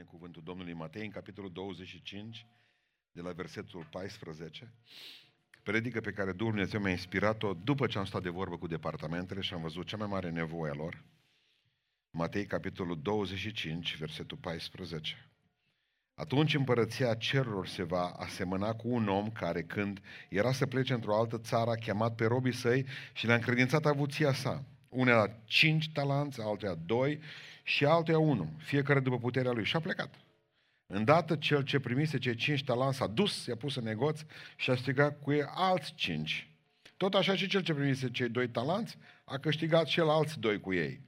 spune 0.00 0.18
cuvântul 0.18 0.42
Domnului 0.42 0.72
Matei 0.72 1.04
în 1.04 1.10
capitolul 1.10 1.52
25, 1.52 2.46
de 3.12 3.20
la 3.20 3.32
versetul 3.32 3.86
14. 3.90 4.72
Predică 5.62 6.00
pe 6.00 6.10
care 6.10 6.32
Dumnezeu 6.32 6.80
mi-a 6.80 6.90
inspirat-o 6.90 7.54
după 7.54 7.86
ce 7.86 7.98
am 7.98 8.04
stat 8.04 8.22
de 8.22 8.28
vorbă 8.28 8.58
cu 8.58 8.66
departamentele 8.66 9.40
și 9.40 9.54
am 9.54 9.60
văzut 9.60 9.86
cea 9.86 9.96
mai 9.96 10.06
mare 10.06 10.30
nevoie 10.30 10.70
a 10.70 10.74
lor. 10.74 11.02
Matei, 12.10 12.46
capitolul 12.46 13.02
25, 13.02 13.96
versetul 13.96 14.36
14. 14.36 15.28
Atunci 16.14 16.54
împărăția 16.54 17.14
cerurilor 17.14 17.66
se 17.66 17.82
va 17.82 18.06
asemăna 18.08 18.74
cu 18.74 18.88
un 18.88 19.08
om 19.08 19.30
care, 19.30 19.62
când 19.62 20.00
era 20.28 20.52
să 20.52 20.66
plece 20.66 20.92
într-o 20.92 21.18
altă 21.18 21.38
țară, 21.38 21.70
a 21.70 21.74
chemat 21.74 22.14
pe 22.14 22.24
robii 22.24 22.54
săi 22.54 22.86
și 23.12 23.26
le-a 23.26 23.34
încredințat 23.34 23.86
avuția 23.86 24.32
sa. 24.32 24.64
Unea 24.88 25.42
cinci 25.44 25.92
talanți, 25.92 26.40
altuia 26.40 26.74
doi 26.74 27.20
și 27.62 27.84
altuia 27.84 28.18
unu, 28.18 28.52
fiecare 28.58 29.00
după 29.00 29.18
puterea 29.18 29.52
lui. 29.52 29.64
Și 29.64 29.76
a 29.76 29.80
plecat. 29.80 30.14
Îndată 30.86 31.36
cel 31.36 31.62
ce 31.62 31.80
primise 31.80 32.18
cei 32.18 32.34
cinci 32.34 32.64
talanți 32.64 32.96
s-a 32.96 33.06
dus, 33.06 33.46
i-a 33.46 33.56
pus 33.56 33.76
în 33.76 33.84
negoț 33.84 34.20
și 34.56 34.70
a 34.70 34.76
strigat 34.76 35.20
cu 35.20 35.32
ei 35.32 35.44
alți 35.54 35.94
cinci. 35.94 36.54
Tot 36.96 37.14
așa 37.14 37.34
și 37.34 37.48
cel 37.48 37.62
ce 37.62 37.74
primise 37.74 38.10
cei 38.10 38.28
doi 38.28 38.48
talanți 38.48 38.96
a 39.24 39.38
câștigat 39.38 39.86
și 39.86 39.98
el 39.98 40.08
alți 40.08 40.38
doi 40.38 40.60
cu 40.60 40.72
ei. 40.72 41.00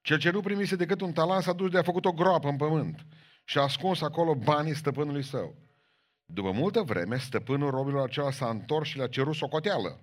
Cel 0.00 0.18
ce 0.18 0.30
nu 0.30 0.40
primise 0.40 0.76
decât 0.76 1.00
un 1.00 1.12
talent 1.12 1.42
s-a 1.42 1.52
dus 1.52 1.70
de 1.70 1.78
a 1.78 1.82
făcut 1.82 2.04
o 2.04 2.12
groapă 2.12 2.48
în 2.48 2.56
pământ 2.56 3.06
și 3.44 3.58
a 3.58 3.62
ascuns 3.62 4.00
acolo 4.00 4.34
banii 4.34 4.74
stăpânului 4.74 5.22
său. 5.22 5.56
După 6.24 6.50
multă 6.50 6.82
vreme, 6.82 7.18
stăpânul 7.18 7.70
robilor 7.70 8.02
acela 8.02 8.30
s-a 8.30 8.48
întors 8.48 8.88
și 8.88 8.96
le-a 8.96 9.06
cerut 9.06 9.34
socoteală. 9.34 10.00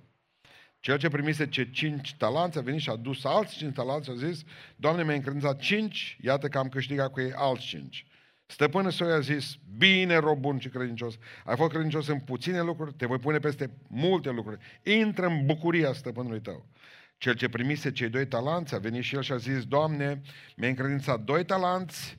Cel 0.83 0.97
ce 0.97 1.09
primise 1.09 1.47
ce 1.47 1.69
cinci 1.71 2.15
talanți 2.15 2.57
a 2.57 2.61
venit 2.61 2.81
și 2.81 2.89
a 2.89 2.95
dus 2.95 3.23
alți 3.23 3.55
cinci 3.55 3.73
talanți 3.73 4.09
și 4.09 4.15
a 4.15 4.27
zis, 4.27 4.43
Doamne, 4.75 5.03
mi-ai 5.03 5.15
încredințat 5.15 5.59
cinci, 5.59 6.17
iată 6.21 6.47
că 6.47 6.57
am 6.57 6.69
câștigat 6.69 7.11
cu 7.11 7.19
ei 7.21 7.31
alți 7.35 7.65
cinci. 7.65 8.05
Stăpânul 8.45 8.91
său 8.91 9.07
i-a 9.07 9.19
zis, 9.19 9.55
bine, 9.77 10.17
rob 10.17 10.39
bun 10.39 10.59
și 10.59 10.69
credincios, 10.69 11.17
ai 11.45 11.55
fost 11.55 11.71
credincios 11.71 12.07
în 12.07 12.19
puține 12.19 12.61
lucruri, 12.61 12.93
te 12.93 13.05
voi 13.05 13.17
pune 13.17 13.39
peste 13.39 13.71
multe 13.87 14.29
lucruri. 14.29 14.57
Intră 14.83 15.25
în 15.25 15.45
bucuria 15.45 15.93
stăpânului 15.93 16.41
tău. 16.41 16.65
Cel 17.17 17.33
ce 17.33 17.49
primise 17.49 17.91
cei 17.91 18.09
doi 18.09 18.27
talanți 18.27 18.75
a 18.75 18.77
venit 18.77 19.03
și 19.03 19.15
el 19.15 19.21
și 19.21 19.31
a 19.31 19.37
zis, 19.37 19.65
Doamne, 19.65 20.21
mi-ai 20.55 20.69
încredințat 20.69 21.23
doi 21.23 21.45
talanți, 21.45 22.17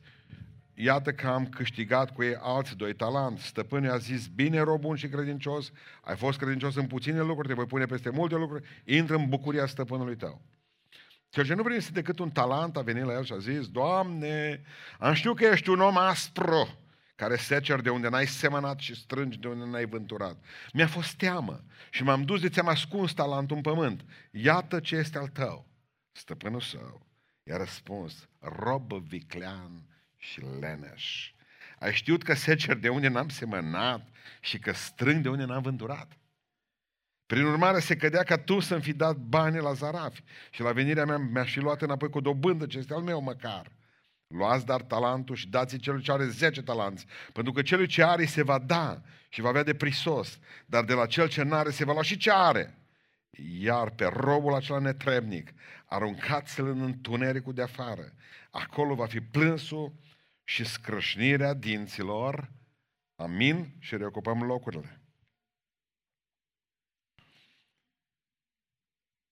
iată 0.75 1.12
că 1.12 1.27
am 1.27 1.47
câștigat 1.47 2.12
cu 2.12 2.22
ei 2.22 2.36
alți 2.41 2.77
doi 2.77 2.94
talanți. 2.94 3.47
Stăpânul 3.47 3.91
a 3.91 3.97
zis, 3.97 4.27
bine, 4.27 4.61
rob 4.61 4.81
bun 4.81 4.97
și 4.97 5.08
credincios, 5.08 5.72
ai 6.03 6.16
fost 6.16 6.39
credincios 6.39 6.75
în 6.75 6.86
puține 6.86 7.20
lucruri, 7.20 7.48
te 7.48 7.55
voi 7.55 7.66
pune 7.66 7.86
peste 7.86 8.11
multe 8.11 8.34
lucruri, 8.34 8.83
intră 8.84 9.16
în 9.16 9.28
bucuria 9.28 9.66
stăpânului 9.66 10.16
tău. 10.16 10.42
Cel 11.28 11.44
ce 11.44 11.55
nu 11.55 11.62
primise 11.62 11.91
decât 11.91 12.19
un 12.19 12.31
talent 12.31 12.77
a 12.77 12.81
venit 12.81 13.05
la 13.05 13.12
el 13.12 13.25
și 13.25 13.33
a 13.33 13.39
zis, 13.39 13.69
Doamne, 13.69 14.62
am 14.98 15.12
știut 15.12 15.36
că 15.36 15.44
ești 15.44 15.69
un 15.69 15.81
om 15.81 15.97
aspru, 15.97 16.78
care 17.16 17.36
secer 17.36 17.81
de 17.81 17.91
unde 17.91 18.09
n-ai 18.09 18.27
semănat 18.27 18.78
și 18.78 18.94
strângi 18.94 19.38
de 19.38 19.48
unde 19.48 19.64
n-ai 19.64 19.86
vânturat. 19.86 20.36
Mi-a 20.72 20.86
fost 20.86 21.14
teamă 21.14 21.64
și 21.91 22.03
m-am 22.03 22.22
dus 22.22 22.41
de 22.41 22.48
ți-am 22.48 22.69
ascuns 22.69 23.12
talentul 23.12 23.56
în 23.56 23.62
pământ. 23.62 24.05
Iată 24.31 24.81
ce 24.81 24.97
este 24.97 25.19
al 25.19 25.28
tău. 25.28 25.66
Stăpânul 26.12 26.61
său 26.61 27.06
i-a 27.44 27.56
răspuns, 27.56 28.28
robă 28.38 28.98
viclean 28.98 29.83
și 30.30 30.41
leneș. 30.61 31.33
Ai 31.78 31.92
știut 31.92 32.22
că 32.22 32.34
secer 32.34 32.77
de 32.77 32.89
unde 32.89 33.08
n-am 33.08 33.28
semănat 33.28 34.08
și 34.41 34.58
că 34.58 34.72
strâng 34.72 35.22
de 35.22 35.28
unde 35.28 35.44
n-am 35.44 35.62
vânturat. 35.62 36.19
Prin 37.27 37.44
urmare, 37.44 37.78
se 37.78 37.97
cădea 37.97 38.22
ca 38.22 38.39
tu 38.39 38.61
să-mi 38.61 38.83
fi 38.83 38.92
dat 38.92 39.16
bani 39.16 39.61
la 39.61 39.72
zarafi 39.72 40.22
și 40.50 40.62
la 40.62 40.72
venirea 40.72 41.05
mea 41.05 41.16
mi-aș 41.16 41.53
fi 41.53 41.58
luat 41.58 41.83
înapoi 41.83 42.11
cu 42.11 42.19
o 42.19 42.20
dobândă 42.20 42.66
ce 42.66 42.78
este 42.78 42.94
al 42.94 43.03
meu 43.03 43.20
măcar. 43.20 43.72
Luați 44.27 44.66
dar 44.66 44.83
talentul 44.83 45.36
și 45.36 45.48
dați 45.48 45.77
celui 45.77 46.03
ce 46.03 46.12
are 46.12 46.27
10 46.27 46.62
talanți, 46.62 47.06
pentru 47.33 47.53
că 47.53 47.62
celui 47.62 47.86
ce 47.86 48.03
are 48.03 48.25
se 48.25 48.42
va 48.42 48.59
da 48.59 49.03
și 49.28 49.41
va 49.41 49.48
avea 49.48 49.62
de 49.62 49.75
prisos, 49.75 50.38
dar 50.66 50.84
de 50.84 50.92
la 50.92 51.06
cel 51.06 51.28
ce 51.28 51.42
n-are 51.42 51.70
se 51.70 51.84
va 51.84 51.92
lua 51.92 52.03
și 52.03 52.16
ce 52.16 52.31
are. 52.33 52.78
Iar 53.59 53.91
pe 53.91 54.04
robul 54.12 54.54
acela 54.54 54.78
netrebnic, 54.78 55.53
aruncați-l 55.84 56.66
în 56.66 56.81
întunericul 56.81 57.54
de 57.54 57.62
afară. 57.62 58.12
Acolo 58.50 58.94
va 58.94 59.06
fi 59.06 59.20
plânsul 59.20 59.93
și 60.44 60.65
scrâșnirea 60.65 61.55
dinților. 61.55 62.53
Amin? 63.15 63.77
Și 63.78 63.97
reocupăm 63.97 64.43
locurile. 64.43 65.00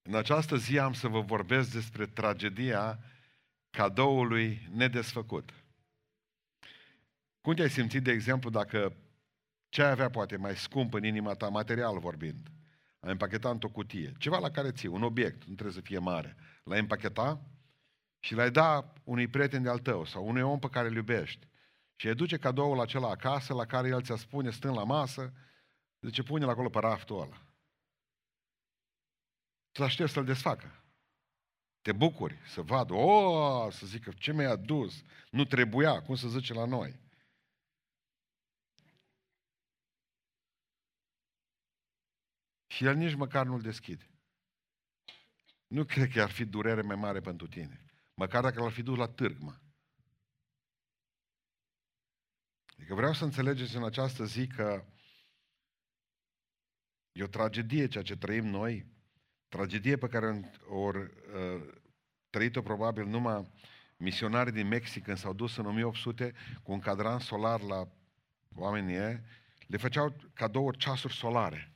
În 0.01 0.15
această 0.15 0.57
zi 0.57 0.79
am 0.79 0.93
să 0.93 1.07
vă 1.07 1.21
vorbesc 1.21 1.71
despre 1.71 2.05
tragedia 2.05 2.99
cadoului 3.69 4.67
nedesfăcut. 4.71 5.53
Cum 7.41 7.53
te-ai 7.53 7.69
simțit, 7.69 8.03
de 8.03 8.11
exemplu, 8.11 8.49
dacă 8.49 8.95
ce 9.69 9.83
ai 9.83 9.91
avea 9.91 10.09
poate 10.09 10.35
mai 10.35 10.57
scump 10.57 10.93
în 10.93 11.03
inima 11.03 11.33
ta, 11.33 11.49
material 11.49 11.99
vorbind, 11.99 12.51
ai 12.99 13.11
împacheta 13.11 13.49
într-o 13.49 13.69
cutie, 13.69 14.13
ceva 14.17 14.39
la 14.39 14.51
care 14.51 14.71
ții, 14.71 14.87
un 14.87 15.03
obiect, 15.03 15.43
nu 15.43 15.53
trebuie 15.53 15.75
să 15.75 15.81
fie 15.81 15.97
mare, 15.97 16.35
l-ai 16.63 16.79
împacheta 16.79 17.41
și 18.23 18.33
l-ai 18.33 18.51
da 18.51 18.93
unui 19.03 19.27
prieten 19.27 19.63
de-al 19.63 19.79
tău 19.79 20.05
sau 20.05 20.27
unui 20.27 20.41
om 20.41 20.59
pe 20.59 20.69
care 20.69 20.87
îl 20.87 20.95
iubești 20.95 21.47
și 21.95 22.07
îi 22.07 22.15
duce 22.15 22.37
cadoul 22.37 22.79
acela 22.79 23.09
acasă, 23.09 23.53
la 23.53 23.65
care 23.65 23.87
el 23.87 24.03
ți-a 24.03 24.15
spune, 24.15 24.51
stând 24.51 24.75
la 24.75 24.83
masă, 24.83 25.33
zice, 26.01 26.23
pune-l 26.23 26.49
acolo 26.49 26.69
pe 26.69 26.79
raftul 26.79 27.21
ăla. 27.21 27.41
Tu 29.71 29.83
aștepți 29.83 30.13
să-l 30.13 30.25
desfacă. 30.25 30.83
Te 31.81 31.91
bucuri 31.91 32.37
să 32.47 32.61
vadă, 32.61 32.93
o, 32.93 33.69
să 33.69 33.85
zică, 33.85 34.11
ce 34.11 34.33
mi-ai 34.33 34.51
adus? 34.51 35.03
Nu 35.29 35.45
trebuia, 35.45 36.01
cum 36.01 36.15
să 36.15 36.27
zice 36.27 36.53
la 36.53 36.65
noi. 36.65 36.99
Și 42.67 42.85
el 42.85 42.95
nici 42.95 43.15
măcar 43.15 43.45
nu-l 43.45 43.61
deschide. 43.61 44.09
Nu 45.67 45.85
cred 45.85 46.11
că 46.11 46.21
ar 46.21 46.29
fi 46.29 46.45
durere 46.45 46.81
mai 46.81 46.95
mare 46.95 47.19
pentru 47.19 47.47
tine. 47.47 47.92
Măcar 48.13 48.41
dacă 48.41 48.59
l-ar 48.59 48.71
fi 48.71 48.83
dus 48.83 48.97
la 48.97 49.07
târg, 49.07 49.39
mă. 49.39 49.55
Adică 52.77 52.93
vreau 52.93 53.13
să 53.13 53.23
înțelegeți 53.23 53.75
în 53.75 53.83
această 53.83 54.25
zi 54.25 54.47
că 54.47 54.85
e 57.11 57.23
o 57.23 57.27
tragedie 57.27 57.87
ceea 57.87 58.03
ce 58.03 58.17
trăim 58.17 58.45
noi, 58.45 58.85
tragedie 59.47 59.97
pe 59.97 60.07
care 60.07 60.51
o 60.67 60.91
uh, 60.95 61.81
trăit-o 62.29 62.61
probabil 62.61 63.05
numai 63.05 63.51
misionarii 63.97 64.53
din 64.53 64.67
Mexic 64.67 65.03
când 65.03 65.17
s-au 65.17 65.33
dus 65.33 65.57
în 65.57 65.65
1800 65.65 66.33
cu 66.63 66.71
un 66.71 66.79
cadran 66.79 67.19
solar 67.19 67.61
la 67.61 67.87
oamenii 68.55 69.21
le 69.67 69.77
făceau 69.77 70.15
cadouri 70.33 70.77
ceasuri 70.77 71.13
solare 71.13 71.73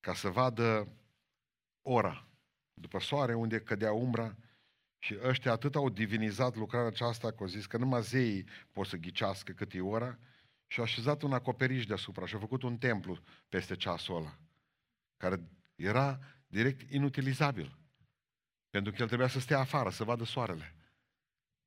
ca 0.00 0.14
să 0.14 0.28
vadă 0.28 0.88
ora 1.82 2.28
după 2.74 2.98
soare 2.98 3.34
unde 3.34 3.60
cădea 3.60 3.92
umbra 3.92 4.36
și 4.98 5.18
ăștia 5.22 5.52
atât 5.52 5.74
au 5.74 5.88
divinizat 5.90 6.56
lucrarea 6.56 6.88
aceasta 6.88 7.30
că 7.30 7.36
au 7.40 7.46
zis 7.46 7.66
că 7.66 7.76
numai 7.76 8.02
zeii 8.02 8.44
pot 8.72 8.86
să 8.86 8.96
ghicească 8.96 9.52
cât 9.52 9.72
e 9.72 9.80
ora 9.80 10.18
și 10.66 10.78
au 10.78 10.84
așezat 10.84 11.22
un 11.22 11.32
acoperiș 11.32 11.86
deasupra 11.86 12.26
și 12.26 12.34
au 12.34 12.40
făcut 12.40 12.62
un 12.62 12.78
templu 12.78 13.18
peste 13.48 13.76
ceasul 13.76 14.16
ăla 14.16 14.38
care 15.16 15.42
era 15.76 16.18
direct 16.46 16.90
inutilizabil. 16.90 17.78
Pentru 18.70 18.92
că 18.92 18.98
el 19.00 19.06
trebuia 19.06 19.28
să 19.28 19.40
stea 19.40 19.58
afară, 19.58 19.90
să 19.90 20.04
vadă 20.04 20.24
soarele. 20.24 20.74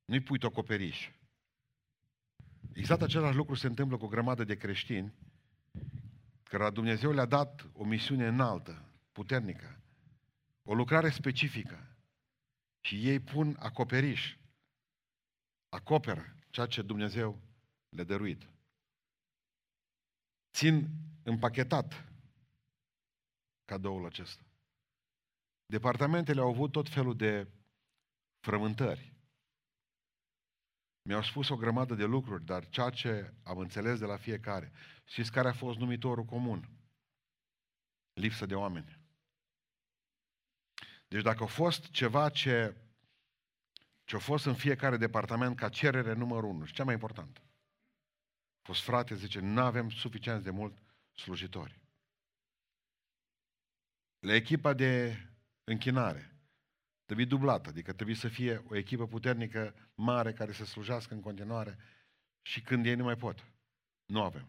Nu-i 0.04 0.20
pui 0.20 0.38
tu 0.38 0.46
acoperiș. 0.46 1.10
Exact 2.72 3.02
același 3.02 3.36
lucru 3.36 3.54
se 3.54 3.66
întâmplă 3.66 3.96
cu 3.96 4.04
o 4.04 4.08
grămadă 4.08 4.44
de 4.44 4.56
creștini 4.56 5.14
care 6.42 6.70
Dumnezeu 6.70 7.12
le-a 7.12 7.24
dat 7.24 7.70
o 7.72 7.84
misiune 7.84 8.26
înaltă, 8.26 8.84
puternică, 9.12 9.80
o 10.62 10.74
lucrare 10.74 11.10
specifică 11.10 11.91
și 12.84 13.08
ei 13.08 13.20
pun 13.20 13.56
acoperiș, 13.58 14.36
acoperă 15.68 16.36
ceea 16.50 16.66
ce 16.66 16.82
Dumnezeu 16.82 17.40
le-a 17.88 18.04
dăruit. 18.04 18.48
Țin 20.52 20.88
împachetat 21.22 22.12
cadoul 23.64 24.06
acesta. 24.06 24.42
Departamentele 25.66 26.40
au 26.40 26.48
avut 26.48 26.72
tot 26.72 26.88
felul 26.88 27.16
de 27.16 27.48
frământări. 28.40 29.12
Mi-au 31.02 31.22
spus 31.22 31.48
o 31.48 31.56
grămadă 31.56 31.94
de 31.94 32.04
lucruri, 32.04 32.44
dar 32.44 32.68
ceea 32.68 32.90
ce 32.90 33.34
am 33.42 33.58
înțeles 33.58 33.98
de 33.98 34.04
la 34.04 34.16
fiecare, 34.16 34.72
știți 35.04 35.32
care 35.32 35.48
a 35.48 35.52
fost 35.52 35.78
numitorul 35.78 36.24
comun? 36.24 36.68
Lipsă 38.12 38.46
de 38.46 38.54
oameni. 38.54 39.00
Deci 41.08 41.22
dacă 41.22 41.42
a 41.42 41.46
fost 41.46 41.90
ceva 41.90 42.28
ce, 42.28 42.76
ce 44.12 44.18
a 44.18 44.20
fost 44.20 44.44
în 44.44 44.54
fiecare 44.54 44.96
departament 44.96 45.56
ca 45.56 45.68
cerere 45.68 46.12
numărul 46.12 46.50
unu, 46.50 46.64
și 46.64 46.72
cea 46.72 46.84
mai 46.84 46.94
important, 46.94 47.38
a 47.38 48.60
fost 48.62 48.82
frate, 48.82 49.14
zice, 49.14 49.40
nu 49.40 49.60
avem 49.60 49.90
suficient 49.90 50.42
de 50.42 50.50
mult 50.50 50.78
slujitori. 51.12 51.80
La 54.18 54.34
echipa 54.34 54.72
de 54.72 55.16
închinare. 55.64 56.36
Trebuie 57.04 57.26
dublată, 57.26 57.68
adică 57.68 57.92
trebuie 57.92 58.16
să 58.16 58.28
fie 58.28 58.62
o 58.68 58.76
echipă 58.76 59.06
puternică, 59.06 59.74
mare, 59.94 60.32
care 60.32 60.52
să 60.52 60.64
slujească 60.64 61.14
în 61.14 61.20
continuare 61.20 61.78
și 62.42 62.60
când 62.60 62.86
ei 62.86 62.94
nu 62.94 63.04
mai 63.04 63.16
pot. 63.16 63.52
Nu 64.04 64.22
avem. 64.22 64.48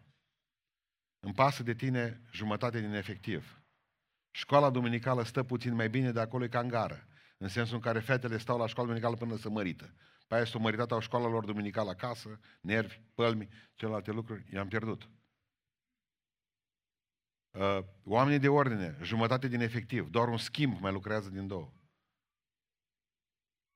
Îmi 1.20 1.34
pasă 1.34 1.64
de 1.64 1.74
tine 1.74 2.22
jumătate 2.32 2.80
din 2.80 2.94
efectiv. 2.94 3.62
Școala 4.32 4.70
duminicală 4.70 5.24
stă 5.24 5.44
puțin 5.44 5.74
mai 5.74 5.90
bine, 5.90 6.12
de 6.12 6.20
acolo 6.20 6.44
e 6.44 6.48
ca 6.48 6.60
în 6.60 6.68
gară. 6.68 7.08
În 7.44 7.50
sensul 7.50 7.76
în 7.76 7.82
care 7.82 8.00
fetele 8.00 8.38
stau 8.38 8.58
la 8.58 8.68
școală 8.68 8.88
duminicală 8.88 9.18
până 9.18 9.36
să 9.36 9.50
mărită. 9.50 9.94
Pe 10.28 10.36
aia 10.36 10.46
s-au 10.46 10.60
măritat, 10.60 10.92
au 10.92 11.00
școala 11.00 11.28
lor 11.28 11.46
duminicală 11.46 11.90
acasă, 11.90 12.40
nervi, 12.62 13.02
pălmi, 13.14 13.50
celelalte 13.76 14.12
lucruri, 14.12 14.46
i-am 14.54 14.68
pierdut. 14.68 15.10
Uh, 17.52 17.80
oamenii 18.04 18.40
de 18.40 18.48
ordine, 18.48 18.98
jumătate 19.02 19.48
din 19.48 19.60
efectiv, 19.60 20.10
doar 20.10 20.28
un 20.28 20.38
schimb 20.38 20.80
mai 20.80 20.92
lucrează 20.92 21.30
din 21.30 21.48
două. 21.48 21.74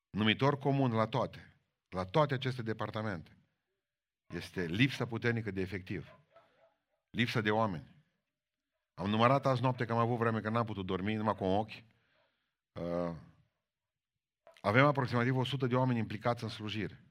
Numitor 0.10 0.58
comun 0.58 0.92
la 0.92 1.08
toate, 1.08 1.56
la 1.90 2.06
toate 2.06 2.34
aceste 2.34 2.62
departamente, 2.62 3.38
este 4.34 4.66
lipsa 4.66 5.08
puternică 5.08 5.52
de 5.52 5.62
efectiv. 5.62 6.20
Lipsa 7.10 7.42
de 7.42 7.52
oameni. 7.52 7.96
Am 8.94 9.10
numărat 9.10 9.46
azi 9.46 9.62
noapte 9.62 9.86
că 9.86 9.92
am 9.92 10.00
avut 10.00 10.18
vreme 10.18 10.42
că 10.42 10.50
n-am 10.50 10.66
putut 10.66 10.86
dormi, 10.86 11.16
numai 11.16 11.36
cu 11.36 11.44
un 11.44 11.58
ochi. 11.58 11.84
Uh, 12.72 13.16
avem 14.62 14.86
aproximativ 14.86 15.38
100 15.38 15.68
de 15.68 15.76
oameni 15.76 16.00
implicați 16.00 16.44
în 16.44 16.50
slujire. 16.50 17.04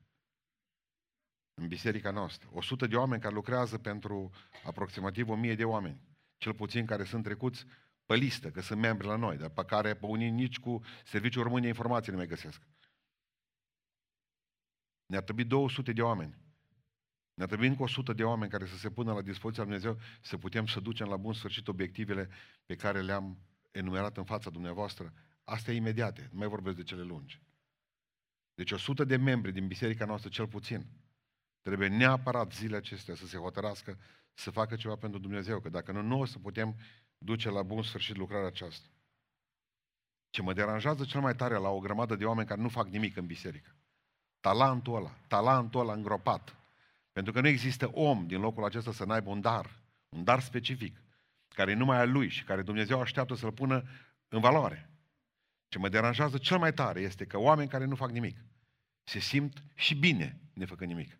În 1.54 1.68
biserica 1.68 2.10
noastră. 2.10 2.48
100 2.52 2.86
de 2.86 2.96
oameni 2.96 3.22
care 3.22 3.34
lucrează 3.34 3.78
pentru 3.78 4.30
aproximativ 4.64 5.28
1000 5.28 5.54
de 5.54 5.64
oameni. 5.64 6.00
Cel 6.38 6.54
puțin 6.54 6.86
care 6.86 7.04
sunt 7.04 7.22
trecuți 7.24 7.64
pe 8.06 8.14
listă, 8.14 8.50
că 8.50 8.60
sunt 8.60 8.80
membri 8.80 9.06
la 9.06 9.16
noi, 9.16 9.36
dar 9.36 9.48
pe 9.48 9.64
care 9.64 9.94
pe 9.94 10.06
unii 10.06 10.30
nici 10.30 10.58
cu 10.58 10.80
Serviciul 11.04 11.42
României 11.42 11.68
Informații 11.70 12.12
nu 12.12 12.18
mai 12.18 12.26
găsesc. 12.26 12.62
Ne-ar 15.06 15.22
trebui 15.22 15.44
200 15.44 15.92
de 15.92 16.02
oameni. 16.02 16.36
Ne-ar 17.34 17.48
trebui 17.48 17.66
încă 17.66 17.82
100 17.82 18.12
de 18.12 18.24
oameni 18.24 18.50
care 18.50 18.66
să 18.66 18.76
se 18.76 18.90
pună 18.90 19.12
la 19.12 19.22
dispoziția 19.22 19.64
lui 19.64 19.72
Dumnezeu 19.72 20.02
să 20.22 20.38
putem 20.38 20.66
să 20.66 20.80
ducem 20.80 21.08
la 21.08 21.16
bun 21.16 21.32
sfârșit 21.32 21.68
obiectivele 21.68 22.28
pe 22.66 22.76
care 22.76 23.00
le-am 23.00 23.38
enumerat 23.70 24.16
în 24.16 24.24
fața 24.24 24.50
dumneavoastră. 24.50 25.12
Astea 25.48 25.72
e 25.72 25.76
imediate, 25.76 26.28
nu 26.32 26.38
mai 26.38 26.48
vorbesc 26.48 26.76
de 26.76 26.82
cele 26.82 27.02
lungi. 27.02 27.40
Deci 28.54 28.70
100 28.70 29.04
de 29.04 29.16
membri 29.16 29.52
din 29.52 29.66
biserica 29.66 30.04
noastră, 30.04 30.28
cel 30.28 30.48
puțin, 30.48 30.86
trebuie 31.62 31.88
neapărat 31.88 32.52
zilele 32.52 32.76
acestea 32.76 33.14
să 33.14 33.26
se 33.26 33.36
hotărască 33.36 33.98
să 34.34 34.50
facă 34.50 34.76
ceva 34.76 34.96
pentru 34.96 35.18
Dumnezeu, 35.18 35.60
că 35.60 35.68
dacă 35.68 35.92
nu, 35.92 36.02
nu 36.02 36.20
o 36.20 36.24
să 36.24 36.38
putem 36.38 36.76
duce 37.18 37.50
la 37.50 37.62
bun 37.62 37.82
sfârșit 37.82 38.16
lucrarea 38.16 38.46
aceasta. 38.46 38.86
Ce 40.30 40.42
mă 40.42 40.52
deranjează 40.52 41.04
cel 41.04 41.20
mai 41.20 41.34
tare 41.34 41.54
la 41.54 41.68
o 41.68 41.78
grămadă 41.78 42.16
de 42.16 42.24
oameni 42.24 42.48
care 42.48 42.60
nu 42.60 42.68
fac 42.68 42.88
nimic 42.88 43.16
în 43.16 43.26
biserică. 43.26 43.76
Talentul 44.40 44.96
ăla, 44.96 45.18
talentul 45.28 45.80
ăla 45.80 45.92
îngropat. 45.92 46.56
Pentru 47.12 47.32
că 47.32 47.40
nu 47.40 47.48
există 47.48 47.90
om 47.92 48.26
din 48.26 48.40
locul 48.40 48.64
acesta 48.64 48.92
să 48.92 49.04
n-aibă 49.04 49.30
un 49.30 49.40
dar, 49.40 49.80
un 50.08 50.24
dar 50.24 50.40
specific, 50.40 51.02
care 51.48 51.70
e 51.70 51.74
numai 51.74 51.98
al 51.98 52.10
lui 52.10 52.28
și 52.28 52.44
care 52.44 52.62
Dumnezeu 52.62 53.00
așteaptă 53.00 53.34
să-l 53.34 53.52
pună 53.52 53.84
în 54.28 54.40
valoare. 54.40 54.95
Ce 55.76 55.82
mă 55.82 55.88
deranjează 55.88 56.38
cel 56.38 56.58
mai 56.58 56.72
tare 56.72 57.00
este 57.00 57.24
că 57.24 57.38
oameni 57.38 57.68
care 57.68 57.84
nu 57.84 57.94
fac 57.94 58.10
nimic 58.10 58.36
se 59.04 59.18
simt 59.18 59.62
și 59.74 59.94
bine 59.94 60.40
nefăcând 60.52 60.90
nimic. 60.90 61.18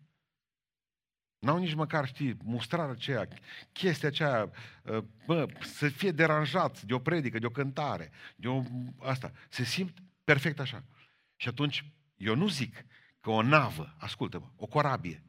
N-au 1.39 1.59
nici 1.59 1.75
măcar, 1.75 2.07
știi, 2.07 2.37
mustrarea 2.43 2.91
aceea, 2.91 3.29
chestia 3.73 4.09
aceea, 4.09 4.51
uh, 4.83 5.05
bă, 5.27 5.47
să 5.61 5.89
fie 5.89 6.11
deranjați 6.11 6.87
de 6.87 6.95
o 6.95 6.99
predică, 6.99 7.39
de 7.39 7.47
o 7.47 7.51
cântare, 7.51 8.11
de 8.37 8.49
o, 8.49 8.63
asta. 8.99 9.33
Se 9.49 9.65
simt 9.65 9.99
perfect 10.25 10.59
așa. 10.59 10.85
Și 11.37 11.49
atunci, 11.49 11.93
eu 12.15 12.35
nu 12.35 12.49
zic 12.49 12.85
că 13.21 13.31
o 13.31 13.43
navă, 13.43 13.95
ascultă-mă, 13.99 14.51
o 14.57 14.67
corabie, 14.67 15.23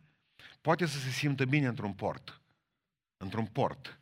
poate 0.62 0.86
să 0.86 0.98
se 0.98 1.10
simtă 1.10 1.46
bine 1.46 1.68
într-un 1.68 1.94
port. 1.94 2.42
Într-un 3.18 3.46
port. 3.46 4.00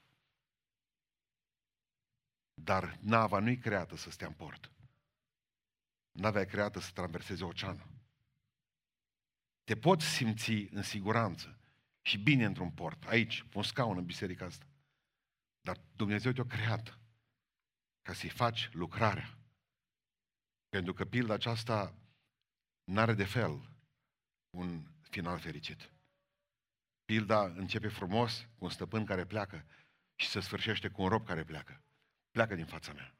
Dar 2.54 2.98
nava 3.02 3.40
nu-i 3.40 3.58
creată 3.58 3.96
să 3.96 4.12
stea 4.12 4.28
în 4.28 4.34
port. 4.34 4.70
Nava 6.26 6.40
e 6.40 6.46
creată 6.46 6.80
să 6.80 6.92
traverseze 6.92 7.44
oceanul. 7.44 7.88
Te 9.64 9.76
poți 9.76 10.06
simți 10.06 10.52
în 10.52 10.82
siguranță 10.82 11.60
și 12.02 12.18
bine 12.18 12.46
într-un 12.46 12.72
port, 12.72 13.04
aici, 13.04 13.44
pe 13.44 13.58
un 13.58 13.64
scaun 13.64 13.98
în 13.98 14.06
biserica 14.06 14.46
asta. 14.46 14.66
Dar 15.62 15.82
Dumnezeu 15.96 16.32
te-a 16.32 16.46
creat 16.46 17.00
ca 18.02 18.14
să-i 18.14 18.30
faci 18.30 18.70
lucrarea. 18.74 19.38
Pentru 20.70 20.94
că 20.94 21.06
pilda 21.06 21.34
aceasta 21.34 21.96
n-are 22.84 23.14
de 23.14 23.26
fel 23.26 23.70
un 24.50 24.86
final 25.02 25.40
fericit. 25.40 25.92
Pilda 27.04 27.44
începe 27.44 27.88
frumos 27.88 28.48
cu 28.56 28.64
un 28.64 28.70
stăpân 28.70 29.06
care 29.06 29.26
pleacă 29.26 29.66
și 30.16 30.28
se 30.28 30.40
sfârșește 30.40 30.90
cu 30.90 31.02
un 31.02 31.08
rob 31.08 31.26
care 31.26 31.44
pleacă. 31.44 31.84
Pleacă 32.32 32.56
din 32.56 32.66
fața 32.66 32.94
mea. 32.94 33.16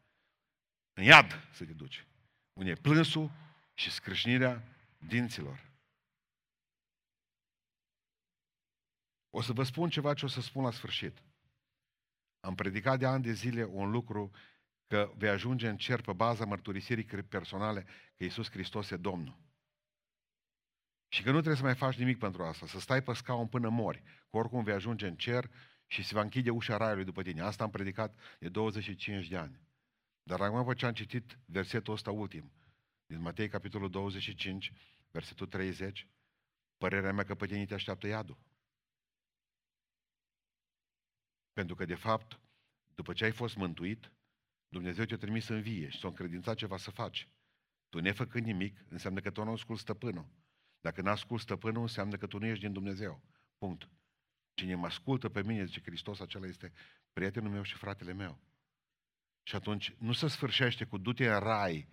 În 0.94 1.04
iad 1.04 1.50
să 1.52 1.66
te 1.66 1.74
duci. 1.74 2.08
Unde 2.56 2.70
e 2.70 2.76
plânsul 2.76 3.32
și 3.74 3.92
scrâșnirea 3.92 4.64
dinților. 4.98 5.72
O 9.30 9.42
să 9.42 9.54
vă 9.54 9.64
spun 9.64 9.90
ceva 9.90 10.14
ce 10.14 10.26
o 10.26 10.28
să 10.28 10.42
spun 10.42 10.64
la 10.64 10.72
sfârșit. 10.72 11.24
Am 12.40 12.56
predicat 12.56 13.00
de 13.00 13.06
ani 13.06 13.24
de 13.24 13.32
zile 13.32 13.64
un 13.64 13.92
lucru 13.92 14.32
că 14.88 15.14
vei 15.18 15.30
ajunge 15.30 15.68
în 15.68 15.78
cer 15.78 16.02
pe 16.02 16.14
baza 16.14 16.46
mărturisirii 16.46 17.04
personale 17.06 17.84
că 18.16 18.24
Iisus 18.24 18.50
Hristos 18.50 18.90
e 18.92 18.98
Domnul. 18.98 19.38
Și 21.08 21.24
că 21.24 21.28
nu 21.28 21.36
trebuie 21.36 21.56
să 21.56 21.64
mai 21.64 21.76
faci 21.76 21.98
nimic 21.98 22.18
pentru 22.18 22.44
asta, 22.44 22.66
să 22.66 22.80
stai 22.80 23.04
pe 23.04 23.14
scaun 23.14 23.48
până 23.48 23.70
mori, 23.70 24.02
că 24.02 24.38
oricum 24.38 24.64
vei 24.64 24.74
ajunge 24.74 25.08
în 25.08 25.16
cer 25.16 25.50
și 25.88 26.04
se 26.04 26.14
va 26.14 26.22
închide 26.22 26.50
ușa 26.50 26.78
raiului 26.78 27.06
după 27.06 27.22
tine. 27.22 27.42
Asta 27.42 27.64
am 27.64 27.70
predicat 27.70 28.20
de 28.40 28.50
25 28.50 29.28
de 29.28 29.38
ani. 29.38 29.65
Dar 30.28 30.42
acum 30.42 30.58
după 30.58 30.74
ce 30.74 30.86
am 30.86 30.94
citit 30.94 31.40
versetul 31.46 31.94
ăsta 31.94 32.12
ultim, 32.12 32.52
din 33.06 33.22
Matei 33.22 33.50
capitolul 33.50 33.90
25, 33.90 34.72
versetul 35.12 35.48
30, 35.48 36.08
părerea 36.78 37.14
mea 37.14 37.24
că 37.24 37.36
pe 37.36 37.46
tine 37.46 37.66
te 37.66 37.74
așteaptă 37.74 38.08
iadul. 38.08 38.38
Pentru 41.54 41.76
că, 41.76 41.86
de 41.86 41.96
fapt, 41.96 42.40
după 42.96 43.14
ce 43.14 43.24
ai 43.24 43.32
fost 43.32 43.56
mântuit, 43.56 44.12
Dumnezeu 44.68 45.06
te-a 45.06 45.18
trimis 45.18 45.48
în 45.48 45.62
vie 45.62 45.90
și 45.90 46.00
s-a 46.00 46.08
încredințat 46.08 46.56
ceva 46.56 46.78
să 46.78 46.92
faci. 46.92 47.30
Tu 47.90 48.00
nefăcând 48.00 48.46
nimic, 48.46 48.86
înseamnă 48.90 49.20
că 49.20 49.32
tu 49.32 49.44
nu 49.44 49.52
asculti 49.52 49.82
stăpânul. 49.82 50.28
Dacă 50.82 51.02
nu 51.02 51.10
asculti 51.10 51.44
stăpânul, 51.44 51.82
înseamnă 51.82 52.18
că 52.18 52.28
tu 52.28 52.38
nu 52.38 52.46
ești 52.46 52.64
din 52.64 52.74
Dumnezeu. 52.74 53.22
Punct. 53.58 53.90
Cine 54.54 54.76
mă 54.76 54.86
ascultă 54.86 55.30
pe 55.30 55.44
mine, 55.44 55.66
zice 55.66 55.82
Hristos, 55.82 56.20
acela 56.20 56.48
este 56.48 56.72
prietenul 57.14 57.52
meu 57.52 57.64
și 57.64 57.76
fratele 57.76 58.14
meu. 58.14 58.40
Și 59.48 59.56
atunci 59.56 59.94
nu 59.98 60.14
se 60.14 60.28
sfârșește 60.28 60.86
cu 60.86 60.98
du-te 60.98 61.34
în 61.34 61.40
rai, 61.40 61.90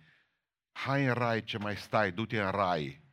hai 0.71 1.05
în 1.05 1.13
rai 1.13 1.43
ce 1.43 1.57
mai 1.57 1.77
stai, 1.77 2.11
du-te 2.11 2.41
în 2.41 2.51
rai. 2.51 3.03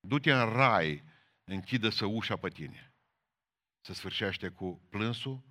Du-te 0.00 0.32
în 0.32 0.52
rai, 0.52 1.04
închidă 1.44 1.88
să 1.88 2.06
ușa 2.06 2.36
pe 2.36 2.48
tine. 2.48 2.94
Se 3.80 3.92
sfârșește 3.92 4.48
cu 4.48 4.86
plânsul, 4.90 5.42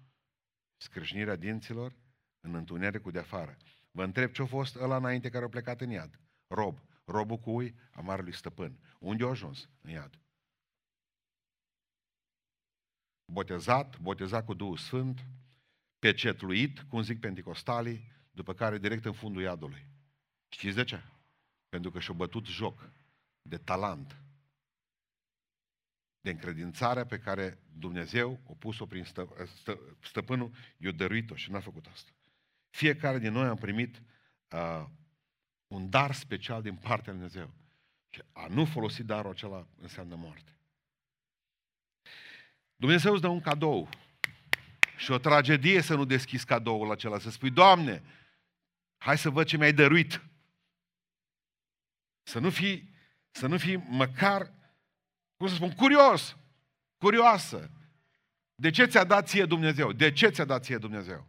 scrâșnirea 0.77 1.35
dinților 1.35 1.95
în 2.39 2.55
întunericul 2.55 3.11
de 3.11 3.19
afară. 3.19 3.57
Vă 3.91 4.03
întreb 4.03 4.31
ce-a 4.31 4.45
fost 4.45 4.75
ăla 4.75 4.95
înainte 4.95 5.29
care 5.29 5.45
a 5.45 5.49
plecat 5.49 5.81
în 5.81 5.89
iad? 5.89 6.19
Rob. 6.47 6.79
Robul 7.05 7.37
cui? 7.37 7.75
A 7.91 8.01
marelui 8.01 8.33
stăpân. 8.33 8.79
Unde 8.99 9.23
a 9.23 9.27
ajuns? 9.27 9.69
În 9.81 9.89
iad. 9.89 10.19
Botezat, 13.31 13.99
botezat 13.99 14.45
cu 14.45 14.53
Duhul 14.53 14.77
Sfânt, 14.77 15.25
pecetluit, 16.01 16.81
cum 16.81 17.01
zic 17.01 17.19
penticostalii, 17.19 18.11
după 18.31 18.53
care 18.53 18.77
direct 18.77 19.05
în 19.05 19.13
fundul 19.13 19.41
iadului. 19.41 19.87
Știți 20.49 20.75
de 20.75 20.83
ce? 20.83 21.03
Pentru 21.69 21.91
că 21.91 21.99
și-a 21.99 22.13
bătut 22.13 22.45
joc 22.45 22.89
de 23.41 23.57
talent, 23.57 24.21
de 26.21 26.29
încredințarea 26.29 27.05
pe 27.05 27.19
care 27.19 27.59
Dumnezeu 27.77 28.39
a 28.49 28.53
pus-o 28.59 28.85
prin 28.85 29.03
stă, 29.03 29.27
stă, 29.55 29.79
stăpânul, 29.99 30.51
i-a 30.77 30.91
dăruit-o 30.91 31.35
și 31.35 31.51
n-a 31.51 31.59
făcut 31.59 31.85
asta. 31.85 32.11
Fiecare 32.69 33.19
din 33.19 33.31
noi 33.31 33.47
am 33.47 33.57
primit 33.57 34.01
uh, 34.51 34.85
un 35.67 35.89
dar 35.89 36.13
special 36.13 36.61
din 36.61 36.75
partea 36.75 37.13
lui 37.13 37.21
Dumnezeu. 37.21 37.53
Și 38.09 38.21
a 38.31 38.47
nu 38.47 38.65
folosi 38.65 39.03
darul 39.03 39.31
acela 39.31 39.67
înseamnă 39.77 40.15
moarte. 40.15 40.55
Dumnezeu 42.75 43.13
îți 43.13 43.21
dă 43.21 43.27
un 43.27 43.41
cadou. 43.41 43.89
Și 45.01 45.11
o 45.11 45.17
tragedie 45.17 45.81
să 45.81 45.95
nu 45.95 46.05
deschizi 46.05 46.45
cadoul 46.45 46.91
acela, 46.91 47.19
să 47.19 47.29
spui, 47.29 47.49
Doamne, 47.49 48.03
hai 48.97 49.17
să 49.17 49.29
văd 49.29 49.45
ce 49.45 49.57
mi-ai 49.57 49.73
dăruit. 49.73 50.21
Să 52.23 52.39
nu 52.39 52.49
fii, 52.49 52.93
să 53.31 53.47
nu 53.47 53.57
fii 53.57 53.75
măcar 53.75 54.53
cum 55.37 55.47
să 55.47 55.55
spun, 55.55 55.71
curios, 55.71 56.37
curioasă. 56.97 57.71
De 58.55 58.69
ce 58.69 58.85
ți-a 58.85 59.03
dat 59.03 59.27
ție 59.27 59.45
Dumnezeu? 59.45 59.91
De 59.91 60.11
ce 60.11 60.29
ți-a 60.29 60.45
dat 60.45 60.63
ție 60.63 60.77
Dumnezeu? 60.77 61.27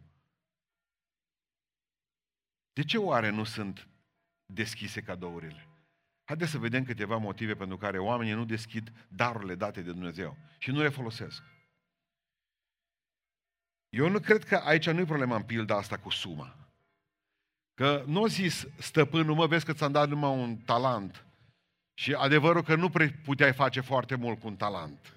De 2.73 2.83
ce 2.83 2.97
oare 2.97 3.29
nu 3.29 3.43
sunt 3.43 3.87
deschise 4.45 5.01
cadourile? 5.01 5.67
Haideți 6.23 6.51
să 6.51 6.57
vedem 6.57 6.83
câteva 6.83 7.17
motive 7.17 7.55
pentru 7.55 7.77
care 7.77 7.99
oamenii 7.99 8.33
nu 8.33 8.45
deschid 8.45 8.91
darurile 9.07 9.55
date 9.55 9.81
de 9.81 9.91
Dumnezeu 9.91 10.37
și 10.57 10.71
nu 10.71 10.81
le 10.81 10.89
folosesc. 10.89 11.52
Eu 13.93 14.09
nu 14.09 14.19
cred 14.19 14.43
că 14.43 14.55
aici 14.55 14.89
nu 14.89 14.99
e 14.99 15.05
problema 15.05 15.35
în 15.35 15.41
pilda 15.41 15.75
asta 15.75 15.97
cu 15.97 16.09
suma. 16.09 16.55
Că 17.73 18.03
nu 18.05 18.23
a 18.23 18.27
zis 18.27 18.67
stăpânul, 18.77 19.35
mă, 19.35 19.47
vezi 19.47 19.65
că 19.65 19.73
ți-am 19.73 19.91
dat 19.91 20.09
numai 20.09 20.37
un 20.37 20.55
talent. 20.55 21.25
Și 21.93 22.13
adevărul 22.13 22.63
că 22.63 22.75
nu 22.75 22.91
puteai 23.25 23.53
face 23.53 23.81
foarte 23.81 24.15
mult 24.15 24.39
cu 24.39 24.47
un 24.47 24.55
talent. 24.55 25.13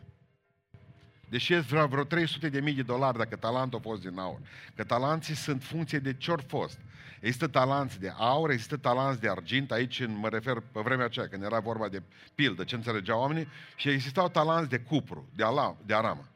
Deși 1.29 1.53
e 1.53 1.59
vreo, 1.59 1.87
vreo 1.87 2.05
300 2.05 2.49
de 2.49 2.61
mii 2.61 2.75
de 2.75 2.83
dolari 2.83 3.19
dacă 3.19 3.37
talentul 3.37 3.79
a 3.79 3.83
fost 3.83 4.01
din 4.01 4.19
aur. 4.19 4.41
Că 4.75 4.85
talanții 4.85 5.35
sunt 5.35 5.63
funcție 5.63 5.99
de 5.99 6.15
ce 6.15 6.35
fost. 6.47 6.79
Există 7.21 7.47
talanți 7.47 8.01
de 8.01 8.13
aur, 8.17 8.51
există 8.51 8.77
talanți 8.77 9.21
de 9.21 9.29
argint, 9.29 9.73
aici 9.73 10.07
mă 10.07 10.29
refer 10.29 10.63
pe 10.73 10.81
vremea 10.81 11.05
aceea, 11.05 11.29
când 11.29 11.43
era 11.43 11.61
vorba 11.61 11.89
de 11.89 12.03
pildă, 12.35 12.65
ce 12.65 12.75
înțelegeau 12.75 13.21
oamenii, 13.21 13.49
și 13.77 13.89
existau 13.89 14.29
talanți 14.29 14.71
de 14.71 14.79
cupru, 14.79 15.29
de, 15.35 15.45
ala, 15.45 15.77
de 15.87 15.95
aramă. 15.95 16.29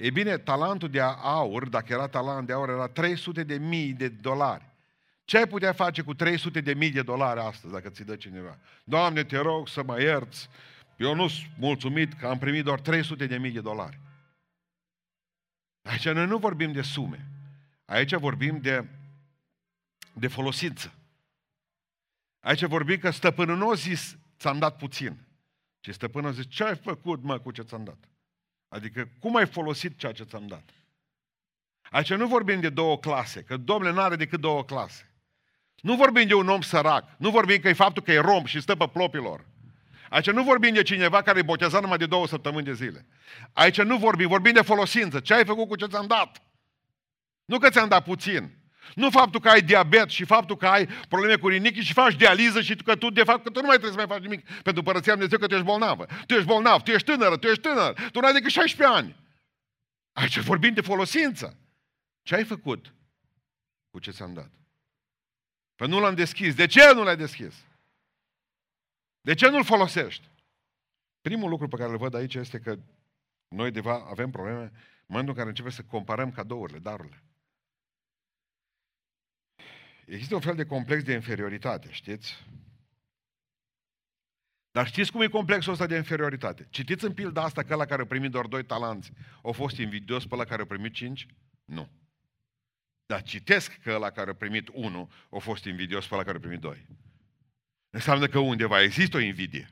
E 0.00 0.10
bine, 0.10 0.38
talentul 0.38 0.88
de 0.88 1.00
aur, 1.00 1.68
dacă 1.68 1.92
era 1.92 2.08
talent 2.08 2.46
de 2.46 2.52
aur, 2.52 2.68
era 2.68 2.88
300 2.88 3.42
de 3.42 3.58
mii 3.58 3.92
de 3.92 4.08
dolari. 4.08 4.64
Ce 5.24 5.36
ai 5.36 5.46
putea 5.46 5.72
face 5.72 6.02
cu 6.02 6.14
300 6.14 6.60
de 6.60 6.74
mii 6.74 6.90
de 6.90 7.02
dolari 7.02 7.40
astăzi, 7.40 7.72
dacă 7.72 7.88
ți 7.88 8.04
dă 8.04 8.16
cineva? 8.16 8.58
Doamne, 8.84 9.24
te 9.24 9.38
rog 9.38 9.68
să 9.68 9.82
mă 9.82 10.00
ierți, 10.00 10.48
eu 10.96 11.14
nu 11.14 11.28
sunt 11.28 11.50
mulțumit 11.58 12.12
că 12.12 12.26
am 12.26 12.38
primit 12.38 12.64
doar 12.64 12.80
300 12.80 13.26
de 13.26 13.38
mii 13.38 13.50
de 13.50 13.60
dolari. 13.60 13.98
Aici 15.82 16.08
noi 16.08 16.26
nu 16.26 16.38
vorbim 16.38 16.72
de 16.72 16.82
sume. 16.82 17.26
Aici 17.84 18.14
vorbim 18.14 18.60
de, 18.60 18.86
de 20.12 20.28
folosință. 20.28 20.92
Aici 22.40 22.64
vorbim 22.64 22.98
că 22.98 23.10
stăpânul 23.10 23.56
nu 23.56 23.70
a 23.70 23.74
zis, 23.74 24.16
ți-am 24.38 24.58
dat 24.58 24.76
puțin. 24.76 25.16
Ci 25.80 25.90
stăpânul 25.90 26.30
a 26.30 26.32
zis, 26.32 26.48
ce 26.48 26.64
ai 26.64 26.76
făcut, 26.76 27.22
mă, 27.22 27.38
cu 27.38 27.50
ce 27.50 27.62
ți-am 27.62 27.84
dat? 27.84 28.09
Adică, 28.70 29.08
cum 29.20 29.36
ai 29.36 29.46
folosit 29.46 29.98
ceea 29.98 30.12
ce 30.12 30.24
ți-am 30.24 30.46
dat? 30.46 30.62
Aici 31.82 32.14
nu 32.14 32.26
vorbim 32.26 32.60
de 32.60 32.68
două 32.68 32.98
clase, 32.98 33.42
că 33.42 33.56
domnule 33.56 33.92
nu 33.92 34.00
are 34.00 34.16
decât 34.16 34.40
două 34.40 34.64
clase. 34.64 35.10
Nu 35.80 35.96
vorbim 35.96 36.26
de 36.26 36.34
un 36.34 36.48
om 36.48 36.60
sărac, 36.60 37.04
nu 37.18 37.30
vorbim 37.30 37.60
că 37.60 37.68
e 37.68 37.72
faptul 37.72 38.02
că 38.02 38.12
e 38.12 38.18
rom 38.18 38.44
și 38.44 38.60
stă 38.60 38.76
pe 38.76 38.88
plopilor. 38.88 39.46
Aici 40.08 40.30
nu 40.30 40.42
vorbim 40.42 40.74
de 40.74 40.82
cineva 40.82 41.22
care 41.22 41.38
e 41.38 41.42
botezat 41.42 41.80
numai 41.80 41.98
de 41.98 42.06
două 42.06 42.26
săptămâni 42.26 42.64
de 42.64 42.74
zile. 42.74 43.06
Aici 43.52 43.82
nu 43.82 43.96
vorbim, 43.96 44.28
vorbim 44.28 44.52
de 44.52 44.62
folosință. 44.62 45.20
Ce 45.20 45.34
ai 45.34 45.44
făcut 45.44 45.68
cu 45.68 45.76
ce 45.76 45.86
ți-am 45.86 46.06
dat? 46.06 46.42
Nu 47.44 47.58
că 47.58 47.70
ți-am 47.70 47.88
dat 47.88 48.04
puțin. 48.04 48.59
Nu 48.94 49.10
faptul 49.10 49.40
că 49.40 49.48
ai 49.48 49.62
diabet 49.62 50.08
și 50.08 50.24
faptul 50.24 50.56
că 50.56 50.66
ai 50.66 50.86
probleme 50.86 51.36
cu 51.36 51.48
rinichi 51.48 51.80
și 51.80 51.92
faci 51.92 52.14
dializă 52.14 52.60
și 52.60 52.76
că 52.76 52.96
tu, 52.96 53.10
de 53.10 53.22
fapt, 53.22 53.42
că 53.42 53.50
tu 53.50 53.60
nu 53.60 53.66
mai 53.66 53.78
trebuie 53.78 53.98
să 53.98 54.06
mai 54.06 54.16
faci 54.16 54.28
nimic 54.28 54.62
pentru 54.62 54.82
părăția 54.82 55.12
Dumnezeu 55.12 55.38
că 55.38 55.46
tu 55.46 55.54
ești 55.54 55.66
bolnavă. 55.66 56.06
Tu 56.26 56.34
ești 56.34 56.46
bolnav, 56.46 56.82
tu 56.82 56.90
ești 56.90 57.10
tânără, 57.10 57.36
tu 57.36 57.46
ești 57.46 57.62
tânăr, 57.62 58.08
tu 58.12 58.20
nu 58.20 58.26
ai 58.26 58.32
decât 58.32 58.50
16 58.50 58.96
ani. 58.96 59.16
Aici 60.12 60.38
vorbim 60.38 60.74
de 60.74 60.80
folosință. 60.80 61.58
Ce 62.22 62.34
ai 62.34 62.44
făcut 62.44 62.94
cu 63.90 63.98
ce 63.98 64.10
ți-am 64.10 64.34
dat? 64.34 64.50
Păi 65.76 65.88
nu 65.88 66.00
l-am 66.00 66.14
deschis. 66.14 66.54
De 66.54 66.66
ce 66.66 66.92
nu 66.94 67.02
l-ai 67.02 67.16
deschis? 67.16 67.54
De 69.20 69.34
ce 69.34 69.48
nu-l 69.48 69.64
folosești? 69.64 70.28
Primul 71.20 71.48
lucru 71.48 71.68
pe 71.68 71.76
care 71.76 71.90
îl 71.90 71.96
văd 71.96 72.14
aici 72.14 72.34
este 72.34 72.58
că 72.58 72.78
noi 73.48 73.70
deva 73.70 74.06
avem 74.10 74.30
probleme 74.30 74.62
în 74.62 75.06
momentul 75.06 75.32
în 75.32 75.38
care 75.38 75.48
începem 75.48 75.70
să 75.70 75.82
comparăm 75.82 76.30
cadourile, 76.30 76.78
darurile. 76.78 77.22
Există 80.10 80.34
un 80.34 80.40
fel 80.40 80.54
de 80.54 80.64
complex 80.64 81.02
de 81.02 81.12
inferioritate, 81.12 81.88
știți? 81.90 82.44
Dar 84.70 84.86
știți 84.86 85.12
cum 85.12 85.20
e 85.20 85.26
complexul 85.26 85.72
ăsta 85.72 85.86
de 85.86 85.96
inferioritate? 85.96 86.66
Citiți 86.70 87.04
în 87.04 87.12
pilda 87.12 87.42
asta 87.42 87.62
că 87.62 87.74
la 87.74 87.84
care 87.84 88.02
a 88.02 88.06
primit 88.06 88.30
doar 88.30 88.46
doi 88.46 88.64
talanți 88.64 89.12
a 89.42 89.50
fost 89.50 89.76
invidios 89.76 90.26
pe 90.26 90.36
la 90.36 90.44
care 90.44 90.62
a 90.62 90.66
primit 90.66 90.92
cinci? 90.92 91.26
Nu. 91.64 91.88
Dar 93.06 93.22
citesc 93.22 93.72
că 93.72 93.96
la 93.96 94.10
care 94.10 94.30
a 94.30 94.34
primit 94.34 94.68
unul 94.72 95.08
a 95.30 95.38
fost 95.38 95.64
invidios 95.64 96.06
pe 96.06 96.16
la 96.16 96.22
care 96.22 96.36
a 96.36 96.40
primit 96.40 96.60
doi. 96.60 96.86
Înseamnă 97.90 98.26
că 98.26 98.38
undeva 98.38 98.82
există 98.82 99.16
o 99.16 99.20
invidie. 99.20 99.70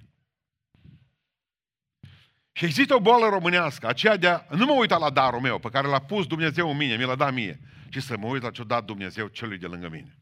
Și 2.52 2.64
există 2.64 2.94
o 2.94 3.00
boală 3.00 3.28
românească, 3.28 3.86
aceea 3.86 4.16
de 4.16 4.28
a 4.28 4.44
nu 4.50 4.64
mă 4.64 4.72
uita 4.72 4.96
la 4.98 5.10
darul 5.10 5.40
meu, 5.40 5.58
pe 5.58 5.68
care 5.68 5.86
l-a 5.86 6.00
pus 6.00 6.26
Dumnezeu 6.26 6.70
în 6.70 6.76
mine, 6.76 6.96
mi 6.96 7.04
l-a 7.04 7.16
dat 7.16 7.32
mie, 7.32 7.60
ci 7.90 8.02
să 8.02 8.16
mă 8.16 8.26
uit 8.26 8.42
la 8.42 8.50
ce-a 8.50 8.64
dat 8.64 8.84
Dumnezeu 8.84 9.28
celui 9.28 9.58
de 9.58 9.66
lângă 9.66 9.88
mine. 9.88 10.18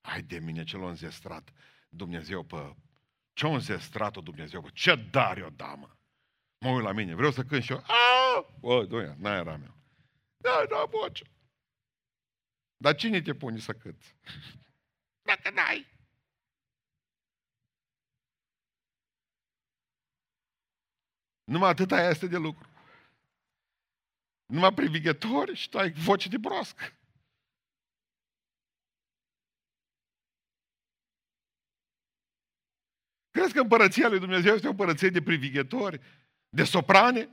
Hai 0.00 0.22
de 0.22 0.38
mine 0.38 0.64
ce 0.64 0.76
l-a 0.76 0.88
înzestrat 0.88 1.52
Dumnezeu 1.88 2.42
pe... 2.42 2.74
Ce-a 3.32 3.48
înzestrat-o 3.48 4.20
Dumnezeu? 4.20 4.62
Pe 4.62 4.70
ce 4.72 4.94
dar 4.94 5.38
eu 5.38 5.50
da, 5.50 5.74
mă? 5.74 5.90
Mă 6.58 6.70
uit 6.70 6.84
la 6.84 6.92
mine, 6.92 7.14
vreau 7.14 7.30
să 7.30 7.42
cânt 7.44 7.62
și 7.62 7.72
eu. 7.72 7.84
Bă, 8.60 8.84
doia, 8.84 9.14
n 9.18 9.24
era 9.24 9.56
meu. 9.56 9.76
Da, 10.36 10.64
da, 10.68 10.84
voce. 10.84 11.24
Dar 12.76 12.94
cine 12.94 13.20
te 13.20 13.34
pune 13.34 13.58
să 13.58 13.72
cânți? 13.72 14.16
Dacă 15.28 15.50
n-ai. 15.50 15.86
Numai 21.44 21.68
atâta 21.68 22.08
este 22.08 22.26
de 22.26 22.36
lucru. 22.36 22.68
Numai 24.46 24.72
privighetori 24.74 25.54
și 25.54 25.68
tu 25.68 25.78
ai 25.78 25.90
voce 25.90 26.28
de 26.28 26.38
broască. 26.38 26.99
Crezi 33.30 33.52
că 33.52 33.60
împărăția 33.60 34.08
lui 34.08 34.18
Dumnezeu 34.18 34.54
este 34.54 34.66
o 34.66 34.70
împărăție 34.70 35.08
de 35.08 35.22
privighetori, 35.22 36.00
de 36.48 36.64
soprane? 36.64 37.28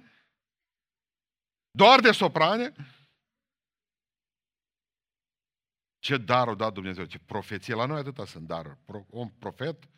Doar 1.71 1.99
de 1.99 2.11
soprane? 2.11 2.73
Ce 5.99 6.17
dar 6.17 6.47
o 6.47 6.55
dat 6.55 6.73
Dumnezeu, 6.73 7.05
ce 7.05 7.19
profeție. 7.19 7.73
La 7.73 7.85
noi 7.85 7.99
atâta 7.99 8.25
sunt 8.25 8.47
daruri. 8.47 8.79
Un 9.09 9.29
profet, 9.29 9.89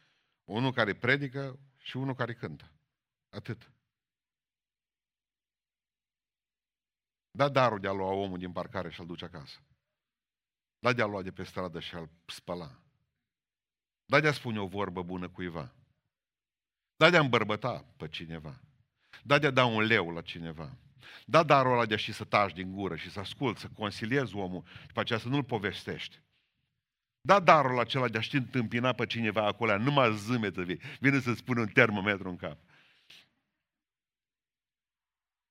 unul 0.43 0.71
care 0.73 0.95
predică 0.95 1.59
și 1.77 1.97
unul 1.97 2.15
care 2.15 2.33
cântă. 2.33 2.71
Atât. 3.29 3.71
Da 7.31 7.49
darul 7.49 7.79
de 7.79 7.87
a 7.87 7.91
lua 7.91 8.11
omul 8.11 8.37
din 8.37 8.51
parcare 8.51 8.89
și 8.89 9.01
a-l 9.01 9.07
duce 9.07 9.25
acasă. 9.25 9.59
Da 10.79 10.93
de 10.93 11.01
a 11.01 11.05
lua 11.05 11.21
de 11.21 11.31
pe 11.31 11.43
stradă 11.43 11.79
și 11.79 11.95
a-l 11.95 12.09
spăla. 12.25 12.81
Da 14.05 14.19
de 14.19 14.27
a 14.27 14.33
spune 14.33 14.59
o 14.59 14.67
vorbă 14.67 15.03
bună 15.03 15.29
cuiva. 15.29 15.78
Da 16.99 17.09
de 17.09 17.17
a 17.17 17.19
îmbărbăta 17.19 17.85
pe 17.97 18.07
cineva. 18.07 18.59
Da 19.23 19.37
de 19.37 19.47
a 19.47 19.51
da 19.51 19.65
un 19.65 19.81
leu 19.81 20.09
la 20.09 20.21
cineva. 20.21 20.77
Da 21.25 21.43
darul 21.43 21.71
ăla 21.71 21.85
de 21.85 21.93
a 21.93 21.97
și 21.97 22.13
să 22.13 22.23
taci 22.23 22.53
din 22.53 22.71
gură 22.71 22.95
și 22.95 23.09
să 23.09 23.19
asculți, 23.19 23.61
să 23.61 23.67
consiliezi 23.73 24.35
omul 24.35 24.63
și 24.81 24.93
pe 24.93 24.99
aceea 24.99 25.19
să 25.19 25.27
nu-l 25.27 25.43
povestești. 25.43 26.19
Da 27.21 27.39
darul 27.39 27.79
acela 27.79 28.07
de 28.07 28.17
a 28.17 28.21
ști 28.21 28.35
întâmpina 28.35 28.93
pe 28.93 29.05
cineva 29.05 29.45
acolo, 29.45 29.77
numai 29.77 30.15
zâmbetă 30.15 30.65
vine 30.99 31.19
să-ți 31.19 31.43
pune 31.43 31.59
un 31.59 31.67
termometru 31.67 32.29
în 32.29 32.35
cap. 32.35 32.57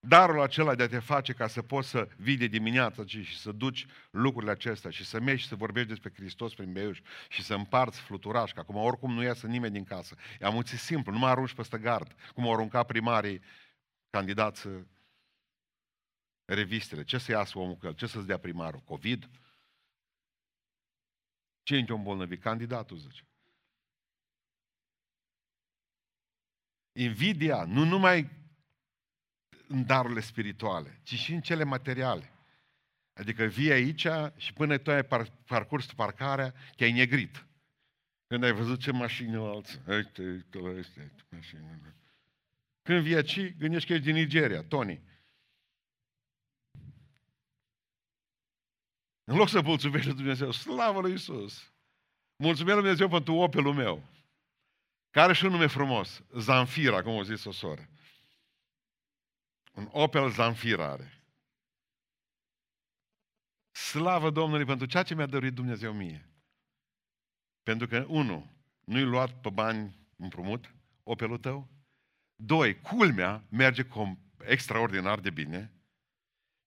Darul 0.01 0.41
acela 0.41 0.75
de 0.75 0.83
a 0.83 0.89
te 0.89 0.99
face 0.99 1.33
ca 1.33 1.47
să 1.47 1.63
poți 1.63 1.89
să 1.89 2.09
vii 2.17 2.37
de 2.37 2.47
dimineață 2.47 3.07
și 3.07 3.39
să 3.39 3.53
duci 3.53 3.87
lucrurile 4.11 4.53
acestea 4.53 4.91
și 4.91 5.05
să 5.05 5.21
mergi 5.21 5.43
și 5.43 5.49
să 5.49 5.55
vorbești 5.55 5.89
despre 5.89 6.13
Hristos 6.15 6.55
prin 6.55 6.73
beiuș 6.73 7.01
și 7.29 7.43
să 7.43 7.55
împarți 7.55 8.01
fluturaș, 8.01 8.53
că 8.53 8.61
acum 8.61 8.77
oricum 8.77 9.13
nu 9.13 9.23
iasă 9.23 9.47
nimeni 9.47 9.73
din 9.73 9.85
casă. 9.85 10.17
E 10.41 10.45
amuți 10.45 10.77
simplu, 10.77 11.13
nu 11.13 11.19
mă 11.19 11.27
arunci 11.27 11.55
peste 11.55 11.79
gard, 11.79 12.15
cum 12.35 12.45
au 12.45 12.53
aruncat 12.53 12.87
primarii 12.87 13.41
candidați 14.11 14.69
revistele. 16.45 17.05
Ce 17.05 17.19
să 17.19 17.31
iasă 17.31 17.59
omul 17.59 17.77
cu 17.77 17.87
el? 17.87 17.95
Ce 17.95 18.07
să-ți 18.07 18.27
dea 18.27 18.39
primarul? 18.39 18.81
COVID? 18.81 19.31
Ce 21.63 21.85
te 21.85 21.93
îmbolnăvit? 21.93 22.43
Candidatul, 22.43 22.97
zice. 22.97 23.23
Invidia, 26.93 27.65
nu 27.65 27.85
numai 27.85 28.38
în 29.69 29.87
darurile 29.87 30.21
spirituale, 30.21 31.01
ci 31.03 31.15
și 31.15 31.33
în 31.33 31.41
cele 31.41 31.65
materiale. 31.65 32.33
Adică 33.13 33.45
vii 33.45 33.71
aici 33.71 34.07
și 34.37 34.53
până 34.53 34.79
tu 34.79 34.91
ai 34.91 35.05
par, 35.05 35.31
parcurs 35.47 35.93
parcarea, 35.93 36.55
te-ai 36.77 36.93
negrit. 36.93 37.47
Când 38.27 38.45
ai 38.45 38.53
văzut 38.53 38.81
ce 38.81 38.91
mașini 38.91 39.37
alții, 39.37 39.81
uite, 39.87 40.23
uite, 40.23 40.59
uite, 40.59 41.15
mașini. 41.29 41.97
Când 42.83 43.03
vii 43.03 43.15
aici, 43.15 43.57
gândești 43.57 43.89
că 43.89 43.93
ești 43.93 44.05
din 44.05 44.15
Nigeria, 44.15 44.63
Tony. 44.63 45.01
În 49.25 49.37
loc 49.37 49.49
să 49.49 49.61
mulțumești 49.61 50.13
Dumnezeu, 50.13 50.51
slavă 50.51 51.01
lui 51.01 51.13
Isus. 51.13 51.73
Mulțumesc 52.37 52.75
lui 52.75 52.83
Dumnezeu 52.83 53.09
pentru 53.09 53.35
opelul 53.35 53.75
meu. 53.75 54.03
Care 55.11 55.33
și 55.33 55.45
un 55.45 55.51
nume 55.51 55.67
frumos, 55.67 56.23
Zanfira, 56.39 57.03
cum 57.03 57.15
o 57.15 57.23
zis 57.23 57.45
o 57.45 57.53
soră. 57.53 57.89
Un 59.79 59.89
Opel 59.91 60.31
Zanfira 60.31 60.91
are. 60.91 61.23
Slavă 63.71 64.31
Domnului 64.31 64.65
pentru 64.65 64.87
ceea 64.87 65.03
ce 65.03 65.15
mi-a 65.15 65.27
dăruit 65.27 65.53
Dumnezeu 65.53 65.93
mie. 65.93 66.29
Pentru 67.63 67.87
că, 67.87 68.05
unu, 68.09 68.51
nu-i 68.85 69.03
luat 69.03 69.41
pe 69.41 69.51
bani 69.51 69.99
împrumut 70.17 70.75
Opelul 71.03 71.39
tău. 71.39 71.69
Doi, 72.37 72.81
culmea 72.81 73.45
merge 73.49 73.85
com- 73.85 74.19
extraordinar 74.45 75.21
de 75.21 75.31
bine. 75.31 75.73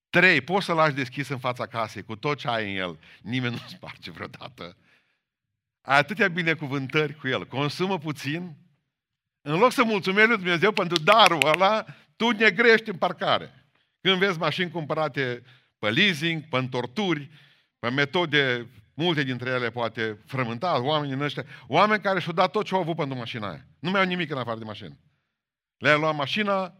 Trei, 0.09 0.41
poți 0.41 0.65
să-l 0.65 0.75
lași 0.75 0.95
deschis 0.95 1.27
în 1.27 1.39
fața 1.39 1.67
casei 1.67 2.03
cu 2.03 2.15
tot 2.15 2.37
ce 2.37 2.47
ai 2.47 2.71
în 2.71 2.81
el. 2.81 2.99
Nimeni 3.21 3.53
nu 3.53 3.67
sparge 3.67 4.11
vreodată. 4.11 4.77
Ai 5.81 5.97
atâtea 5.97 6.27
binecuvântări 6.27 7.15
cu 7.15 7.27
el. 7.27 7.47
Consumă 7.47 7.97
puțin. 7.97 8.55
În 9.41 9.59
loc 9.59 9.71
să 9.71 9.83
mulțumești 9.83 10.27
lui 10.27 10.37
Dumnezeu 10.37 10.71
pentru 10.71 10.99
darul 10.99 11.45
ăla, 11.45 11.85
tu 12.21 12.29
negrești 12.29 12.89
în 12.89 12.97
parcare. 12.97 13.65
Când 14.01 14.17
vezi 14.17 14.37
mașini 14.37 14.71
cumpărate 14.71 15.43
pe 15.79 15.89
leasing, 15.89 16.43
pe 16.49 16.57
întorturi, 16.57 17.29
pe 17.79 17.89
metode, 17.89 18.69
multe 18.93 19.23
dintre 19.23 19.49
ele 19.49 19.69
poate 19.69 20.17
frământa, 20.25 20.81
oamenii 20.81 21.13
în 21.13 21.21
ăștia, 21.21 21.45
oameni 21.67 22.01
care 22.01 22.19
și-au 22.19 22.33
dat 22.33 22.51
tot 22.51 22.65
ce 22.65 22.75
au 22.75 22.81
avut 22.81 22.95
pentru 22.95 23.17
mașina 23.17 23.49
aia. 23.49 23.65
Nu 23.79 23.89
mai 23.89 24.01
au 24.01 24.07
nimic 24.07 24.31
în 24.31 24.37
afară 24.37 24.57
de 24.57 24.63
mașină. 24.63 24.97
Le-a 25.77 25.95
luat 25.95 26.15
mașina, 26.15 26.75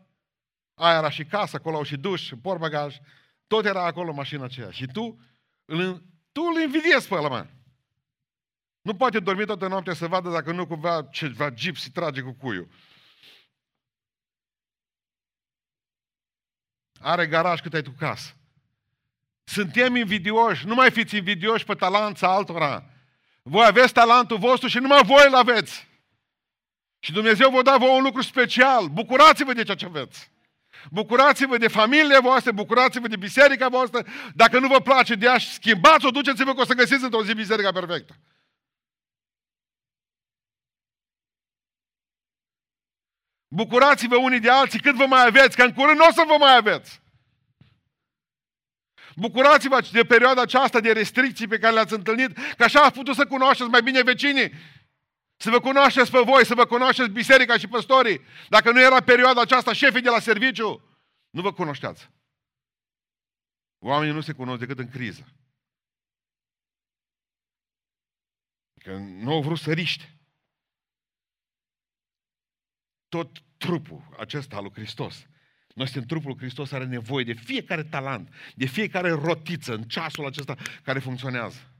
aia 0.74 0.98
era 0.98 1.10
și 1.10 1.26
casă, 1.26 1.56
acolo 1.56 1.76
au 1.76 1.84
și 1.84 1.98
duș, 1.98 2.22
și 2.22 2.36
portbagaj, 2.36 2.98
tot 3.48 3.66
era 3.66 3.86
acolo 3.86 4.14
mașina 4.14 4.44
aceea. 4.44 4.70
Și 4.70 4.86
tu, 4.86 5.20
îl, 5.66 6.04
tu 6.32 6.42
îl 6.56 6.62
invidiezi 6.62 7.08
pe 7.08 7.16
ăla, 7.16 7.28
mă. 7.28 7.46
Nu 8.82 8.96
poate 8.96 9.20
dormi 9.20 9.46
toată 9.46 9.68
noaptea 9.68 9.94
să 9.94 10.08
vadă 10.08 10.30
dacă 10.30 10.52
nu 10.52 10.68
cumva 10.68 11.08
ceva 11.12 11.54
se 11.56 11.90
trage 11.94 12.22
cu 12.22 12.32
cuiul. 12.32 12.70
Are 17.01 17.25
garaj 17.27 17.60
cât 17.60 17.74
ai 17.74 17.81
tu 17.81 17.93
casă. 18.00 18.31
Suntem 19.43 19.96
invidioși, 19.96 20.65
nu 20.65 20.74
mai 20.74 20.91
fiți 20.91 21.15
invidioși 21.15 21.65
pe 21.65 21.74
talanța 21.74 22.34
altora. 22.34 22.84
Voi 23.43 23.65
aveți 23.65 23.93
talentul 23.93 24.38
vostru 24.38 24.67
și 24.67 24.77
numai 24.77 25.03
voi 25.03 25.24
îl 25.27 25.36
aveți. 25.36 25.88
Și 27.00 27.12
Dumnezeu 27.12 27.50
vă 27.50 27.62
da 27.62 27.77
vouă 27.77 27.96
un 27.96 28.03
lucru 28.03 28.22
special. 28.22 28.88
Bucurați-vă 28.88 29.53
de 29.53 29.63
ceea 29.63 29.77
ce 29.77 29.86
aveți. 29.86 30.31
Bucurați-vă 30.91 31.58
de 31.58 31.67
familie 31.67 32.20
voastră, 32.20 32.51
bucurați-vă 32.51 33.08
de 33.08 33.15
biserica 33.15 33.70
voastră. 33.70 34.05
Dacă 34.36 34.60
nu 34.60 34.67
vă 34.67 34.79
place 34.79 35.15
de 35.15 35.25
ea, 35.25 35.38
schimbați-o, 35.38 36.10
duceți-vă 36.10 36.53
că 36.53 36.62
o 36.62 36.65
să 36.65 36.74
găsiți 36.74 37.03
într-o 37.03 37.24
zi 37.24 37.34
biserica 37.34 37.72
perfectă. 37.72 38.15
Bucurați-vă 43.53 44.15
unii 44.15 44.39
de 44.39 44.50
alții 44.50 44.79
cât 44.79 44.96
vă 44.96 45.05
mai 45.05 45.25
aveți, 45.25 45.55
că 45.55 45.63
în 45.63 45.74
curând 45.74 45.98
nu 45.98 46.05
o 46.05 46.12
să 46.12 46.24
vă 46.27 46.36
mai 46.39 46.55
aveți. 46.55 47.01
Bucurați-vă 49.15 49.88
de 49.91 50.03
perioada 50.03 50.41
aceasta 50.41 50.79
de 50.79 50.91
restricții 50.91 51.48
pe 51.48 51.58
care 51.58 51.74
le-ați 51.74 51.93
întâlnit, 51.93 52.38
că 52.58 52.63
așa 52.63 52.81
ați 52.81 52.98
putut 52.98 53.15
să 53.15 53.25
cunoașteți 53.25 53.70
mai 53.70 53.81
bine 53.81 54.01
vecinii. 54.01 54.51
Să 55.38 55.50
vă 55.50 55.60
cunoașteți 55.60 56.12
pe 56.12 56.20
voi, 56.20 56.46
să 56.46 56.55
vă 56.55 56.65
cunoașteți 56.65 57.10
biserica 57.10 57.58
și 57.58 57.67
păstorii. 57.67 58.22
Dacă 58.50 58.72
nu 58.72 58.81
era 58.81 59.01
perioada 59.01 59.41
aceasta, 59.41 59.74
șefii 59.74 60.01
de 60.01 60.10
la 60.10 60.20
serviciu, 60.20 60.98
nu 61.29 61.41
vă 61.41 61.53
cunoșteați. 61.53 62.10
Oamenii 63.79 64.13
nu 64.13 64.22
se 64.22 64.34
cunosc 64.34 64.60
decât 64.60 64.79
în 64.79 64.89
criză. 64.89 65.25
Că 68.84 68.91
nu 68.98 69.31
au 69.31 69.41
vrut 69.41 69.58
să 69.58 69.74
riște. 69.74 70.21
Tot 73.12 73.44
trupul 73.58 74.15
acesta 74.18 74.56
al 74.56 74.63
lui 74.63 74.72
Hristos 74.74 75.25
noi 75.75 75.88
suntem 75.88 76.08
trupul 76.08 76.38
Hristos, 76.38 76.72
are 76.72 76.86
nevoie 76.86 77.24
de 77.24 77.34
fiecare 77.34 77.84
talent, 77.84 78.34
de 78.56 78.65
fiecare 78.65 79.10
rotiță 79.10 79.74
în 79.74 79.84
ceasul 79.84 80.25
acesta 80.25 80.58
care 80.84 81.00
funcționează. 81.00 81.72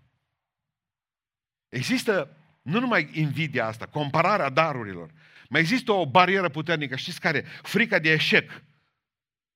Există 1.69 2.35
nu 2.61 2.79
numai 2.79 3.09
invidia 3.13 3.65
asta, 3.65 3.85
compararea 3.85 4.50
darurilor, 4.50 5.11
mai 5.50 5.61
există 5.61 5.91
o 5.91 6.09
barieră 6.09 6.50
puternică, 6.50 6.95
știți 6.95 7.19
care? 7.19 7.41
Frica 7.61 8.00
de 8.00 8.11
eșec. 8.11 8.63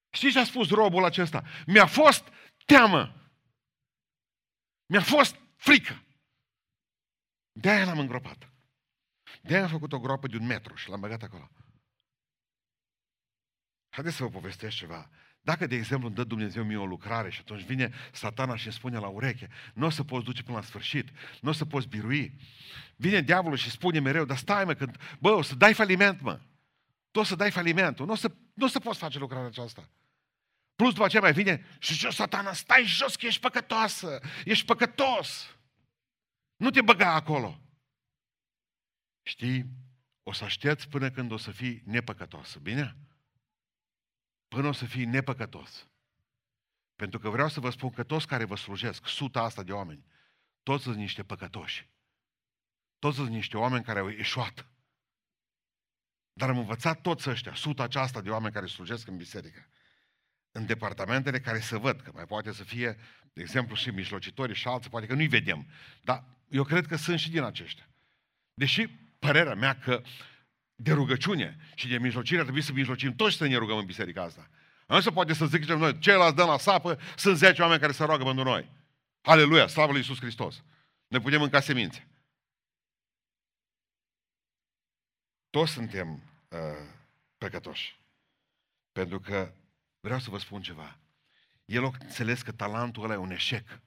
Știți 0.09 0.33
ce 0.33 0.39
a 0.39 0.43
spus 0.43 0.69
robul 0.69 1.05
acesta? 1.05 1.43
Mi-a 1.65 1.85
fost 1.85 2.23
teamă. 2.65 3.29
Mi-a 4.85 5.01
fost 5.01 5.35
frică. 5.55 6.03
De-aia 7.51 7.85
l-am 7.85 7.99
îngropat. 7.99 8.49
De-aia 9.41 9.63
am 9.63 9.69
făcut 9.69 9.93
o 9.93 9.99
groapă 9.99 10.27
de 10.27 10.37
un 10.37 10.45
metru 10.45 10.75
și 10.75 10.89
l-am 10.89 10.99
băgat 10.99 11.23
acolo. 11.23 11.49
Haideți 13.95 14.15
să 14.15 14.23
vă 14.23 14.29
povestesc 14.29 14.75
ceva. 14.75 15.09
Dacă, 15.41 15.67
de 15.67 15.75
exemplu, 15.75 16.07
îmi 16.07 16.15
dă 16.15 16.23
Dumnezeu 16.23 16.63
mie 16.63 16.77
o 16.77 16.85
lucrare 16.85 17.29
și 17.29 17.39
atunci 17.39 17.63
vine 17.63 17.93
satana 18.11 18.55
și 18.55 18.65
îmi 18.65 18.73
spune 18.73 18.97
la 18.97 19.07
ureche, 19.07 19.49
nu 19.73 19.85
o 19.85 19.89
să 19.89 20.03
poți 20.03 20.25
duce 20.25 20.43
până 20.43 20.57
la 20.57 20.63
sfârșit, 20.63 21.09
nu 21.41 21.49
o 21.49 21.53
să 21.53 21.65
poți 21.65 21.87
birui. 21.87 22.33
Vine 22.95 23.21
diavolul 23.21 23.57
și 23.57 23.69
spune 23.69 23.99
mereu, 23.99 24.25
dar 24.25 24.37
stai 24.37 24.65
mă, 24.65 24.73
când, 24.73 24.97
bă, 25.19 25.29
o 25.29 25.41
să 25.41 25.55
dai 25.55 25.73
faliment, 25.73 26.21
mă. 26.21 26.39
Tu 27.11 27.19
o 27.19 27.23
să 27.23 27.35
dai 27.35 27.51
falimentul, 27.51 28.05
nu 28.05 28.11
o 28.11 28.15
să, 28.15 28.31
nu 28.53 28.65
o 28.65 28.69
să 28.69 28.79
poți 28.79 28.99
face 28.99 29.19
lucrarea 29.19 29.47
aceasta. 29.47 29.89
Plus 30.75 30.93
după 30.93 31.05
aceea 31.05 31.21
mai 31.21 31.33
vine 31.33 31.65
și 31.79 31.93
zice, 31.93 32.09
satana, 32.09 32.53
stai 32.53 32.83
jos 32.85 33.15
că 33.15 33.25
ești 33.25 33.41
păcătoasă, 33.41 34.19
ești 34.45 34.65
păcătos. 34.65 35.57
Nu 36.55 36.69
te 36.69 36.81
băga 36.81 37.13
acolo. 37.13 37.61
Știi, 39.21 39.65
o 40.23 40.33
să 40.33 40.43
aștepți 40.43 40.89
până 40.89 41.09
când 41.09 41.31
o 41.31 41.37
să 41.37 41.51
fii 41.51 41.81
nepăcătoasă, 41.85 42.59
bine? 42.59 42.95
Până 44.55 44.67
o 44.67 44.71
să 44.71 44.85
fii 44.85 45.05
nepăcătos. 45.05 45.87
Pentru 46.95 47.19
că 47.19 47.29
vreau 47.29 47.49
să 47.49 47.59
vă 47.59 47.69
spun 47.69 47.89
că 47.89 48.03
toți 48.03 48.27
care 48.27 48.45
vă 48.45 48.55
slujesc, 48.55 49.07
suta 49.07 49.41
asta 49.41 49.63
de 49.63 49.71
oameni, 49.71 50.05
toți 50.63 50.83
sunt 50.83 50.95
niște 50.95 51.23
păcătoși. 51.23 51.89
Toți 52.99 53.15
sunt 53.15 53.29
niște 53.29 53.57
oameni 53.57 53.83
care 53.83 53.99
au 53.99 54.07
ieșuat. 54.07 54.67
Dar 56.33 56.49
am 56.49 56.57
învățat 56.57 57.01
toți 57.01 57.29
ăștia, 57.29 57.53
suta 57.55 57.83
aceasta 57.83 58.21
de 58.21 58.29
oameni 58.29 58.53
care 58.53 58.65
slujesc 58.65 59.07
în 59.07 59.17
biserică, 59.17 59.67
în 60.51 60.65
departamentele 60.65 61.39
care 61.39 61.59
se 61.59 61.77
văd, 61.77 62.01
că 62.01 62.11
mai 62.13 62.25
poate 62.25 62.51
să 62.51 62.63
fie, 62.63 62.97
de 63.33 63.41
exemplu, 63.41 63.75
și 63.75 63.89
mijlocitorii 63.89 64.55
și 64.55 64.67
alții, 64.67 64.89
poate 64.89 65.07
că 65.07 65.13
nu-i 65.13 65.27
vedem. 65.27 65.67
Dar 66.03 66.23
eu 66.49 66.63
cred 66.63 66.87
că 66.87 66.95
sunt 66.95 67.19
și 67.19 67.29
din 67.29 67.43
aceștia. 67.43 67.87
Deși 68.53 68.87
părerea 69.19 69.55
mea 69.55 69.79
că 69.79 70.03
de 70.75 70.91
rugăciune 70.91 71.57
și 71.75 71.87
de 71.87 71.97
mijlocire, 71.97 72.37
ar 72.37 72.43
trebui 72.43 72.61
să 72.61 72.71
mijlocim 72.71 73.15
toți 73.15 73.35
să 73.35 73.47
ne 73.47 73.55
rugăm 73.55 73.77
în 73.77 73.85
biserica 73.85 74.23
asta. 74.23 74.49
Însă 74.85 75.11
poate 75.11 75.33
să 75.33 75.45
zicem 75.45 75.77
noi, 75.77 75.99
ceilalți 75.99 76.35
dăm 76.35 76.47
la 76.47 76.57
sapă, 76.57 76.99
sunt 77.15 77.37
10 77.37 77.61
oameni 77.61 77.79
care 77.79 77.91
se 77.91 78.03
roagă 78.03 78.23
pentru 78.23 78.43
noi. 78.43 78.71
Aleluia, 79.21 79.67
slavă 79.67 79.91
lui 79.91 79.99
Iisus 79.99 80.19
Hristos. 80.19 80.63
Ne 81.07 81.19
putem 81.19 81.39
mânca 81.39 81.59
semințe. 81.59 82.07
Toți 85.49 85.71
suntem 85.71 86.23
uh, 86.49 86.59
păcătoși. 87.37 87.99
Pentru 88.91 89.19
că 89.19 89.53
vreau 89.99 90.19
să 90.19 90.29
vă 90.29 90.37
spun 90.37 90.61
ceva. 90.61 90.99
El 91.65 91.85
a 91.85 91.91
înțeles 91.99 92.41
că 92.41 92.51
talentul 92.51 93.03
ăla 93.03 93.13
e 93.13 93.17
un 93.17 93.31
eșec. 93.31 93.79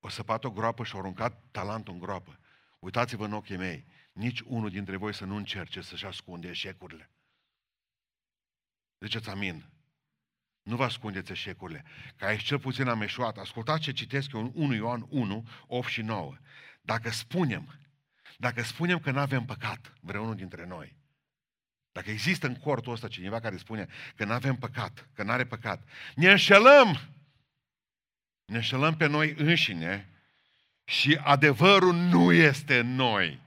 O 0.00 0.08
săpat 0.08 0.44
o 0.44 0.50
groapă 0.50 0.84
și 0.84 0.94
a 0.94 0.98
aruncat 0.98 1.42
talentul 1.50 1.92
în 1.92 1.98
groapă. 1.98 2.38
Uitați-vă 2.78 3.24
în 3.24 3.32
ochii 3.32 3.56
mei 3.56 3.86
nici 4.16 4.40
unul 4.40 4.70
dintre 4.70 4.96
voi 4.96 5.14
să 5.14 5.24
nu 5.24 5.36
încerce 5.36 5.80
să-și 5.80 6.04
ascunde 6.04 6.48
eșecurile. 6.48 7.10
Ziceți 9.00 9.28
amin. 9.28 9.70
Nu 10.62 10.76
vă 10.76 10.84
ascundeți 10.84 11.30
eșecurile. 11.30 11.84
Ca 12.16 12.26
aici 12.26 12.42
cel 12.42 12.58
puțin 12.58 12.88
am 12.88 13.02
eșuat. 13.02 13.38
Ascultați 13.38 13.82
ce 13.82 13.92
citesc 13.92 14.32
eu 14.32 14.40
în 14.40 14.50
1 14.54 14.74
Ioan 14.74 15.06
1, 15.08 15.48
8 15.66 15.88
și 15.88 16.02
9. 16.02 16.36
Dacă 16.80 17.10
spunem, 17.10 17.78
dacă 18.36 18.62
spunem 18.62 18.98
că 18.98 19.10
nu 19.10 19.18
avem 19.18 19.44
păcat, 19.44 19.92
vreunul 20.00 20.34
dintre 20.34 20.66
noi, 20.66 20.96
dacă 21.92 22.10
există 22.10 22.46
în 22.46 22.54
cortul 22.54 22.92
ăsta 22.92 23.08
cineva 23.08 23.40
care 23.40 23.56
spune 23.56 23.88
că 24.14 24.24
nu 24.24 24.32
avem 24.32 24.56
păcat, 24.56 25.08
că 25.12 25.22
nu 25.22 25.30
are 25.30 25.46
păcat, 25.46 25.88
ne 26.14 26.30
înșelăm! 26.30 27.14
Ne 28.44 28.56
înșelăm 28.56 28.96
pe 28.96 29.06
noi 29.06 29.34
înșine 29.38 30.08
și 30.84 31.14
adevărul 31.22 31.94
nu 31.94 32.32
este 32.32 32.78
în 32.78 32.94
noi. 32.94 33.44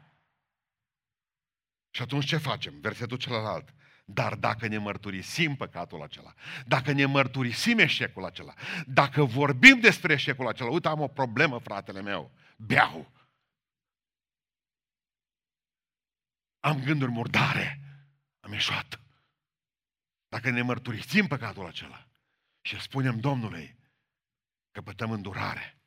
Și 1.99 2.05
atunci 2.05 2.25
ce 2.25 2.37
facem? 2.37 2.79
Versetul 2.79 3.17
celălalt. 3.17 3.73
Dar 4.05 4.35
dacă 4.35 4.67
ne 4.67 4.77
mărturisim 4.77 5.55
păcatul 5.55 6.01
acela, 6.01 6.33
dacă 6.65 6.91
ne 6.91 7.05
mărturisim 7.05 7.79
eșecul 7.79 8.25
acela, 8.25 8.53
dacă 8.85 9.23
vorbim 9.23 9.79
despre 9.79 10.13
eșecul 10.13 10.47
acela, 10.47 10.69
uite, 10.69 10.87
am 10.87 10.99
o 10.99 11.07
problemă, 11.07 11.57
fratele 11.57 12.01
meu, 12.01 12.31
beau. 12.57 13.11
Am 16.59 16.83
gânduri 16.83 17.11
murdare, 17.11 17.79
am 18.39 18.51
eșuat. 18.51 18.99
Dacă 20.27 20.49
ne 20.49 20.61
mărturisim 20.61 21.27
păcatul 21.27 21.65
acela 21.65 22.07
și 22.61 22.81
spunem 22.81 23.19
Domnului 23.19 23.77
că 24.71 24.81
pătăm 24.81 25.11
îndurare 25.11 25.77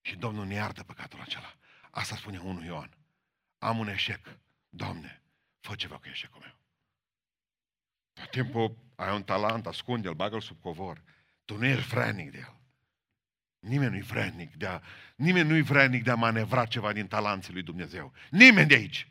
și 0.00 0.16
Domnul 0.16 0.46
ne 0.46 0.54
iartă 0.54 0.82
păcatul 0.82 1.20
acela, 1.20 1.54
asta 1.90 2.16
spune 2.16 2.38
1 2.38 2.64
Ioan. 2.64 2.96
Am 3.58 3.78
un 3.78 3.88
eșec, 3.88 4.38
Doamne, 4.70 5.22
fă 5.60 5.74
ceva 5.74 5.98
cu 5.98 6.08
eșecul 6.08 6.40
meu. 6.40 6.54
Tot 8.12 8.30
timpul 8.30 8.76
ai 8.94 9.14
un 9.14 9.22
talent, 9.22 9.66
ascunde-l, 9.66 10.14
bagă-l 10.14 10.40
sub 10.40 10.60
covor. 10.60 11.02
Tu 11.44 11.56
nu 11.56 11.64
ești 11.64 11.88
vrednic 11.88 12.30
de 12.30 12.38
el. 12.38 12.58
Nimeni 13.58 13.90
nu-i 13.90 14.02
vrednic 14.02 14.54
de 14.54 14.66
a, 14.66 14.80
nimeni 15.16 15.48
nu-i 15.48 15.62
vrednic 15.62 16.02
de 16.02 16.10
a 16.10 16.14
manevra 16.14 16.66
ceva 16.66 16.92
din 16.92 17.06
talanții 17.06 17.52
lui 17.52 17.62
Dumnezeu. 17.62 18.12
Nimeni 18.30 18.68
de 18.68 18.74
aici. 18.74 19.08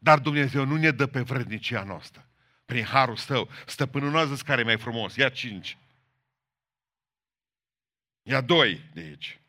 Dar 0.00 0.18
Dumnezeu 0.18 0.64
nu 0.64 0.76
ne 0.76 0.90
dă 0.90 1.06
pe 1.06 1.20
vrednicia 1.20 1.82
noastră. 1.82 2.28
Prin 2.64 2.84
harul 2.84 3.16
său, 3.16 3.50
stăpânul 3.66 4.10
nu 4.10 4.18
a 4.18 4.26
zis 4.26 4.42
care 4.42 4.60
e 4.60 4.64
mai 4.64 4.78
frumos, 4.78 5.16
ia 5.16 5.28
cinci. 5.28 5.78
Ia 8.22 8.40
doi 8.40 8.90
de 8.92 9.00
aici. 9.00 9.40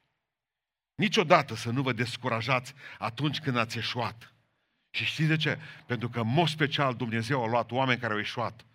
Niciodată 0.96 1.56
să 1.56 1.72
nu 1.72 1.82
vă 1.82 1.92
descurajați 1.92 2.74
atunci 2.98 3.40
când 3.40 3.58
ați 3.58 3.78
eșuat. 3.78 4.34
Și 4.90 5.06
știți 5.06 5.28
de 5.28 5.38
ce? 5.38 5.60
Pentru 5.86 6.10
că, 6.10 6.20
în 6.20 6.28
mod 6.28 6.48
special, 6.48 6.96
Dumnezeu 6.96 7.44
a 7.44 7.48
luat 7.48 7.72
oameni 7.72 8.00
care 8.00 8.14
au 8.14 8.20
eșuat 8.20 8.66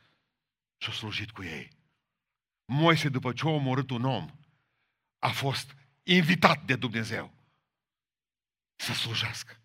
și 0.78 0.88
au 0.88 0.94
slujit 0.94 1.30
cu 1.30 1.42
ei. 1.42 1.70
Moise, 2.64 3.08
după 3.08 3.32
ce 3.32 3.46
a 3.46 3.50
omorât 3.50 3.90
un 3.90 4.04
om, 4.04 4.30
a 5.18 5.30
fost 5.30 5.74
invitat 6.02 6.64
de 6.64 6.76
Dumnezeu 6.76 7.32
să 8.76 8.92
slujească. 8.92 9.60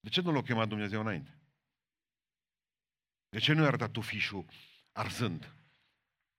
De 0.00 0.08
ce 0.08 0.20
nu 0.20 0.32
l-a 0.32 0.42
chemat 0.42 0.68
Dumnezeu 0.68 1.00
înainte? 1.00 1.38
De 3.28 3.38
ce 3.38 3.52
nu 3.52 3.60
i-a 3.60 3.66
arătat 3.66 3.90
tu 3.90 4.00
fișul 4.00 4.44
arzând 4.92 5.54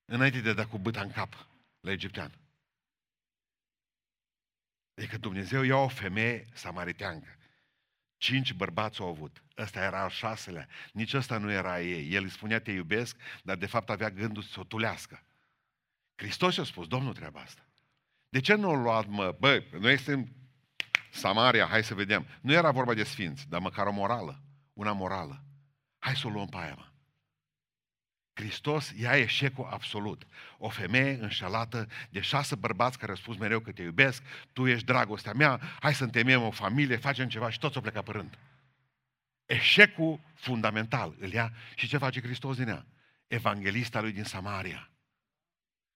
înainte 0.06 0.42
de 0.42 0.50
a 0.50 0.54
da 0.54 0.68
cu 0.68 0.78
băta 0.78 1.02
în 1.02 1.12
cap 1.12 1.48
la 1.80 1.92
egiptean? 1.92 2.40
Adică 4.94 5.18
Dumnezeu 5.18 5.64
ia 5.64 5.78
o 5.78 5.88
femeie 5.88 6.48
samariteancă. 6.54 7.38
Cinci 8.22 8.54
bărbați 8.54 9.00
au 9.00 9.08
avut. 9.08 9.44
Ăsta 9.58 9.80
era 9.80 10.02
al 10.02 10.10
șaselea. 10.10 10.68
Nici 10.92 11.14
ăsta 11.14 11.38
nu 11.38 11.52
era 11.52 11.82
ei. 11.82 12.14
El 12.14 12.24
îi 12.24 12.30
spunea 12.30 12.60
te 12.60 12.72
iubesc, 12.72 13.18
dar 13.44 13.58
de 13.58 13.66
fapt 13.66 13.90
avea 13.90 14.10
gândul 14.10 14.44
să 14.44 14.60
o 14.60 14.64
tulească. 14.64 15.24
Hristos 16.16 16.58
a 16.58 16.64
spus, 16.64 16.88
Domnul 16.88 17.14
treaba 17.14 17.40
asta. 17.40 17.68
De 18.30 18.40
ce 18.40 18.56
nu 18.56 18.70
o 18.70 18.76
luat, 18.76 19.08
mă? 19.08 19.36
Bă, 19.40 19.64
noi 19.80 19.98
suntem 19.98 20.34
Samaria, 21.12 21.68
hai 21.68 21.84
să 21.84 21.94
vedem. 21.94 22.28
Nu 22.42 22.52
era 22.52 22.72
vorba 22.72 22.94
de 22.94 23.04
sfinți, 23.04 23.50
dar 23.50 23.60
măcar 23.60 23.88
o 23.88 23.92
morală. 23.92 24.42
Una 24.74 24.92
morală. 24.92 25.44
Hai 26.00 26.16
să 26.16 26.28
o 26.28 26.30
luăm 26.30 26.48
pe 26.48 26.58
aia, 26.58 26.74
mă. 26.78 26.91
Hristos 28.42 28.94
ia 28.98 29.18
eșecul 29.18 29.68
absolut. 29.72 30.28
O 30.58 30.70
femeie 30.70 31.18
înșelată 31.22 31.88
de 32.10 32.22
șase 32.22 32.56
bărbați 32.56 32.98
care 32.98 33.12
au 33.12 33.18
spus 33.18 33.38
mereu 33.38 33.60
că 33.60 33.72
te 33.72 33.82
iubesc, 33.82 34.24
tu 34.54 34.68
ești 34.68 34.86
dragostea 34.86 35.34
mea, 35.34 35.62
hai 35.80 35.94
să 35.94 36.04
întemeiem 36.04 36.42
o 36.42 36.52
familie, 36.52 36.98
facem 36.98 37.28
ceva 37.28 37.50
și 37.50 37.60
toți 37.60 37.78
o 37.78 37.82
plecat 37.82 38.04
pe 38.04 38.12
rând. 38.12 38.38
Eșecul 39.46 40.20
fundamental 40.34 41.16
îl 41.20 41.32
ia 41.32 41.54
și 41.76 41.88
ce 41.88 41.98
face 41.98 42.22
Hristos 42.22 42.58
din 42.58 42.68
ea? 42.68 42.86
Evanghelista 43.28 44.02
lui 44.02 44.12
din 44.12 44.24
Samaria. 44.24 44.90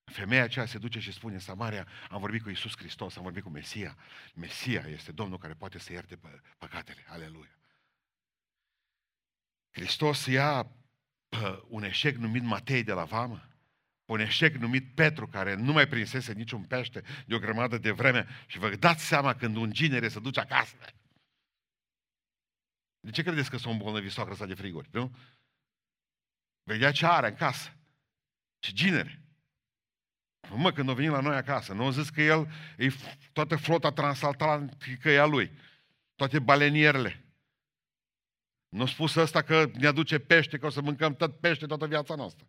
Femeia 0.03 0.43
aceea 0.43 0.65
se 0.65 0.77
duce 0.77 0.99
și 0.99 1.11
spune 1.11 1.33
în 1.33 1.39
Samaria, 1.39 1.87
am 2.09 2.19
vorbit 2.19 2.43
cu 2.43 2.49
Isus 2.49 2.77
Hristos, 2.77 3.15
am 3.15 3.23
vorbit 3.23 3.43
cu 3.43 3.49
Mesia. 3.49 3.97
Mesia 4.33 4.85
este 4.87 5.11
Domnul 5.11 5.37
care 5.37 5.53
poate 5.53 5.79
să 5.79 5.91
ierte 5.91 6.19
păcatele. 6.57 7.05
Aleluia. 7.07 7.57
Hristos 9.71 10.25
ia 10.25 10.67
un 11.67 11.83
eșec 11.83 12.15
numit 12.15 12.43
Matei 12.43 12.83
de 12.83 12.93
la 12.93 13.03
Vamă, 13.03 13.49
un 14.05 14.19
eșec 14.19 14.55
numit 14.55 14.95
Petru, 14.95 15.27
care 15.27 15.53
nu 15.53 15.71
mai 15.71 15.87
prinsese 15.87 16.33
niciun 16.33 16.63
pește 16.63 17.03
de 17.25 17.35
o 17.35 17.39
grămadă 17.39 17.77
de 17.77 17.91
vreme 17.91 18.27
și 18.45 18.57
vă 18.57 18.75
dați 18.75 19.05
seama 19.05 19.35
când 19.35 19.55
un 19.55 19.71
ginere 19.71 20.07
se 20.07 20.19
duce 20.19 20.39
acasă. 20.39 20.75
De 22.99 23.11
ce 23.11 23.23
credeți 23.23 23.49
că 23.49 23.57
sunt 23.57 23.73
îmbolnăvit 23.73 24.11
soacră 24.11 24.33
sa 24.33 24.45
de 24.45 24.53
friguri, 24.53 24.89
nu? 24.91 25.15
Vedea 26.63 26.91
ce 26.91 27.05
are 27.05 27.27
în 27.27 27.35
casă. 27.35 27.73
Ce 28.59 28.71
ginere. 28.71 29.21
Mă, 30.49 30.71
când 30.71 30.89
a 30.89 30.93
venit 30.93 31.11
la 31.11 31.19
noi 31.19 31.35
acasă, 31.35 31.73
nu 31.73 31.85
a 31.85 31.91
zis 31.91 32.09
că 32.09 32.21
el, 32.21 32.51
e 32.77 32.87
toată 33.33 33.55
flota 33.55 33.91
transatlantică 33.91 35.09
e 35.09 35.19
a 35.19 35.25
lui. 35.25 35.51
Toate 36.15 36.39
balenierele. 36.39 37.24
Nu 38.69 38.81
a 38.81 38.87
spus 38.87 39.15
ăsta 39.15 39.41
că 39.41 39.71
ne 39.73 39.87
aduce 39.87 40.19
pește, 40.19 40.57
că 40.57 40.65
o 40.65 40.69
să 40.69 40.81
mâncăm 40.81 41.15
tot 41.15 41.39
pește 41.39 41.65
toată 41.65 41.87
viața 41.87 42.15
noastră. 42.15 42.47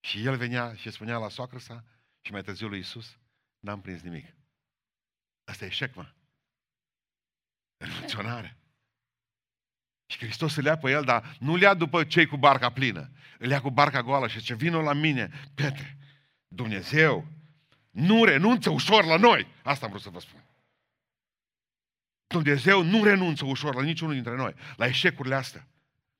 Și 0.00 0.24
el 0.24 0.36
venea 0.36 0.74
și 0.74 0.90
spunea 0.90 1.18
la 1.18 1.28
soacră 1.28 1.58
sa 1.58 1.84
și 2.20 2.32
mai 2.32 2.42
târziu 2.42 2.68
lui 2.68 2.78
Iisus, 2.78 3.18
n-am 3.58 3.80
prins 3.80 4.02
nimic. 4.02 4.34
Asta 5.44 5.64
e 5.64 5.68
eșec, 5.68 5.94
mă. 5.94 6.12
Renunționare. 7.76 8.56
Și 10.06 10.18
Hristos 10.18 10.56
îl 10.56 10.64
ia 10.64 10.78
pe 10.78 10.90
el, 10.90 11.04
dar 11.04 11.36
nu 11.40 11.52
îl 11.52 11.60
ia 11.60 11.74
după 11.74 12.04
cei 12.04 12.26
cu 12.26 12.36
barca 12.36 12.72
plină. 12.72 13.10
Îl 13.38 13.50
ia 13.50 13.60
cu 13.60 13.70
barca 13.70 14.02
goală 14.02 14.28
și 14.28 14.38
zice, 14.38 14.54
vină 14.54 14.80
la 14.80 14.92
mine, 14.92 15.50
Petre, 15.54 15.98
Dumnezeu 16.48 17.26
nu 17.90 18.24
renunță 18.24 18.70
ușor 18.70 19.04
la 19.04 19.16
noi. 19.16 19.46
Asta 19.62 19.84
am 19.84 19.90
vrut 19.90 20.02
să 20.02 20.10
vă 20.10 20.20
spun. 20.20 20.44
Dumnezeu 22.26 22.82
nu 22.82 23.04
renunță 23.04 23.44
ușor 23.44 23.74
la 23.74 23.82
niciunul 23.82 24.14
dintre 24.14 24.36
noi, 24.36 24.54
la 24.76 24.86
eșecurile 24.86 25.34
astea. 25.34 25.68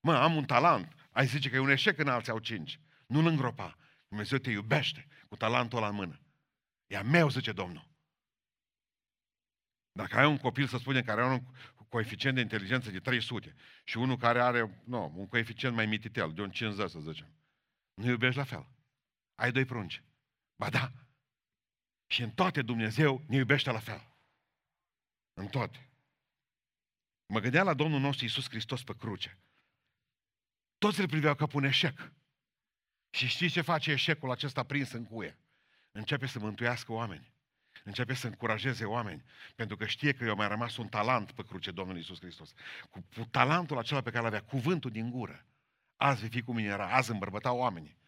Mă, 0.00 0.14
am 0.14 0.36
un 0.36 0.44
talent. 0.44 0.92
Ai 1.10 1.26
zice 1.26 1.50
că 1.50 1.56
e 1.56 1.58
un 1.58 1.70
eșec 1.70 1.98
în 1.98 2.08
alții 2.08 2.32
au 2.32 2.38
cinci. 2.38 2.80
Nu-l 3.06 3.26
îngropa. 3.26 3.76
Dumnezeu 4.08 4.38
te 4.38 4.50
iubește 4.50 5.06
cu 5.28 5.36
talentul 5.36 5.78
ăla 5.78 5.88
în 5.88 5.94
mână. 5.94 6.20
E 6.86 6.96
a 6.96 7.02
meu, 7.02 7.30
zice 7.30 7.52
Domnul. 7.52 7.88
Dacă 9.92 10.18
ai 10.18 10.26
un 10.26 10.38
copil, 10.38 10.66
să 10.66 10.78
spunem, 10.78 11.02
care 11.02 11.22
are 11.22 11.32
un 11.32 11.42
coeficient 11.88 12.34
de 12.34 12.40
inteligență 12.40 12.90
de 12.90 13.00
300 13.00 13.54
și 13.84 13.96
unul 13.96 14.16
care 14.16 14.42
are, 14.42 14.82
nu, 14.84 15.12
un 15.16 15.28
coeficient 15.28 15.74
mai 15.74 15.86
mititel, 15.86 16.32
de 16.32 16.42
un 16.42 16.50
50, 16.50 16.90
să 16.90 16.98
zicem, 16.98 17.26
nu 17.94 18.08
iubești 18.08 18.36
la 18.36 18.44
fel. 18.44 18.66
Ai 19.34 19.52
doi 19.52 19.64
prunci. 19.64 20.02
Ba 20.56 20.70
da. 20.70 20.92
Și 22.06 22.22
în 22.22 22.30
toate 22.30 22.62
Dumnezeu 22.62 23.24
ne 23.26 23.36
iubește 23.36 23.70
la 23.70 23.78
fel. 23.78 24.16
În 25.34 25.46
toate. 25.46 25.85
Mă 27.26 27.40
gândeam 27.40 27.66
la 27.66 27.74
Domnul 27.74 28.00
nostru 28.00 28.24
Iisus 28.24 28.48
Hristos 28.48 28.82
pe 28.82 28.94
cruce. 28.96 29.38
Toți 30.78 31.00
îl 31.00 31.08
priveau 31.08 31.34
ca 31.34 31.46
pe 31.46 31.56
un 31.56 31.64
eșec. 31.64 32.12
Și 33.10 33.26
știți 33.26 33.52
ce 33.52 33.60
face 33.60 33.90
eșecul 33.90 34.30
acesta 34.30 34.62
prins 34.62 34.92
în 34.92 35.04
cuie? 35.04 35.38
Începe 35.92 36.26
să 36.26 36.38
mântuiască 36.38 36.92
oameni. 36.92 37.34
Începe 37.84 38.14
să 38.14 38.26
încurajeze 38.26 38.84
oameni. 38.84 39.24
Pentru 39.54 39.76
că 39.76 39.86
știe 39.86 40.12
că 40.12 40.24
i-a 40.24 40.34
mai 40.34 40.48
rămas 40.48 40.76
un 40.76 40.88
talent 40.88 41.32
pe 41.32 41.42
cruce 41.42 41.70
Domnul 41.70 41.96
Iisus 41.96 42.20
Hristos. 42.20 42.52
Cu, 42.90 43.06
cu 43.16 43.24
talentul 43.24 43.78
acela 43.78 44.00
pe 44.00 44.10
care 44.10 44.22
l 44.22 44.26
avea, 44.26 44.42
cuvântul 44.42 44.90
din 44.90 45.10
gură. 45.10 45.46
Azi 45.96 46.20
vei 46.20 46.28
fi 46.28 46.42
cum 46.42 46.58
era, 46.58 46.94
azi 46.94 47.10
îmbărbăta 47.10 47.52
oamenii. 47.52 47.98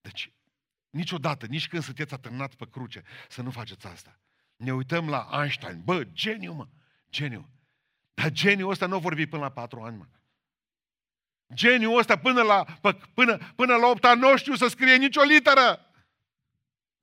Deci, 0.00 0.32
niciodată, 0.90 1.46
nici 1.46 1.68
când 1.68 1.82
sunteți 1.82 2.14
atârnat 2.14 2.54
pe 2.54 2.68
cruce, 2.68 3.02
să 3.28 3.42
nu 3.42 3.50
faceți 3.50 3.86
asta. 3.86 4.18
Ne 4.56 4.72
uităm 4.72 5.08
la 5.08 5.28
Einstein. 5.32 5.82
Bă, 5.82 6.04
geniu, 6.04 6.52
mă! 6.52 6.68
Geniu. 7.10 7.53
Dar 8.14 8.30
geniul 8.30 8.70
ăsta 8.70 8.86
nu 8.86 8.94
a 8.94 8.98
vorbit 8.98 9.28
până 9.28 9.42
la 9.42 9.50
patru 9.50 9.80
ani, 9.80 9.96
mă. 9.96 10.06
Geniul 11.54 11.98
ăsta 11.98 12.18
până 12.18 12.42
la, 12.42 12.64
până, 13.14 13.36
până 13.54 13.76
la 13.76 13.86
opt 13.86 14.04
ani 14.04 14.20
nu 14.20 14.36
știu 14.36 14.54
să 14.54 14.66
scrie 14.66 14.96
nicio 14.96 15.22
literă. 15.22 15.94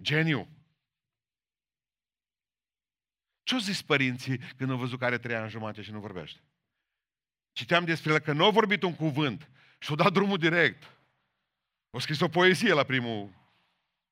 Geniu. 0.02 0.47
Ce-au 3.43 3.60
zis 3.60 3.82
părinții 3.82 4.38
când 4.38 4.71
au 4.71 4.78
văzut 4.78 5.00
că 5.00 5.06
are 5.06 5.17
trei 5.17 5.36
ani 5.36 5.50
jumate 5.50 5.82
și 5.82 5.91
nu 5.91 6.00
vorbește? 6.00 6.41
Citeam 7.52 7.86
despre 7.86 8.12
el 8.12 8.19
că 8.19 8.34
nu 8.34 8.45
a 8.45 8.50
vorbit 8.50 8.84
un 8.84 8.95
cuvânt 8.95 9.50
și-a 9.80 9.95
dat 9.95 10.12
drumul 10.12 10.38
direct. 10.38 10.84
A 11.89 12.00
scris 12.00 12.19
o 12.19 12.28
poezie 12.28 12.74
la 12.74 12.84
primul 12.84 13.30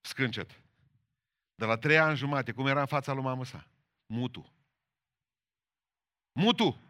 scâncet. 0.01 0.62
De 1.55 1.65
la 1.65 1.77
trei 1.77 1.97
ani 1.97 2.17
jumate, 2.17 2.51
cum 2.51 2.67
era 2.67 2.79
în 2.79 2.85
fața 2.85 3.13
lui 3.13 3.23
mamă 3.23 3.45
sa? 3.45 3.67
Mutu. 4.05 4.53
Mutu. 6.31 6.88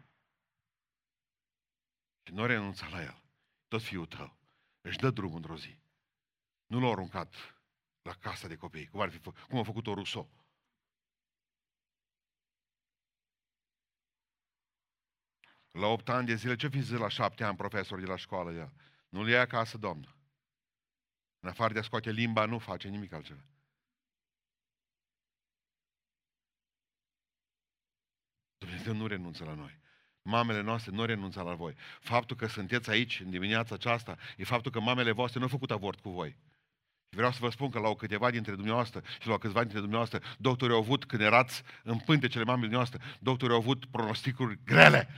Și 2.30 2.36
nu 2.36 2.46
renunța 2.46 2.88
la 2.88 3.02
el. 3.02 3.22
Tot 3.68 3.82
fiul 3.82 4.06
tău 4.06 4.36
își 4.80 4.98
dă 4.98 5.10
drumul 5.10 5.36
într-o 5.36 5.56
zi. 5.56 5.78
Nu 6.66 6.80
l-a 6.80 6.90
aruncat 6.90 7.34
la 8.02 8.14
casa 8.14 8.48
de 8.48 8.56
copii, 8.56 8.86
cum, 8.86 9.00
ar 9.00 9.10
fi 9.10 9.18
fă, 9.18 9.32
cum 9.48 9.58
a 9.58 9.62
făcut-o 9.62 9.94
Rousseau. 9.94 10.30
La 15.70 15.86
8 15.86 16.08
ani 16.08 16.26
de 16.26 16.34
zile, 16.34 16.56
ce 16.56 16.68
fi 16.68 16.80
zis 16.80 16.98
la 16.98 17.08
7 17.08 17.44
ani 17.44 17.56
profesor 17.56 18.00
de 18.00 18.06
la 18.06 18.16
școală? 18.16 18.52
El? 18.52 18.72
Nu-l 19.08 19.28
ia 19.28 19.40
acasă, 19.40 19.78
domnă. 19.78 20.16
În 21.40 21.48
afară 21.48 21.72
de 21.72 21.78
a 21.78 21.82
scoate 21.82 22.10
limba, 22.10 22.44
nu 22.44 22.58
face 22.58 22.88
nimic 22.88 23.12
altceva. 23.12 23.44
Dumnezeu 28.58 28.94
nu 28.94 29.06
renunță 29.06 29.44
la 29.44 29.54
noi. 29.54 29.80
Mamele 30.30 30.60
noastre 30.60 30.90
nu 30.92 31.04
renunță 31.04 31.42
la 31.42 31.54
voi. 31.54 31.74
Faptul 32.00 32.36
că 32.36 32.46
sunteți 32.46 32.90
aici 32.90 33.20
în 33.20 33.30
dimineața 33.30 33.74
aceasta 33.74 34.18
e 34.36 34.44
faptul 34.44 34.70
că 34.70 34.80
mamele 34.80 35.12
voastre 35.12 35.38
nu 35.38 35.44
au 35.44 35.50
făcut 35.50 35.70
avort 35.70 36.00
cu 36.00 36.10
voi. 36.10 36.36
Și 37.08 37.16
vreau 37.16 37.32
să 37.32 37.38
vă 37.40 37.50
spun 37.50 37.70
că 37.70 37.78
la 37.78 37.88
o 37.88 37.94
câteva 37.94 38.30
dintre 38.30 38.54
dumneavoastră 38.54 39.02
și 39.20 39.28
la 39.28 39.38
câțiva 39.38 39.60
dintre 39.60 39.78
dumneavoastră, 39.78 40.22
doctorii 40.38 40.74
au 40.74 40.80
avut, 40.80 41.04
când 41.04 41.22
erați 41.22 41.62
în 41.82 41.98
pântecele 41.98 42.44
mamei 42.44 42.68
dumneavoastră, 42.68 43.00
doctorii 43.20 43.54
au 43.54 43.60
avut 43.60 43.86
pronosticuri 43.86 44.58
grele. 44.64 45.08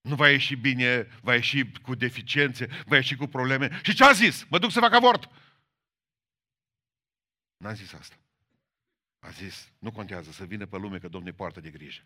Nu 0.00 0.14
va 0.14 0.30
ieși 0.30 0.54
bine, 0.54 1.02
va 1.22 1.34
ieși 1.34 1.70
cu 1.70 1.94
deficiențe, 1.94 2.66
va 2.86 2.96
ieși 2.96 3.16
cu 3.16 3.26
probleme. 3.26 3.80
Și 3.82 3.94
ce 3.94 4.04
a 4.04 4.12
zis? 4.12 4.44
Mă 4.44 4.58
duc 4.58 4.70
să 4.70 4.80
fac 4.80 4.92
avort. 4.92 5.30
N-a 7.56 7.72
zis 7.72 7.92
asta. 7.92 8.16
A 9.20 9.30
zis, 9.30 9.72
nu 9.78 9.92
contează 9.92 10.30
să 10.30 10.44
vină 10.44 10.66
pe 10.66 10.76
lume 10.76 10.98
că 10.98 11.08
Domnul 11.08 11.32
poartă 11.32 11.60
de 11.60 11.70
grijă. 11.70 12.02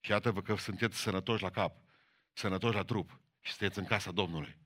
Și 0.00 0.10
iată-vă 0.10 0.42
că 0.42 0.56
sunteți 0.56 1.00
sănătoși 1.00 1.42
la 1.42 1.50
cap, 1.50 1.76
sănătoși 2.32 2.74
la 2.74 2.84
trup 2.84 3.20
și 3.40 3.52
sunteți 3.52 3.78
în 3.78 3.84
casa 3.84 4.12
Domnului. 4.12 4.58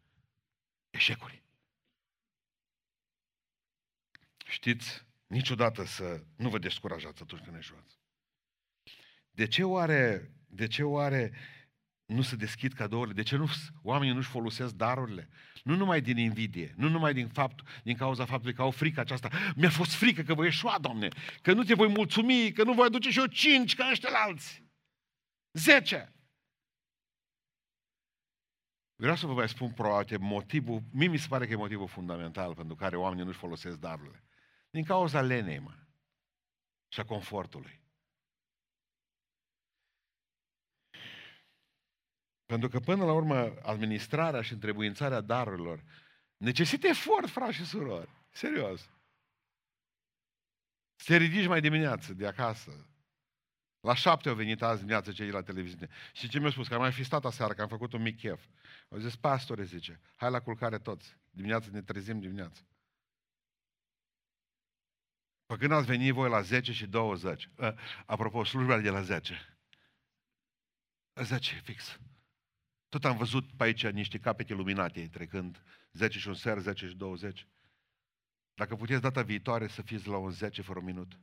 Eșecuri. 0.90 1.42
Știți, 4.46 5.06
niciodată 5.26 5.84
să 5.84 6.24
nu 6.36 6.48
vă 6.48 6.58
descurajați 6.58 7.22
atunci 7.22 7.42
când 7.42 7.56
eșuați. 7.56 7.98
De 9.30 9.46
ce 9.46 9.64
oare, 9.64 10.32
de 10.46 10.66
ce 10.66 10.82
oare 10.82 11.32
nu 12.04 12.22
se 12.22 12.36
deschid 12.36 12.72
cadourile? 12.72 13.14
De 13.14 13.22
ce 13.22 13.36
nu, 13.36 13.48
oamenii 13.82 14.14
nu-și 14.14 14.28
folosesc 14.28 14.74
darurile? 14.74 15.28
Nu 15.64 15.76
numai 15.76 16.00
din 16.00 16.16
invidie, 16.16 16.74
nu 16.76 16.88
numai 16.88 17.12
din, 17.12 17.28
fapt, 17.28 17.82
din 17.82 17.96
cauza 17.96 18.24
faptului 18.24 18.54
că 18.54 18.62
au 18.62 18.70
frică 18.70 19.00
aceasta. 19.00 19.28
Mi-a 19.56 19.70
fost 19.70 19.94
frică 19.94 20.22
că 20.22 20.34
voi 20.34 20.44
ieșua, 20.44 20.78
Doamne, 20.78 21.08
că 21.42 21.52
nu 21.52 21.62
te 21.62 21.74
voi 21.74 21.88
mulțumi, 21.88 22.52
că 22.52 22.64
nu 22.64 22.72
voi 22.72 22.86
aduce 22.86 23.10
și 23.10 23.18
eu 23.18 23.26
cinci 23.26 23.74
ca 23.74 23.88
ăștia 23.90 24.08
alți. 24.12 24.62
Zece. 25.52 26.12
Vreau 28.96 29.16
să 29.16 29.26
vă 29.26 29.32
mai 29.32 29.48
spun 29.48 29.70
probabil 29.72 30.18
motivul, 30.18 30.82
mie 30.92 31.08
mi 31.08 31.18
se 31.18 31.28
pare 31.28 31.46
că 31.46 31.52
e 31.52 31.56
motivul 31.56 31.88
fundamental 31.88 32.54
pentru 32.54 32.74
care 32.74 32.96
oamenii 32.96 33.24
nu-și 33.24 33.38
folosesc 33.38 33.76
darurile. 33.78 34.24
Din 34.70 34.84
cauza 34.84 35.20
lenei, 35.20 35.58
mă. 35.58 35.74
Și 36.88 37.00
a 37.00 37.04
confortului. 37.04 37.83
Pentru 42.46 42.68
că 42.68 42.80
până 42.80 43.04
la 43.04 43.12
urmă 43.12 43.54
administrarea 43.62 44.42
și 44.42 44.52
întrebuințarea 44.52 45.20
darurilor 45.20 45.82
necesită 46.36 46.86
efort, 46.86 47.28
frați 47.28 47.54
și 47.54 47.64
surori. 47.64 48.08
Serios. 48.30 48.90
Să 50.96 51.16
ridici 51.16 51.46
mai 51.46 51.60
dimineață 51.60 52.14
de 52.14 52.26
acasă. 52.26 52.86
La 53.80 53.94
șapte 53.94 54.28
au 54.28 54.34
venit 54.34 54.62
azi 54.62 54.78
dimineață 54.78 55.12
cei 55.12 55.26
de 55.26 55.32
la 55.32 55.42
televiziune. 55.42 55.88
Și 56.12 56.28
ce 56.28 56.38
mi-au 56.38 56.50
spus? 56.50 56.68
Că 56.68 56.74
am 56.74 56.80
mai 56.80 56.92
fi 56.92 57.04
stat 57.04 57.24
aseară, 57.24 57.52
că 57.52 57.62
am 57.62 57.68
făcut 57.68 57.92
un 57.92 58.02
mic 58.02 58.16
chef. 58.16 58.44
Au 58.88 58.98
zis, 58.98 59.16
pastore, 59.16 59.64
zice, 59.64 60.00
hai 60.16 60.30
la 60.30 60.40
culcare 60.40 60.78
toți. 60.78 61.16
Dimineața 61.30 61.68
ne 61.70 61.82
trezim 61.82 62.20
dimineața. 62.20 62.60
Păi 65.46 65.58
când 65.58 65.72
ați 65.72 65.86
venit 65.86 66.12
voi 66.12 66.28
la 66.28 66.40
10 66.40 66.72
și 66.72 66.86
20? 66.86 67.50
Ă, 67.58 67.74
apropo, 68.06 68.44
slujba 68.44 68.78
de 68.78 68.90
la 68.90 69.02
10. 69.02 69.58
10, 71.22 71.54
fix. 71.54 71.98
Tot 72.94 73.04
am 73.04 73.16
văzut 73.16 73.52
pe 73.52 73.64
aici 73.64 73.86
niște 73.86 74.18
capete 74.18 74.54
luminate 74.54 75.08
trecând 75.08 75.62
10 75.92 76.18
și 76.18 76.28
un 76.28 76.34
ser, 76.34 76.58
10 76.58 76.88
și 76.88 76.94
20. 76.94 77.46
Dacă 78.54 78.76
puteți 78.76 79.00
data 79.00 79.22
viitoare 79.22 79.66
să 79.68 79.82
fiți 79.82 80.06
la 80.06 80.16
un 80.16 80.30
10 80.30 80.62
fără 80.62 80.78
un 80.78 80.84
minut. 80.84 81.18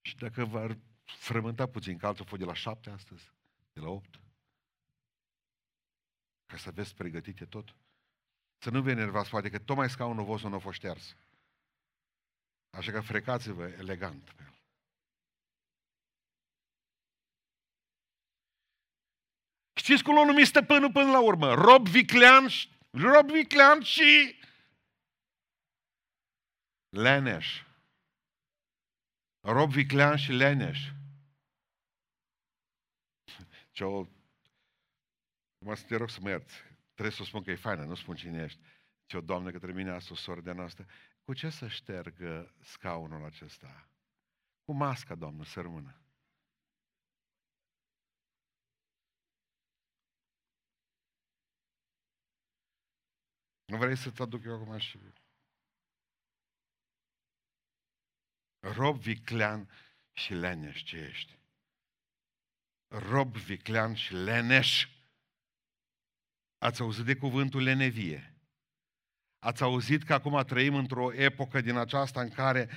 Și 0.00 0.16
dacă 0.16 0.44
v-ar 0.44 0.78
frământa 1.04 1.66
puțin, 1.66 1.98
că 1.98 2.06
altul 2.06 2.38
de 2.38 2.44
la 2.44 2.54
7 2.54 2.90
astăzi, 2.90 3.32
de 3.72 3.80
la 3.80 3.88
8, 3.88 4.20
ca 6.46 6.56
să 6.56 6.68
aveți 6.68 6.94
pregătite 6.94 7.44
tot. 7.44 7.76
Să 8.58 8.70
nu 8.70 8.82
vă 8.82 8.90
enervați, 8.90 9.30
poate 9.30 9.50
că 9.50 9.58
tocmai 9.58 9.90
scaunul 9.90 10.24
vostru 10.24 10.48
nu 10.48 10.54
a 10.54 10.58
fost 10.58 10.76
șters. 10.76 11.16
Așa 12.70 12.92
că 12.92 13.00
frecați-vă 13.00 13.66
elegant 13.66 14.30
pe 14.30 14.42
el. 14.42 14.51
Știți 19.82 20.02
cum 20.02 20.14
l-a 20.14 20.24
numit 20.24 20.46
stăpânul 20.46 20.92
până 20.92 21.10
la 21.10 21.20
urmă? 21.20 21.54
Rob 21.54 21.88
viclean, 21.88 22.48
rob 22.90 23.30
viclean 23.30 23.82
și 23.82 24.38
leneș. 26.88 27.62
Rob 29.40 29.70
viclean 29.70 30.16
și 30.16 30.32
leneș. 30.32 30.88
Ce 33.74 33.84
o... 33.84 34.06
Mă 35.58 35.74
să 35.74 35.84
te 35.86 35.96
rog 35.96 36.10
să 36.10 36.18
mă 36.20 36.28
ierți. 36.28 36.54
Trebuie 36.92 37.16
să 37.16 37.24
spun 37.24 37.42
că 37.42 37.50
e 37.50 37.56
faină, 37.56 37.84
nu 37.84 37.94
spun 37.94 38.14
cine 38.14 38.42
ești. 38.42 38.60
Ce 39.06 39.16
o 39.16 39.20
doamnă 39.20 39.50
către 39.50 39.72
mine 39.72 39.90
asta, 39.90 40.12
o 40.12 40.16
soră 40.16 40.40
de 40.40 40.52
noastră. 40.52 40.86
Cu 41.24 41.32
ce 41.32 41.50
să 41.50 41.68
ștergă 41.68 42.54
scaunul 42.60 43.24
acesta? 43.24 43.88
Cu 44.64 44.72
masca, 44.72 45.14
doamnă, 45.14 45.44
să 45.44 45.60
rămână. 45.60 46.01
Nu 53.72 53.78
vrei 53.78 53.96
să-ți 53.96 54.22
aduc 54.22 54.44
eu 54.44 54.54
acum 54.54 54.78
și... 54.78 54.98
Rob 58.60 58.98
viclean 58.98 59.68
și 60.12 60.34
leneș 60.34 60.82
ce 60.82 60.96
ești. 60.96 61.38
Rob 62.88 63.36
viclean 63.36 63.94
și 63.94 64.14
leneș. 64.14 64.88
Ați 66.58 66.80
auzit 66.80 67.04
de 67.04 67.16
cuvântul 67.16 67.62
lenevie. 67.62 68.34
Ați 69.38 69.62
auzit 69.62 70.02
că 70.02 70.14
acum 70.14 70.42
trăim 70.44 70.74
într-o 70.74 71.12
epocă 71.12 71.60
din 71.60 71.76
aceasta 71.76 72.20
în 72.20 72.30
care 72.30 72.68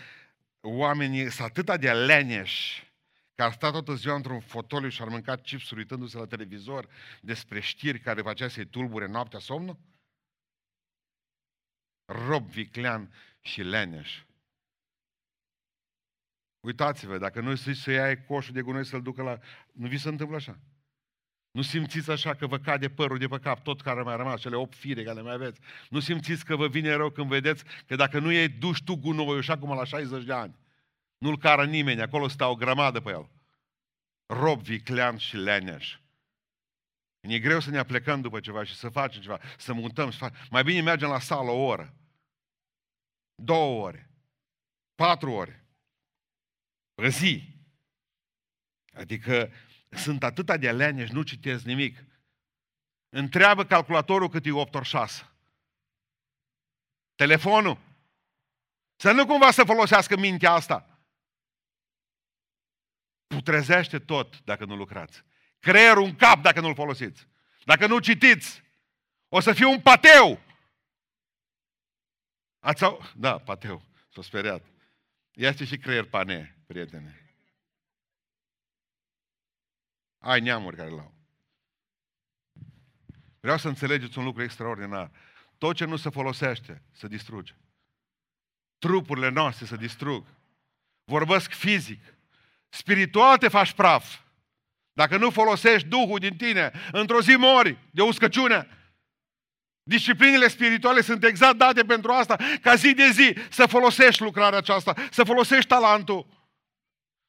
oamenii 0.61 1.31
sunt 1.31 1.49
atât 1.49 1.79
de 1.79 1.93
leneși 1.93 2.93
că 3.33 3.43
ar 3.43 3.51
sta 3.51 3.71
toată 3.71 3.93
ziua 3.93 4.15
într-un 4.15 4.39
fotoliu 4.39 4.89
și 4.89 5.01
ar 5.01 5.07
mânca 5.07 5.35
chipsuri 5.35 5.79
uitându-se 5.79 6.17
la 6.17 6.25
televizor 6.25 6.87
despre 7.21 7.59
știri 7.59 7.99
care 7.99 8.21
facea 8.21 8.47
să-i 8.47 8.65
tulbure 8.65 9.07
noaptea 9.07 9.39
somnul? 9.39 9.93
Rob 12.05 12.49
viclean 12.49 13.13
și 13.41 13.61
leneș. 13.61 14.23
Uitați-vă, 16.59 17.17
dacă 17.17 17.41
noi 17.41 17.57
să 17.57 17.73
să 17.73 17.91
ia 17.91 18.23
coșul 18.23 18.53
de 18.53 18.61
gunoi 18.61 18.85
să-l 18.85 19.01
ducă 19.01 19.21
la... 19.21 19.39
Nu 19.71 19.87
vi 19.87 19.97
se 19.97 20.09
întâmplă 20.09 20.35
așa? 20.35 20.59
Nu 21.51 21.61
simțiți 21.61 22.11
așa 22.11 22.33
că 22.33 22.47
vă 22.47 22.59
cade 22.59 22.89
părul 22.89 23.17
de 23.17 23.27
pe 23.27 23.39
cap, 23.39 23.63
tot 23.63 23.81
care 23.81 24.01
mai 24.01 24.15
rămas, 24.15 24.41
cele 24.41 24.55
opt 24.55 24.75
fire 24.75 25.03
care 25.03 25.21
mai 25.21 25.33
aveți. 25.33 25.59
Nu 25.89 25.99
simțiți 25.99 26.45
că 26.45 26.55
vă 26.55 26.67
vine 26.67 26.93
rău 26.93 27.09
când 27.09 27.27
vedeți 27.27 27.63
că 27.85 27.95
dacă 27.95 28.19
nu 28.19 28.31
iei 28.31 28.49
duși 28.49 28.83
tu 28.83 28.95
gunoiul, 28.95 29.37
așa 29.37 29.57
cum 29.57 29.75
la 29.75 29.83
60 29.83 30.23
de 30.23 30.33
ani, 30.33 30.55
nu-l 31.17 31.37
cară 31.37 31.65
nimeni, 31.65 32.01
acolo 32.01 32.27
stă 32.27 32.45
o 32.45 32.55
grămadă 32.55 32.99
pe 32.99 33.09
el. 33.09 33.29
Rob 34.25 34.61
viclean 34.61 35.17
și 35.17 35.35
leneș. 35.35 35.97
E 37.27 37.39
greu 37.39 37.59
să 37.59 37.69
ne 37.69 37.77
aplecăm 37.77 38.21
după 38.21 38.39
ceva 38.39 38.63
și 38.63 38.75
să 38.75 38.89
facem 38.89 39.21
ceva, 39.21 39.39
să 39.57 39.73
mutăm. 39.73 40.11
Să 40.11 40.17
facem. 40.17 40.47
Mai 40.49 40.63
bine 40.63 40.81
mergem 40.81 41.09
la 41.09 41.19
sală 41.19 41.51
o 41.51 41.65
oră, 41.65 41.93
două 43.35 43.85
ore, 43.85 44.09
patru 44.95 45.31
ore, 45.31 45.65
pe 46.93 47.09
zi. 47.09 47.53
Adică 48.93 49.51
sunt 49.89 50.23
atâta 50.23 50.57
de 50.57 50.69
aleane 50.69 51.05
și 51.05 51.13
nu 51.13 51.23
citesc 51.23 51.65
nimic. 51.65 52.03
Întreabă 53.09 53.65
calculatorul 53.65 54.29
cât 54.29 54.45
e 54.45 54.51
8 54.51 54.75
ori 54.75 54.85
6. 54.85 55.31
Telefonul. 57.15 57.77
Să 58.95 59.11
nu 59.11 59.25
cumva 59.25 59.51
să 59.51 59.63
folosească 59.63 60.17
mintea 60.17 60.51
asta. 60.51 60.99
Putrezește 63.27 63.99
tot 63.99 64.41
dacă 64.43 64.65
nu 64.65 64.75
lucrați 64.75 65.23
creierul 65.65 66.03
în 66.03 66.15
cap 66.15 66.41
dacă 66.41 66.59
nu-l 66.59 66.73
folosiți. 66.73 67.27
Dacă 67.63 67.87
nu 67.87 67.99
citiți, 67.99 68.63
o 69.27 69.39
să 69.39 69.53
fiu 69.53 69.69
un 69.69 69.81
pateu. 69.81 70.41
Ați 72.59 72.83
au... 72.83 73.11
Da, 73.15 73.37
pateu. 73.37 73.81
S-a 74.13 74.21
speriat. 74.21 74.63
Este 75.33 75.65
și 75.65 75.77
creier 75.77 76.03
pane, 76.03 76.57
prietene. 76.67 77.37
Ai 80.19 80.41
neamuri 80.41 80.75
care 80.75 80.89
l-au. 80.89 81.13
Vreau 83.39 83.57
să 83.57 83.67
înțelegeți 83.67 84.17
un 84.17 84.23
lucru 84.23 84.43
extraordinar. 84.43 85.11
Tot 85.57 85.75
ce 85.75 85.85
nu 85.85 85.95
se 85.95 86.09
folosește, 86.09 86.81
se 86.91 87.07
distruge. 87.07 87.55
Trupurile 88.77 89.29
noastre 89.29 89.65
se 89.65 89.75
distrug. 89.75 90.25
Vorbesc 91.03 91.51
fizic. 91.51 92.01
Spiritual 92.69 93.37
te 93.37 93.47
faci 93.47 93.73
praf. 93.73 94.23
Dacă 94.95 95.17
nu 95.17 95.29
folosești 95.29 95.87
Duhul 95.87 96.19
din 96.19 96.37
tine, 96.37 96.71
într-o 96.91 97.21
zi 97.21 97.35
mori 97.35 97.77
de 97.91 98.01
uscăciune. 98.01 98.67
Disciplinele 99.83 100.47
spirituale 100.47 101.01
sunt 101.01 101.23
exact 101.23 101.57
date 101.57 101.83
pentru 101.83 102.11
asta, 102.11 102.37
ca 102.61 102.75
zi 102.75 102.93
de 102.93 103.09
zi 103.09 103.35
să 103.49 103.65
folosești 103.65 104.21
lucrarea 104.21 104.57
aceasta, 104.57 104.93
să 105.11 105.23
folosești 105.23 105.69
talentul. 105.69 106.27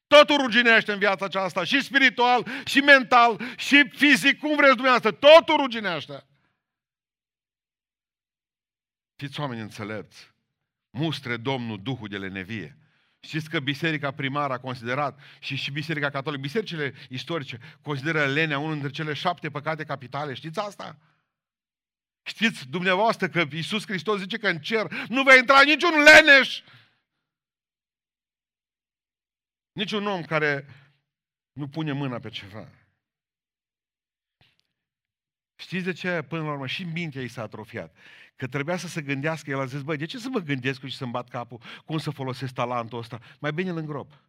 Totul 0.07 0.37
ruginește 0.37 0.93
în 0.93 0.99
viața 0.99 1.25
aceasta, 1.25 1.65
și 1.65 1.83
spiritual, 1.83 2.47
și 2.65 2.79
mental, 2.79 3.41
și 3.57 3.89
fizic, 3.89 4.39
cum 4.39 4.57
vreți 4.57 4.75
dumneavoastră, 4.75 5.11
totul 5.11 5.57
ruginește. 5.57 6.27
Fiți 9.17 9.41
oameni 9.41 9.61
înțelepți, 9.61 10.31
mustre 10.91 11.37
Domnul 11.37 11.83
Duhul 11.83 12.09
de 12.09 12.19
lenevie. 12.19 12.77
Știți 13.27 13.51
că 13.51 13.61
biserica 13.61 14.11
primară 14.11 14.53
a 14.53 14.59
considerat 14.59 15.21
și, 15.41 15.57
și 15.57 15.71
biserica 15.71 16.11
catolică, 16.11 16.43
bisericile 16.43 16.95
istorice 17.09 17.59
consideră 17.83 18.27
lenea 18.27 18.59
unul 18.59 18.73
dintre 18.73 18.91
cele 18.91 19.13
șapte 19.13 19.51
păcate 19.51 19.85
capitale. 19.85 20.35
Știți 20.35 20.59
asta? 20.59 20.99
Știți 22.23 22.69
dumneavoastră 22.69 23.29
că 23.29 23.47
Iisus 23.53 23.87
Hristos 23.87 24.19
zice 24.19 24.39
că 24.39 24.49
în 24.49 24.61
cer 24.61 25.07
nu 25.09 25.23
va 25.23 25.35
intra 25.35 25.63
niciun 25.63 26.03
leneș. 26.03 26.63
Niciun 29.73 30.07
om 30.07 30.23
care 30.23 30.67
nu 31.53 31.69
pune 31.69 31.93
mâna 31.93 32.19
pe 32.19 32.29
ceva. 32.29 32.69
Știți 35.57 35.85
de 35.85 35.93
ce 35.93 36.23
până 36.23 36.43
la 36.43 36.51
urmă 36.51 36.67
și 36.67 36.85
mintea 36.85 37.21
ei 37.21 37.29
s-a 37.29 37.43
atrofiat? 37.43 37.97
Că 38.37 38.47
trebuia 38.47 38.77
să 38.77 38.89
se 38.89 39.03
gândească, 39.03 39.51
el 39.51 39.61
a 39.61 39.65
zis, 39.65 39.83
băi, 39.83 39.97
de 39.97 40.05
ce 40.05 40.19
să 40.19 40.29
mă 40.29 40.39
gândesc 40.39 40.85
și 40.85 40.97
să-mi 40.97 41.11
bat 41.11 41.29
capul? 41.29 41.61
Cum 41.85 41.99
să 41.99 42.11
folosesc 42.11 42.53
talentul 42.53 42.99
ăsta? 42.99 43.21
Mai 43.41 43.53
bine 43.53 43.71
îl 43.71 43.77
îngrop. 43.77 44.21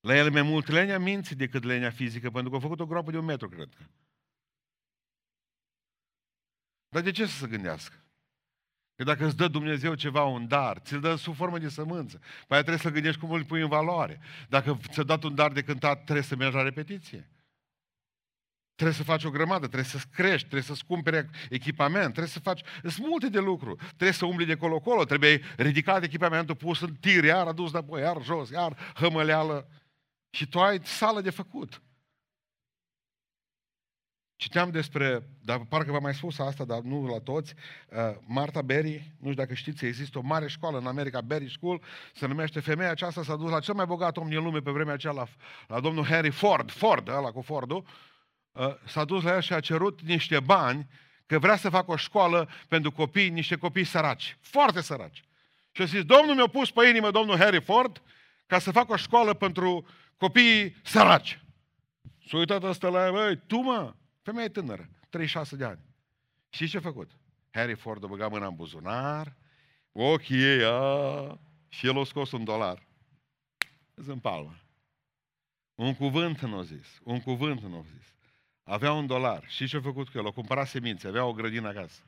La 0.00 0.16
el 0.16 0.30
mai 0.30 0.42
mult 0.42 0.66
lenea 0.66 0.98
minții 0.98 1.36
decât 1.36 1.64
lenea 1.64 1.90
fizică, 1.90 2.30
pentru 2.30 2.50
că 2.50 2.56
a 2.56 2.60
făcut 2.60 2.80
o 2.80 2.86
groapă 2.86 3.10
de 3.10 3.18
un 3.18 3.24
metru, 3.24 3.48
cred 3.48 3.68
că. 3.76 3.84
Dar 6.88 7.02
de 7.02 7.10
ce 7.10 7.26
să 7.26 7.36
se 7.36 7.46
gândească? 7.46 7.94
Că 8.94 9.04
dacă 9.04 9.26
îți 9.26 9.36
dă 9.36 9.48
Dumnezeu 9.48 9.94
ceva, 9.94 10.24
un 10.24 10.48
dar, 10.48 10.78
ți-l 10.78 11.00
dă 11.00 11.14
sub 11.14 11.34
formă 11.34 11.58
de 11.58 11.68
sămânță. 11.68 12.18
Păi 12.18 12.58
trebuie 12.58 12.78
să 12.78 12.90
gândești 12.90 13.20
cum 13.20 13.30
îl 13.30 13.44
pui 13.44 13.60
în 13.60 13.68
valoare. 13.68 14.20
Dacă 14.48 14.80
ți-a 14.88 15.02
dat 15.02 15.22
un 15.22 15.34
dar 15.34 15.52
de 15.52 15.62
cântat, 15.62 16.04
trebuie 16.04 16.24
să 16.24 16.36
mergi 16.36 16.56
la 16.56 16.62
repetiție. 16.62 17.30
Trebuie 18.76 18.96
să 18.96 19.02
faci 19.02 19.24
o 19.24 19.30
grămadă, 19.30 19.66
trebuie 19.66 19.84
să 19.84 19.98
crești, 20.12 20.38
trebuie 20.38 20.62
să-ți 20.62 20.84
cumpere 20.84 21.30
echipament, 21.50 22.04
trebuie 22.04 22.26
să 22.26 22.40
faci... 22.40 22.60
Sunt 22.82 23.06
multe 23.06 23.28
de 23.28 23.38
lucru. 23.38 23.74
Trebuie 23.74 24.12
să 24.12 24.24
umbli 24.24 24.44
de 24.44 24.56
colo-colo, 24.56 25.04
trebuie 25.04 25.40
ridicat 25.56 26.02
echipamentul, 26.02 26.54
pus 26.54 26.80
în 26.80 26.94
tir, 26.94 27.24
iar 27.24 27.46
adus 27.46 27.70
înapoi, 27.70 28.00
iar 28.00 28.22
jos, 28.22 28.50
iar 28.50 28.76
hămăleală. 28.94 29.68
Și 30.30 30.48
tu 30.48 30.60
ai 30.60 30.80
sală 30.82 31.20
de 31.20 31.30
făcut. 31.30 31.82
Citeam 34.36 34.70
despre, 34.70 35.28
dar 35.42 35.64
parcă 35.68 35.92
v-am 35.92 36.02
mai 36.02 36.14
spus 36.14 36.38
asta, 36.38 36.64
dar 36.64 36.80
nu 36.80 37.06
la 37.06 37.18
toți, 37.18 37.54
uh, 37.88 37.98
Marta 38.26 38.62
Berry, 38.62 39.14
nu 39.18 39.30
știu 39.30 39.42
dacă 39.42 39.54
știți, 39.54 39.84
există 39.84 40.18
o 40.18 40.22
mare 40.22 40.48
școală 40.48 40.78
în 40.78 40.86
America, 40.86 41.20
Berry 41.20 41.50
School, 41.50 41.82
se 42.14 42.26
numește 42.26 42.60
femeia 42.60 42.90
aceasta, 42.90 43.22
s-a 43.22 43.36
dus 43.36 43.50
la 43.50 43.60
cel 43.60 43.74
mai 43.74 43.86
bogat 43.86 44.16
om 44.16 44.28
din 44.28 44.42
lume 44.42 44.60
pe 44.60 44.70
vremea 44.70 44.94
aceea, 44.94 45.12
la, 45.12 45.26
la 45.66 45.80
domnul 45.80 46.04
Henry 46.04 46.30
Ford, 46.30 46.70
Ford, 46.70 47.08
ăla 47.08 47.30
cu 47.30 47.40
Fordul, 47.40 47.76
uh, 47.76 48.14
s-a 48.84 49.04
dus 49.04 49.22
la 49.22 49.34
el 49.34 49.40
și 49.40 49.52
a 49.52 49.60
cerut 49.60 50.00
niște 50.00 50.40
bani, 50.40 50.88
că 51.26 51.38
vrea 51.38 51.56
să 51.56 51.68
facă 51.68 51.90
o 51.90 51.96
școală 51.96 52.48
pentru 52.68 52.92
copii, 52.92 53.28
niște 53.28 53.56
copii 53.56 53.84
săraci, 53.84 54.36
foarte 54.40 54.80
săraci. 54.80 55.24
Și 55.72 55.82
a 55.82 55.84
zis, 55.84 56.02
domnul 56.02 56.34
mi-a 56.34 56.46
pus 56.46 56.70
pe 56.70 56.86
inimă, 56.86 57.10
domnul 57.10 57.36
Harry 57.36 57.62
Ford, 57.62 58.02
ca 58.46 58.58
să 58.58 58.70
facă 58.70 58.92
o 58.92 58.96
școală 58.96 59.34
pentru 59.34 59.86
copiii 60.16 60.76
săraci. 60.82 61.40
S-a 62.28 62.36
uitat 62.36 62.62
ăsta 62.62 62.88
la 62.88 63.06
el, 63.06 63.36
tu 63.46 63.56
mă, 63.56 63.94
Femeie 64.26 64.48
tânără, 64.48 64.88
36 65.08 65.56
de 65.56 65.64
ani. 65.64 65.80
Și 66.48 66.68
ce 66.68 66.76
a 66.76 66.80
făcut? 66.80 67.10
Harry 67.50 67.74
Ford 67.74 68.04
a 68.04 68.06
băgat 68.06 68.30
mâna 68.30 68.46
în 68.46 68.54
buzunar, 68.54 69.36
ochii 69.92 70.42
ei, 70.42 70.64
a, 70.64 71.38
și 71.68 71.86
el 71.86 71.98
a 71.98 72.04
scos 72.04 72.32
un 72.32 72.44
dolar. 72.44 72.86
în 73.94 74.18
palmă. 74.18 74.60
Un 75.74 75.94
cuvânt 75.94 76.40
nu 76.40 76.58
a 76.58 76.62
zis. 76.62 77.00
Un 77.02 77.20
cuvânt 77.20 77.60
nu 77.60 77.76
a 77.76 77.84
zis. 77.96 78.15
Avea 78.68 78.92
un 78.92 79.06
dolar. 79.06 79.44
Și 79.46 79.66
ce 79.66 79.76
a 79.76 79.80
făcut 79.80 80.08
cu 80.08 80.18
el? 80.18 80.26
O 80.26 80.32
cumpărat 80.32 80.68
semințe. 80.68 81.08
Avea 81.08 81.24
o 81.24 81.32
grădină 81.32 81.68
acasă. 81.68 82.00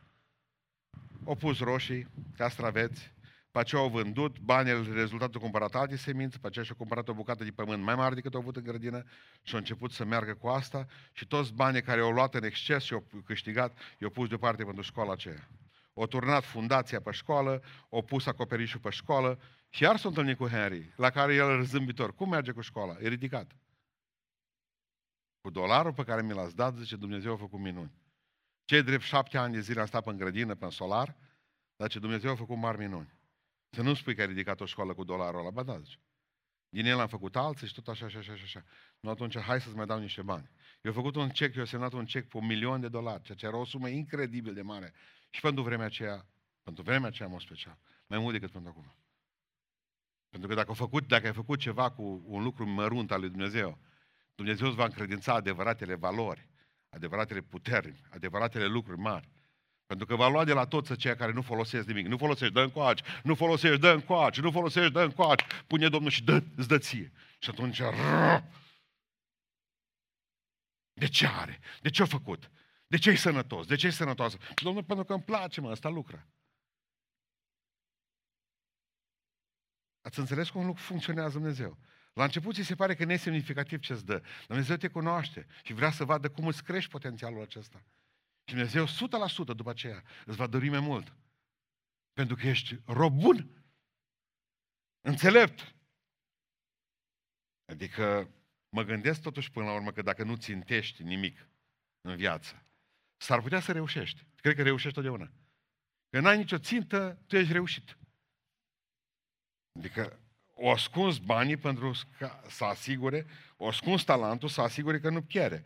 O 1.25 1.35
pus 1.35 1.59
roșii, 1.59 2.07
castraveți, 2.37 3.13
pe 3.51 3.59
aceea 3.59 3.81
au 3.81 3.89
vândut, 3.89 4.39
banii, 4.39 4.93
rezultatul 4.93 5.41
cumpărat 5.41 5.75
alte 5.75 5.97
semințe, 5.97 6.39
pe 6.39 6.47
aceea 6.47 6.65
și-au 6.65 6.77
cumpărat 6.77 7.09
o 7.09 7.13
bucată 7.13 7.45
de 7.45 7.51
pământ 7.51 7.83
mai 7.83 7.95
mare 7.95 8.15
decât 8.15 8.35
au 8.35 8.41
avut 8.41 8.57
în 8.57 8.63
grădină 8.63 9.05
și 9.43 9.53
au 9.53 9.59
început 9.59 9.91
să 9.91 10.05
meargă 10.05 10.35
cu 10.35 10.49
asta 10.49 10.87
și 11.13 11.27
toți 11.27 11.53
banii 11.53 11.83
care 11.83 12.01
au 12.01 12.11
luat 12.11 12.35
în 12.35 12.45
exces 12.45 12.83
și 12.83 12.93
au 12.93 13.07
câștigat, 13.25 13.79
i-au 13.99 14.11
pus 14.11 14.29
deoparte 14.29 14.65
pentru 14.65 14.83
școala 14.83 15.13
aceea. 15.13 15.49
O 15.93 16.07
turnat 16.07 16.45
fundația 16.45 17.01
pe 17.01 17.11
școală, 17.11 17.63
o 17.89 18.03
pus 18.03 18.27
acoperișul 18.27 18.81
pe 18.81 18.91
școală 18.91 19.39
și 19.69 19.83
iar 19.83 19.97
s-a 19.97 20.09
întâlnit 20.09 20.37
cu 20.37 20.49
Henry, 20.49 20.93
la 20.97 21.11
care 21.11 21.35
el 21.35 21.63
zâmbitor. 21.63 22.15
Cum 22.15 22.29
merge 22.29 22.53
cu 22.53 22.61
școala? 22.61 22.97
E 23.01 23.09
ridicat. 23.09 23.51
Cu 25.49 25.55
dolarul 25.55 25.93
pe 25.93 26.05
care 26.05 26.23
mi 26.23 26.33
l-ați 26.33 26.57
dat, 26.57 26.77
zice, 26.77 26.97
Dumnezeu 26.97 27.33
a 27.33 27.37
făcut 27.37 27.61
minuni. 27.61 27.93
Cei 28.65 28.83
drept 28.83 29.03
șapte 29.03 29.39
ani 29.39 29.53
de 29.53 29.61
zile 29.61 29.81
am 29.81 29.87
stat 29.87 30.05
pe 30.05 30.11
în 30.11 30.17
grădină, 30.17 30.55
pe 30.55 30.65
în 30.65 30.71
solar, 30.71 31.17
dar 31.77 31.89
ce 31.89 31.99
Dumnezeu 31.99 32.31
a 32.31 32.35
făcut 32.35 32.57
mari 32.57 32.79
minuni. 32.79 33.15
Să 33.71 33.83
nu 33.83 33.95
spui 33.95 34.15
că 34.15 34.21
ai 34.21 34.27
ridicat 34.27 34.61
o 34.61 34.65
școală 34.65 34.95
cu 34.95 35.05
dolarul 35.05 35.41
ăla, 35.41 35.51
ba 35.51 35.63
da, 35.63 35.79
zice. 35.79 35.99
Din 36.69 36.87
el 36.87 37.01
am 37.01 37.07
făcut 37.07 37.37
alții 37.37 37.67
și 37.67 37.75
tot 37.75 37.89
așa, 37.89 38.07
așa, 38.07 38.19
așa, 38.19 38.33
așa. 38.33 38.65
Nu, 39.01 39.11
atunci 39.11 39.39
hai 39.39 39.61
să-ți 39.61 39.77
mai 39.77 39.87
dau 39.87 39.99
niște 39.99 40.23
bani. 40.23 40.51
Eu 40.81 40.91
am 40.91 40.97
făcut 40.97 41.17
un 41.17 41.29
cec, 41.29 41.55
eu 41.55 41.61
am 41.61 41.67
semnat 41.67 41.93
un 41.93 42.07
cec 42.07 42.29
pe 42.29 42.37
un 42.37 42.47
milion 42.47 42.81
de 42.81 42.89
dolari, 42.89 43.23
ceea 43.23 43.37
ce 43.37 43.47
era 43.47 43.57
o 43.57 43.65
sumă 43.65 43.89
incredibil 43.89 44.55
de 44.55 44.63
mare. 44.63 44.95
Și 45.31 45.41
pentru 45.41 45.63
vremea 45.63 45.87
aceea, 45.87 46.27
pentru 46.63 46.83
vremea 46.83 47.09
aceea, 47.09 47.29
mă 47.29 47.41
special, 47.41 47.79
mai 48.07 48.19
mult 48.19 48.33
decât 48.33 48.51
pentru 48.51 48.71
acum. 48.71 48.95
Pentru 50.29 50.49
că 50.49 50.55
dacă, 50.55 50.69
ai 50.71 50.77
făcut, 50.77 51.07
dacă 51.07 51.27
ai 51.27 51.33
făcut 51.33 51.59
ceva 51.59 51.91
cu 51.91 52.23
un 52.25 52.43
lucru 52.43 52.67
mărunt 52.67 53.11
al 53.11 53.21
lui 53.21 53.31
Dumnezeu, 53.31 53.79
Dumnezeu 54.39 54.67
îți 54.67 54.77
va 54.77 54.85
încredința 54.85 55.35
adevăratele 55.35 55.95
valori, 55.95 56.49
adevăratele 56.89 57.41
puteri, 57.41 58.01
adevăratele 58.11 58.67
lucruri 58.67 58.99
mari. 58.99 59.29
Pentru 59.87 60.07
că 60.07 60.17
va 60.17 60.29
lua 60.29 60.45
de 60.45 60.53
la 60.53 60.67
toți 60.67 60.93
aceia 60.93 61.17
care 61.17 61.33
nu 61.33 61.43
folosesc 61.43 61.87
nimic. 61.87 62.07
Nu 62.07 62.17
folosești, 62.17 62.55
dă 62.55 62.61
încoace. 62.61 63.05
Nu 63.23 63.35
folosești, 63.35 63.81
dă 63.81 63.89
încoace. 63.89 64.41
Nu 64.41 64.51
folosești, 64.51 64.93
dă 64.93 65.01
încoace. 65.01 65.47
Pune 65.67 65.89
Domnul 65.89 66.11
și 66.11 66.25
dă, 66.25 66.43
îți 66.57 66.69
dă 66.69 66.79
ție. 66.79 67.13
Și 67.39 67.51
atunci... 67.51 67.81
De 70.93 71.09
ce 71.09 71.27
are? 71.27 71.61
De 71.81 71.91
ce 71.91 72.03
a 72.03 72.07
făcut? 72.07 72.51
De 72.87 72.97
ce 72.97 73.11
e 73.11 73.17
sănătos? 73.17 73.67
De 73.67 73.77
ce 73.77 73.87
e 73.87 73.91
sănătos? 73.91 74.33
Și 74.33 74.65
Domnul, 74.65 74.85
pentru 74.85 75.05
că 75.05 75.13
îmi 75.13 75.23
place, 75.23 75.61
mă, 75.61 75.71
ăsta 75.71 75.89
lucră. 75.89 76.27
Ați 80.01 80.19
înțeles 80.19 80.51
cum 80.51 80.75
funcționează 80.75 81.39
Dumnezeu? 81.39 81.79
La 82.19 82.25
început 82.25 82.55
ți 82.55 82.63
se 82.63 82.75
pare 82.75 82.95
că 82.95 83.05
nu 83.05 83.13
e 83.13 83.17
semnificativ 83.17 83.81
ce-ți 83.81 84.05
dă. 84.05 84.23
Dumnezeu 84.47 84.77
te 84.77 84.89
cunoaște 84.89 85.47
și 85.63 85.73
vrea 85.73 85.91
să 85.91 86.05
vadă 86.05 86.31
cum 86.31 86.47
îți 86.47 86.65
crești 86.65 86.91
potențialul 86.91 87.43
acesta. 87.43 87.85
Și 88.45 88.55
Dumnezeu 88.55 88.87
100% 88.87 88.89
după 89.57 89.71
aceea 89.71 90.03
îți 90.25 90.37
va 90.37 90.47
dori 90.47 90.69
mai 90.69 90.81
mult. 90.81 91.17
Pentru 92.13 92.37
că 92.37 92.47
ești 92.47 92.81
rob 92.85 93.21
bun. 93.21 93.65
Înțelept. 95.01 95.75
Adică 97.65 98.31
mă 98.69 98.83
gândesc 98.83 99.23
totuși 99.23 99.51
până 99.51 99.67
la 99.67 99.75
urmă 99.75 99.93
că 99.93 100.03
dacă 100.03 100.25
nu 100.25 100.37
țintești 100.37 101.03
nimic 101.03 101.49
în 102.01 102.17
viață, 102.17 102.67
s-ar 103.17 103.41
putea 103.41 103.61
să 103.61 103.73
reușești. 103.73 104.25
Cred 104.37 104.55
că 104.55 104.63
reușești 104.63 104.95
totdeauna. 104.95 105.31
Că 106.11 106.21
n-ai 106.21 106.37
nicio 106.37 106.59
țintă, 106.59 107.23
tu 107.27 107.37
ești 107.37 107.53
reușit. 107.53 107.99
Adică 109.79 110.23
o 110.61 110.71
ascuns 110.71 111.19
banii 111.19 111.57
pentru 111.57 111.93
să 112.49 112.65
asigure, 112.65 113.27
o 113.57 113.67
ascuns 113.67 114.05
talentul 114.05 114.49
să 114.49 114.61
asigure 114.61 115.01
că 115.01 115.11
nu 115.11 115.23
pierde 115.23 115.65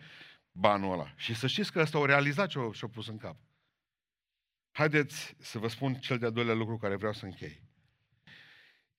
banul 0.52 0.92
ăla. 0.92 1.12
Și 1.16 1.34
să 1.34 1.46
știți 1.46 1.72
că 1.72 1.80
ăsta 1.80 1.98
o 1.98 2.04
realizat 2.04 2.48
ce 2.48 2.58
și-o 2.72 2.88
pus 2.88 3.06
în 3.06 3.16
cap. 3.16 3.36
Haideți 4.70 5.34
să 5.38 5.58
vă 5.58 5.68
spun 5.68 5.94
cel 5.94 6.18
de-al 6.18 6.32
doilea 6.32 6.54
lucru 6.54 6.78
care 6.78 6.96
vreau 6.96 7.12
să 7.12 7.24
închei. 7.24 7.62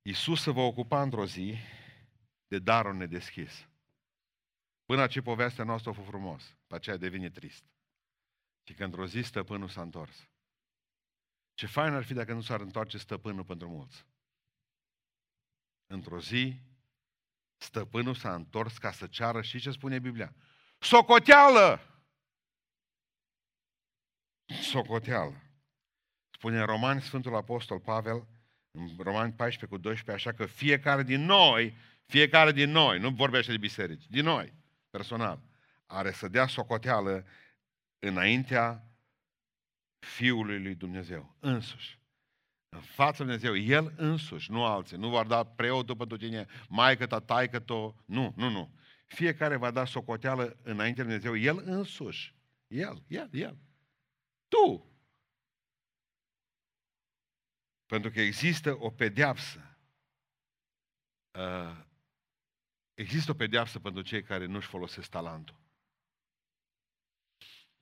Iisus 0.01 0.41
se 0.41 0.51
va 0.51 0.61
ocupa 0.61 1.01
într-o 1.01 1.25
zi 1.25 1.55
de 2.47 2.59
darul 2.59 2.95
nedeschis. 2.95 3.67
Până 4.85 5.07
ce 5.07 5.21
povestea 5.21 5.63
noastră 5.63 5.89
a 5.89 5.93
fost 5.93 6.07
frumos, 6.07 6.57
pe 6.67 6.75
aceea 6.75 6.97
devine 6.97 7.29
trist. 7.29 7.63
Și 8.63 8.73
că 8.73 8.83
într-o 8.83 9.05
zi 9.05 9.21
stăpânul 9.21 9.69
s-a 9.69 9.81
întors. 9.81 10.29
Ce 11.53 11.65
fain 11.65 11.93
ar 11.93 12.03
fi 12.03 12.13
dacă 12.13 12.33
nu 12.33 12.41
s-ar 12.41 12.59
întoarce 12.59 12.97
stăpânul 12.97 13.43
pentru 13.43 13.69
mulți. 13.69 14.05
Într-o 15.93 16.19
zi, 16.19 16.59
stăpânul 17.57 18.15
s-a 18.15 18.35
întors 18.35 18.77
ca 18.77 18.91
să 18.91 19.07
ceară 19.07 19.41
și 19.41 19.59
ce 19.59 19.71
spune 19.71 19.99
Biblia? 19.99 20.35
Socoteală! 20.79 21.79
Socoteală. 24.61 25.41
Spune 26.29 26.59
în 26.59 26.65
Romani 26.65 27.01
Sfântul 27.01 27.35
Apostol 27.35 27.79
Pavel, 27.79 28.27
în 28.71 28.87
Romani 28.97 29.33
14 29.33 29.65
cu 29.65 29.77
12, 29.77 30.27
așa 30.27 30.37
că 30.37 30.45
fiecare 30.45 31.03
din 31.03 31.21
noi, 31.21 31.75
fiecare 32.05 32.51
din 32.51 32.69
noi, 32.69 32.99
nu 32.99 33.09
vorbește 33.09 33.51
de 33.51 33.57
biserici, 33.57 34.07
din 34.07 34.23
noi, 34.23 34.53
personal, 34.89 35.41
are 35.85 36.11
să 36.11 36.27
dea 36.27 36.47
socoteală 36.47 37.25
înaintea 37.99 38.83
Fiului 39.99 40.61
lui 40.61 40.75
Dumnezeu, 40.75 41.35
însuși. 41.39 42.02
În 42.73 42.81
fața 42.81 43.23
lui 43.23 43.37
Dumnezeu, 43.37 43.77
El 43.77 43.93
însuși, 43.97 44.51
nu 44.51 44.65
alții. 44.65 44.97
Nu 44.97 45.09
vor 45.09 45.27
da 45.27 45.43
preotul 45.43 45.95
pentru 45.95 46.17
tine, 46.17 46.45
maică 46.69 47.05
ta, 47.05 47.19
taică 47.19 47.59
to 47.59 47.93
Nu, 48.05 48.33
nu, 48.35 48.49
nu. 48.49 48.73
Fiecare 49.05 49.55
va 49.55 49.71
da 49.71 49.85
socoteală 49.85 50.59
înainte 50.63 51.03
de 51.03 51.17
Dumnezeu, 51.17 51.37
El 51.37 51.57
însuși. 51.65 52.35
El, 52.67 53.03
El, 53.07 53.29
El. 53.31 53.57
Tu. 54.47 54.91
Pentru 57.85 58.09
că 58.11 58.21
există 58.21 58.77
o 58.79 58.89
pedeapsă. 58.89 59.77
Uh, 61.31 61.83
există 62.93 63.31
o 63.31 63.33
pedeapsă 63.33 63.79
pentru 63.79 64.01
cei 64.01 64.23
care 64.23 64.45
nu-și 64.45 64.67
folosesc 64.67 65.09
talentul. 65.09 65.61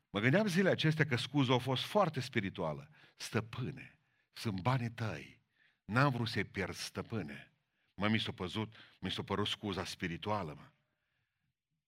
Mă 0.10 0.20
gândeam 0.20 0.48
zilele 0.48 0.70
acestea 0.70 1.06
că 1.06 1.16
scuza 1.16 1.54
a 1.54 1.58
fost 1.58 1.84
foarte 1.84 2.20
spirituală. 2.20 2.90
Stăpâne, 3.16 4.01
sunt 4.34 4.62
banii 4.62 4.92
tăi. 4.92 5.40
N-am 5.86 6.12
vrut 6.12 6.28
să-i 6.28 6.44
pierd 6.44 6.76
stăpâne. 6.76 7.52
Mă, 7.94 8.08
mi 8.08 8.20
s-a 8.20 8.32
păzut, 8.32 8.76
mi 9.00 9.12
s-a 9.12 9.24
părut 9.24 9.48
scuza 9.48 9.86
spirituală, 9.86 10.54
mă. 10.54 10.70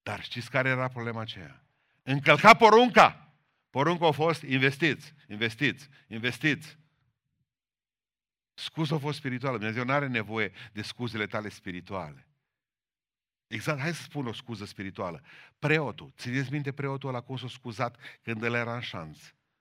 Dar 0.03 0.23
știți 0.23 0.49
care 0.49 0.69
era 0.69 0.87
problema 0.87 1.21
aceea? 1.21 1.65
Încălca 2.03 2.53
porunca. 2.53 3.33
Porunca 3.69 4.07
a 4.07 4.11
fost 4.11 4.41
investiți, 4.41 5.13
investiți, 5.27 5.89
investiți. 6.07 6.77
Scuza 8.53 8.95
a 8.95 8.99
fost 8.99 9.17
spirituală. 9.17 9.57
Dumnezeu 9.57 9.83
nu 9.83 9.91
are 9.91 10.07
nevoie 10.07 10.51
de 10.71 10.81
scuzele 10.81 11.25
tale 11.25 11.49
spirituale. 11.49 12.27
Exact, 13.47 13.79
hai 13.79 13.93
să 13.93 14.01
spun 14.01 14.27
o 14.27 14.33
scuză 14.33 14.65
spirituală. 14.65 15.23
Preotul, 15.59 16.13
țineți 16.17 16.51
minte 16.51 16.71
preotul 16.71 17.09
ăla 17.09 17.21
cum 17.21 17.37
s-a 17.37 17.47
scuzat 17.47 17.97
când 18.21 18.43
el 18.43 18.53
era 18.53 18.75
în 18.75 18.81
șanț. 18.81 19.19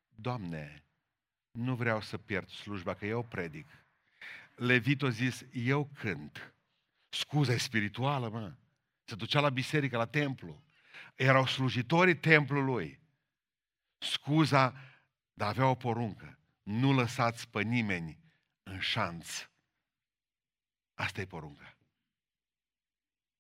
Doamne, 0.09 0.85
nu 1.53 1.75
vreau 1.75 2.01
să 2.01 2.19
pierd 2.19 2.49
slujba, 2.49 2.95
că 2.95 3.07
eu 3.07 3.23
predic. 3.23 3.67
Levit 4.55 5.03
a 5.03 5.09
zis, 5.09 5.45
eu 5.53 5.91
cânt. 5.95 6.55
Scuza 7.09 7.53
e 7.53 7.59
spirituală, 7.59 8.29
mă. 8.29 8.55
Se 9.05 9.15
ducea 9.15 9.41
la 9.41 9.49
biserică, 9.49 9.97
la 9.97 10.07
templu. 10.07 10.63
Erau 11.15 11.47
slujitorii 11.47 12.17
templului. 12.17 13.01
Scuza, 13.99 14.75
dar 15.33 15.49
avea 15.49 15.69
o 15.69 15.75
poruncă. 15.75 16.39
Nu 16.63 16.93
lăsați 16.93 17.49
pe 17.49 17.63
nimeni 17.63 18.19
în 18.63 18.81
șanț. 18.81 19.49
Asta 20.95 21.21
e 21.21 21.27
porunca. 21.27 21.77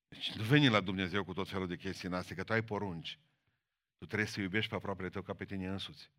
Deci 0.08 0.32
nu 0.32 0.42
veni 0.42 0.68
la 0.68 0.80
Dumnezeu 0.80 1.24
cu 1.24 1.32
tot 1.32 1.48
felul 1.48 1.66
de 1.66 1.76
chestii 1.76 2.08
în 2.08 2.14
astea, 2.14 2.36
că 2.36 2.44
tu 2.44 2.52
ai 2.52 2.62
porunci. 2.62 3.18
Tu 3.98 4.06
trebuie 4.06 4.28
să 4.28 4.40
iubești 4.40 4.70
pe 4.70 4.76
aproapele 4.76 5.08
tău 5.08 5.22
ca 5.22 5.34
pe 5.34 5.44
tine 5.44 5.68
însuți. 5.68 6.10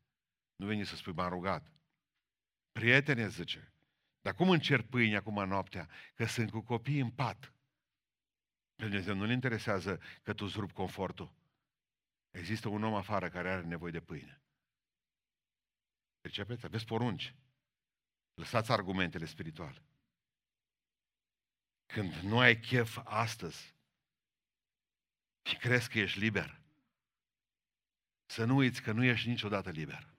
Nu 0.55 0.65
veni 0.65 0.85
să 0.85 0.95
spui, 0.95 1.13
m-am 1.13 1.29
rugat. 1.29 1.71
Prietene, 2.73 3.27
zice, 3.27 3.73
dar 4.21 4.33
cum 4.33 4.49
încerc 4.49 4.85
pâine 4.85 5.15
acum 5.15 5.47
noaptea? 5.47 5.89
Că 6.15 6.25
sunt 6.25 6.51
cu 6.51 6.61
copii 6.61 6.99
în 6.99 7.11
pat. 7.11 7.53
Pe 8.75 8.83
Dumnezeu 8.83 9.15
nu-L 9.15 9.29
interesează 9.29 10.01
că 10.23 10.33
tu 10.33 10.45
îți 10.45 10.57
rup 10.57 10.71
confortul. 10.71 11.33
Există 12.31 12.67
un 12.67 12.83
om 12.83 12.93
afară 12.93 13.29
care 13.29 13.51
are 13.51 13.65
nevoie 13.65 13.91
de 13.91 14.01
pâine. 14.01 14.41
Percepeți? 16.21 16.65
Aveți 16.65 16.85
porunci. 16.85 17.35
Lăsați 18.33 18.71
argumentele 18.71 19.25
spirituale. 19.25 19.81
Când 21.85 22.13
nu 22.13 22.39
ai 22.39 22.59
chef 22.59 22.99
astăzi 23.03 23.75
și 25.41 25.57
crezi 25.57 25.89
că 25.89 25.99
ești 25.99 26.19
liber, 26.19 26.61
să 28.25 28.45
nu 28.45 28.55
uiți 28.55 28.81
că 28.81 28.91
nu 28.91 29.03
ești 29.03 29.29
niciodată 29.29 29.69
liber. 29.69 30.13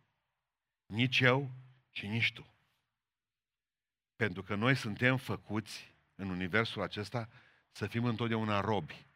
Nici 0.86 1.20
eu 1.20 1.50
și 1.96 2.06
nici 2.06 2.32
tu. 2.32 2.54
Pentru 4.16 4.42
că 4.42 4.54
noi 4.54 4.76
suntem 4.76 5.16
făcuți 5.16 5.94
în 6.14 6.28
universul 6.30 6.82
acesta 6.82 7.28
să 7.70 7.86
fim 7.86 8.04
întotdeauna 8.04 8.60
robi. 8.60 9.06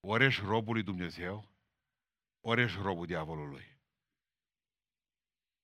Ori 0.00 0.24
ești 0.24 0.42
robul 0.44 0.72
lui 0.72 0.82
Dumnezeu, 0.82 1.48
ori 2.40 2.62
ești 2.62 2.78
robul 2.80 3.06
diavolului. 3.06 3.78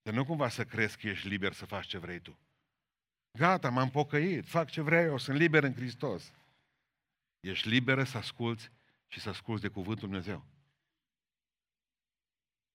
Să 0.02 0.10
nu 0.10 0.24
cumva 0.24 0.48
să 0.48 0.64
crezi 0.64 0.98
că 0.98 1.08
ești 1.08 1.28
liber 1.28 1.52
să 1.52 1.66
faci 1.66 1.86
ce 1.86 1.98
vrei 1.98 2.20
tu. 2.20 2.38
Gata, 3.38 3.70
m-am 3.70 3.90
pocăit, 3.90 4.46
fac 4.46 4.70
ce 4.70 4.80
vreau 4.80 5.04
eu, 5.04 5.18
sunt 5.18 5.36
liber 5.36 5.62
în 5.62 5.74
Hristos. 5.74 6.32
Ești 7.40 7.68
liberă 7.68 8.04
să 8.04 8.16
asculți 8.16 8.70
și 9.06 9.20
să 9.20 9.28
asculți 9.28 9.62
de 9.62 9.68
Cuvântul 9.68 10.08
Dumnezeu. 10.08 10.44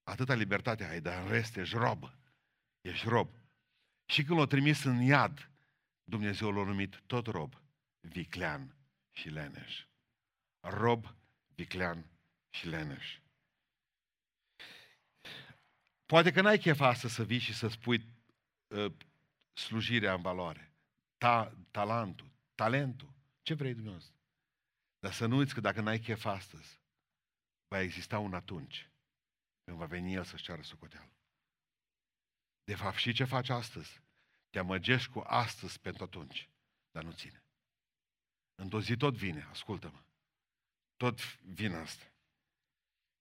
Atâta 0.03 0.33
libertate 0.33 0.83
ai, 0.83 1.01
dar 1.01 1.23
în 1.23 1.27
rest 1.27 1.55
ești 1.55 1.75
rob. 1.75 2.09
Ești 2.85 3.07
rob. 3.07 3.29
Și 4.05 4.23
când 4.23 4.39
l-a 4.39 4.45
trimis 4.45 4.83
în 4.83 5.01
iad, 5.01 5.51
Dumnezeu 6.03 6.51
l-a 6.51 6.63
numit 6.63 7.01
tot 7.05 7.27
rob, 7.27 7.61
viclean 7.99 8.75
și 9.11 9.29
leneș. 9.29 9.85
Rob, 10.59 11.15
viclean 11.55 12.05
și 12.49 12.67
leneș. 12.67 13.19
Poate 16.05 16.31
că 16.31 16.41
n-ai 16.41 16.57
chef 16.57 16.79
astăzi 16.79 17.13
să 17.13 17.23
vii 17.23 17.39
și 17.39 17.53
să 17.53 17.67
spui 17.67 18.07
uh, 18.67 18.93
slujirea 19.53 20.13
în 20.13 20.21
valoare, 20.21 20.73
ta, 21.17 21.57
talentul, 21.71 22.31
talentul, 22.55 23.13
ce 23.41 23.53
vrei 23.53 23.73
dumneavoastră. 23.73 24.15
Dar 24.99 25.13
să 25.13 25.25
nu 25.25 25.37
uiți 25.37 25.53
că 25.53 25.59
dacă 25.59 25.81
n-ai 25.81 25.99
chef 25.99 26.25
astăzi, 26.25 26.79
va 27.67 27.81
exista 27.81 28.19
un 28.19 28.33
atunci 28.33 28.89
când 29.63 29.77
va 29.77 29.85
veni 29.85 30.13
El 30.13 30.23
să-și 30.23 30.43
ceară 30.43 30.61
socoteală. 30.61 31.14
De 32.65 32.75
fapt, 32.75 32.97
și 32.97 33.13
ce 33.13 33.23
faci 33.23 33.49
astăzi? 33.49 34.01
Te 34.49 34.59
amăgești 34.59 35.11
cu 35.11 35.19
astăzi 35.19 35.79
pentru 35.79 36.03
atunci, 36.03 36.49
dar 36.91 37.03
nu 37.03 37.11
ține. 37.11 37.43
Într-o 38.55 38.81
zi 38.81 38.97
tot 38.97 39.15
vine, 39.15 39.47
ascultă-mă. 39.49 40.03
Tot 40.97 41.41
vine 41.41 41.75
asta. 41.75 42.05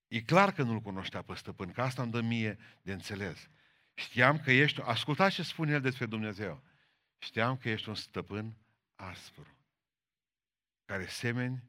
E 0.08 0.22
clar 0.22 0.52
că 0.52 0.62
nu-L 0.62 0.80
cunoștea 0.80 1.22
pe 1.22 1.34
stăpân, 1.34 1.72
că 1.72 1.82
asta 1.82 2.02
îmi 2.02 2.10
dă 2.10 2.20
mie 2.20 2.58
de 2.82 2.92
înțeles. 2.92 3.48
Știam 3.94 4.40
că 4.40 4.50
ești, 4.50 4.80
ascultați 4.80 5.34
ce 5.34 5.42
spune 5.42 5.72
el 5.72 5.80
despre 5.80 6.06
Dumnezeu. 6.06 6.62
Știam 7.18 7.56
că 7.56 7.68
ești 7.68 7.88
un 7.88 7.94
stăpân 7.94 8.56
aspru, 8.94 9.58
care 10.84 11.06
semeni 11.06 11.62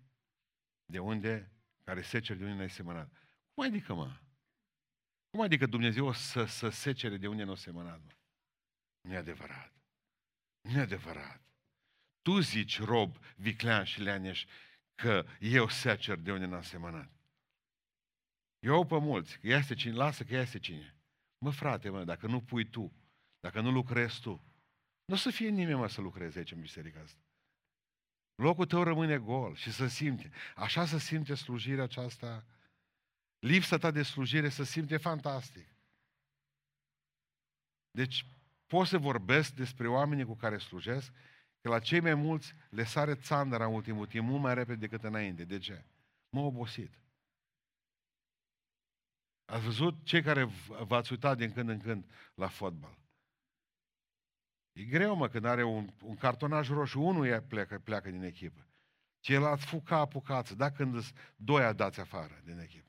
de 0.86 1.00
unde, 1.00 1.52
care 1.84 2.02
seceri 2.02 2.40
de 2.40 2.46
unde 2.46 2.58
n-ai 2.58 2.70
semănat. 2.70 3.12
Cum 3.54 3.64
adică, 3.64 3.94
mă? 3.94 4.20
Cum 5.36 5.44
adică 5.44 5.66
Dumnezeu 5.66 6.06
o 6.06 6.12
să, 6.12 6.46
să 6.46 6.70
secere 6.70 7.18
de 7.18 7.28
unde 7.28 7.44
nu 7.44 7.52
a 7.52 7.56
semănat, 7.56 8.02
mă? 8.04 8.12
Nu 9.02 9.14
e 9.14 9.18
adevărat. 9.18 9.74
Nu 10.62 10.78
e 10.78 10.82
adevărat. 10.82 11.42
Tu 12.22 12.40
zici, 12.40 12.80
rob, 12.80 13.18
viclean 13.36 13.84
și 13.84 14.02
leaneș, 14.02 14.46
că 14.94 15.26
eu 15.40 15.70
secer 15.70 16.18
de 16.18 16.32
unde 16.32 16.46
n-am 16.46 16.62
semănat. 16.62 17.12
Eu 18.60 18.86
pe 18.86 19.00
mulți, 19.00 19.40
că 19.40 19.48
este 19.48 19.74
cine, 19.74 19.94
lasă 19.94 20.24
că 20.24 20.36
este 20.36 20.60
cine. 20.60 20.96
Mă, 21.38 21.52
frate, 21.52 21.90
mă, 21.90 22.04
dacă 22.04 22.28
nu 22.28 22.42
pui 22.42 22.70
tu, 22.70 22.94
dacă 23.40 23.62
nu 23.62 23.72
lucrezi 23.72 24.22
tu, 24.22 24.44
nu 25.06 25.14
o 25.14 25.18
să 25.18 25.30
fie 25.30 25.50
nimeni 25.50 25.80
mă 25.80 25.88
să 25.88 26.02
lucreze 26.02 26.38
aici 26.38 26.52
în 26.52 26.62
biserica 26.62 27.00
asta. 27.00 27.20
Locul 28.36 28.66
tău 28.66 28.84
rămâne 28.84 29.18
gol 29.18 29.56
și 29.56 29.72
să 29.72 29.88
simte. 29.88 30.32
Așa 30.56 30.86
să 30.86 30.98
simte 30.98 31.34
slujirea 31.34 31.84
aceasta, 31.84 32.46
lipsa 33.40 33.78
ta 33.78 33.92
de 33.92 34.04
slujire 34.04 34.50
să 34.50 34.64
simte 34.64 34.98
fantastic. 34.98 35.68
Deci, 37.92 38.26
pot 38.66 38.88
să 38.88 38.98
vorbesc 38.98 39.54
despre 39.54 39.88
oamenii 39.88 40.26
cu 40.26 40.36
care 40.36 40.58
slujesc, 40.58 41.12
că 41.62 41.70
la 41.70 41.80
cei 41.80 42.00
mai 42.00 42.14
mulți 42.14 42.54
le 42.70 42.84
sare 42.84 43.16
țandăra 43.16 43.66
în 43.66 43.74
ultimul 43.74 44.08
timp 44.08 44.28
mult 44.28 44.42
mai 44.42 44.54
repede 44.54 44.88
decât 44.88 45.04
înainte. 45.04 45.46
De 45.46 45.58
ce? 45.58 45.86
M-a 46.30 46.42
obosit. 46.42 47.00
Ați 49.46 49.64
văzut 49.64 50.04
cei 50.04 50.22
care 50.22 50.44
v-ați 50.88 51.12
uitat 51.12 51.38
din 51.38 51.52
când 51.52 51.70
în 51.70 51.80
când 51.80 52.06
la 52.34 52.48
fotbal. 52.48 52.98
E 54.72 54.84
greu, 54.84 55.16
mă, 55.16 55.30
când 55.30 55.46
are 55.46 55.64
un, 55.64 55.94
un 56.02 56.16
cartonaj 56.16 56.70
roșu, 56.70 57.02
unul 57.02 57.42
pleacă, 57.42 57.80
pleacă 57.80 58.10
din 58.10 58.24
echipă. 58.24 58.68
Ceilalți 59.20 59.66
fug 59.66 59.84
ca 59.84 59.98
apucață, 59.98 60.56
da 60.56 60.72
când 60.72 61.04
doi 61.36 61.74
dați 61.74 62.00
afară 62.00 62.42
din 62.44 62.60
echipă. 62.60 62.85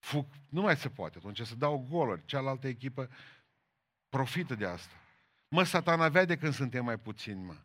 Fug, 0.00 0.26
nu 0.48 0.60
mai 0.60 0.76
se 0.76 0.88
poate 0.88 1.18
atunci 1.18 1.40
să 1.40 1.54
dau 1.54 1.86
goluri. 1.90 2.24
Cealaltă 2.24 2.66
echipă 2.66 3.10
profită 4.08 4.54
de 4.54 4.66
asta. 4.66 4.94
Mă, 5.48 5.62
satana 5.62 6.08
vede 6.08 6.36
când 6.36 6.54
suntem 6.54 6.84
mai 6.84 6.98
puțini, 6.98 7.44
mă. 7.44 7.56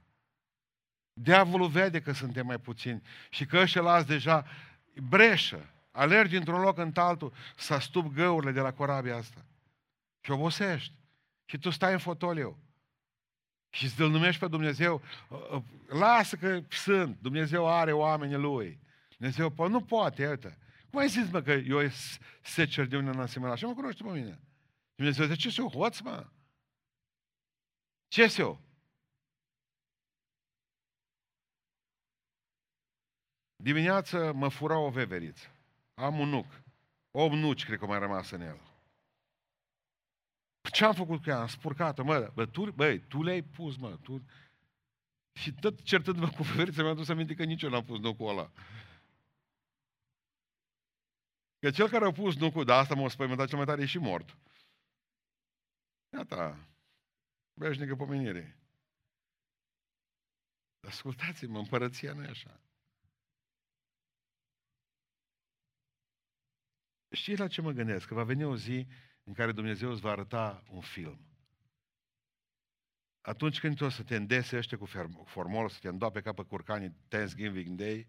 Diavolul 1.14 1.68
vede 1.68 2.02
că 2.02 2.12
suntem 2.12 2.46
mai 2.46 2.58
puțini 2.58 3.02
și 3.30 3.46
că 3.46 3.58
ăștia 3.58 4.04
deja 4.04 4.46
breșă. 5.10 5.70
Alergi 5.92 6.36
într-un 6.36 6.62
loc 6.62 6.78
în 6.78 6.92
altul 6.96 7.34
să 7.56 7.74
astup 7.74 8.14
găurile 8.14 8.52
de 8.52 8.60
la 8.60 8.74
corabia 8.74 9.16
asta. 9.16 9.46
Și 10.22 10.32
obosești. 10.32 10.94
Și 11.46 11.58
tu 11.58 11.70
stai 11.70 11.92
în 11.92 12.00
fotoliu. 12.00 12.58
Și 13.70 13.86
îți 13.86 14.00
numești 14.00 14.40
pe 14.40 14.48
Dumnezeu, 14.48 15.02
uh, 15.30 15.50
uh, 15.52 15.62
lasă 15.88 16.36
că 16.36 16.62
sunt, 16.70 17.18
Dumnezeu 17.22 17.70
are 17.70 17.92
oamenii 17.92 18.36
Lui. 18.36 18.80
Dumnezeu, 19.18 19.52
po- 19.52 19.70
nu 19.70 19.82
poate, 19.82 20.30
uite. 20.30 20.58
Cum 20.96 21.04
ai 21.04 21.10
zis, 21.10 21.32
mă, 21.32 21.42
că 21.42 21.52
eu 21.52 21.90
secer 22.42 22.86
de 22.86 22.98
unde 22.98 23.12
n-am 23.12 23.26
semănat? 23.26 23.56
Așa 23.56 23.68
mă 23.68 23.74
cunoște 23.74 24.04
pe 24.04 24.10
mine. 24.10 24.40
Dumnezeu 24.96 25.26
zice, 25.26 25.40
ce 25.40 25.50
sunt 25.50 25.72
hoț, 25.72 26.00
mă? 26.00 26.30
Ce 28.08 28.28
sunt 28.28 28.60
Dimineață 33.56 34.34
mă 34.34 34.50
fura 34.50 34.78
o 34.78 34.90
veveriță. 34.90 35.48
Am 35.94 36.20
un 36.20 36.30
nuc. 36.30 36.62
O 37.12 37.36
nuci, 37.36 37.66
cred 37.66 37.80
că 37.80 37.86
mai 37.86 38.00
rămas 38.00 38.32
în 38.32 38.42
el. 38.42 38.60
Ce 40.72 40.86
am 40.86 40.94
făcut 40.94 41.24
cu 41.24 41.30
ea? 41.30 41.40
Am 41.40 41.48
spurcat-o, 41.48 42.04
mă, 42.04 42.32
bă, 42.34 42.46
tu, 42.46 42.72
băi, 42.72 43.00
tu 43.00 43.24
le-ai 43.24 43.42
pus, 43.42 43.78
mă, 43.78 43.98
tu... 44.02 44.26
Și 45.40 45.54
tot 45.54 45.82
certându-mă 45.82 46.30
cu 46.30 46.44
feveriță, 46.44 46.82
mi-am 46.82 46.96
dus 46.96 47.10
aminte 47.10 47.34
că 47.34 47.44
nici 47.44 47.62
eu 47.62 47.70
n-am 47.70 47.84
pus 47.84 48.00
nucul 48.00 48.30
ăla. 48.30 48.52
Că 51.66 51.72
cel 51.72 51.90
care 51.90 52.06
a 52.06 52.12
pus 52.12 52.36
nucul, 52.36 52.66
da, 52.66 52.78
asta 52.78 52.96
m-a 52.96 53.10
spăimântat 53.10 53.48
cel 53.48 53.58
mai 53.58 53.66
tare, 53.66 53.82
e 53.82 53.86
și 53.86 53.98
mort. 53.98 54.38
Iată, 56.14 56.68
veșnică 57.54 57.96
pomenire. 57.96 58.60
Ascultați-mă, 60.80 61.58
împărăția 61.58 62.14
nu 62.14 62.24
e 62.24 62.28
așa. 62.28 62.62
Știți 67.12 67.40
la 67.40 67.48
ce 67.48 67.62
mă 67.62 67.72
gândesc? 67.72 68.08
Că 68.08 68.14
va 68.14 68.24
veni 68.24 68.44
o 68.44 68.56
zi 68.56 68.88
în 69.24 69.34
care 69.34 69.52
Dumnezeu 69.52 69.92
îți 69.92 70.02
va 70.02 70.12
arăta 70.12 70.64
un 70.70 70.82
film. 70.82 71.20
Atunci 73.22 73.60
când 73.60 73.76
tu 73.76 73.84
o 73.84 73.90
să 73.90 74.04
te 74.04 74.16
îndese 74.16 74.58
ăștia 74.58 74.78
cu 74.78 74.86
formol, 75.26 75.70
să 75.70 75.80
te 75.82 75.88
îndoape 75.88 76.22
ca 76.22 76.34
pe 76.34 76.44
curcanii 76.44 76.96
Thanksgiving 77.08 77.78
Day, 77.78 78.08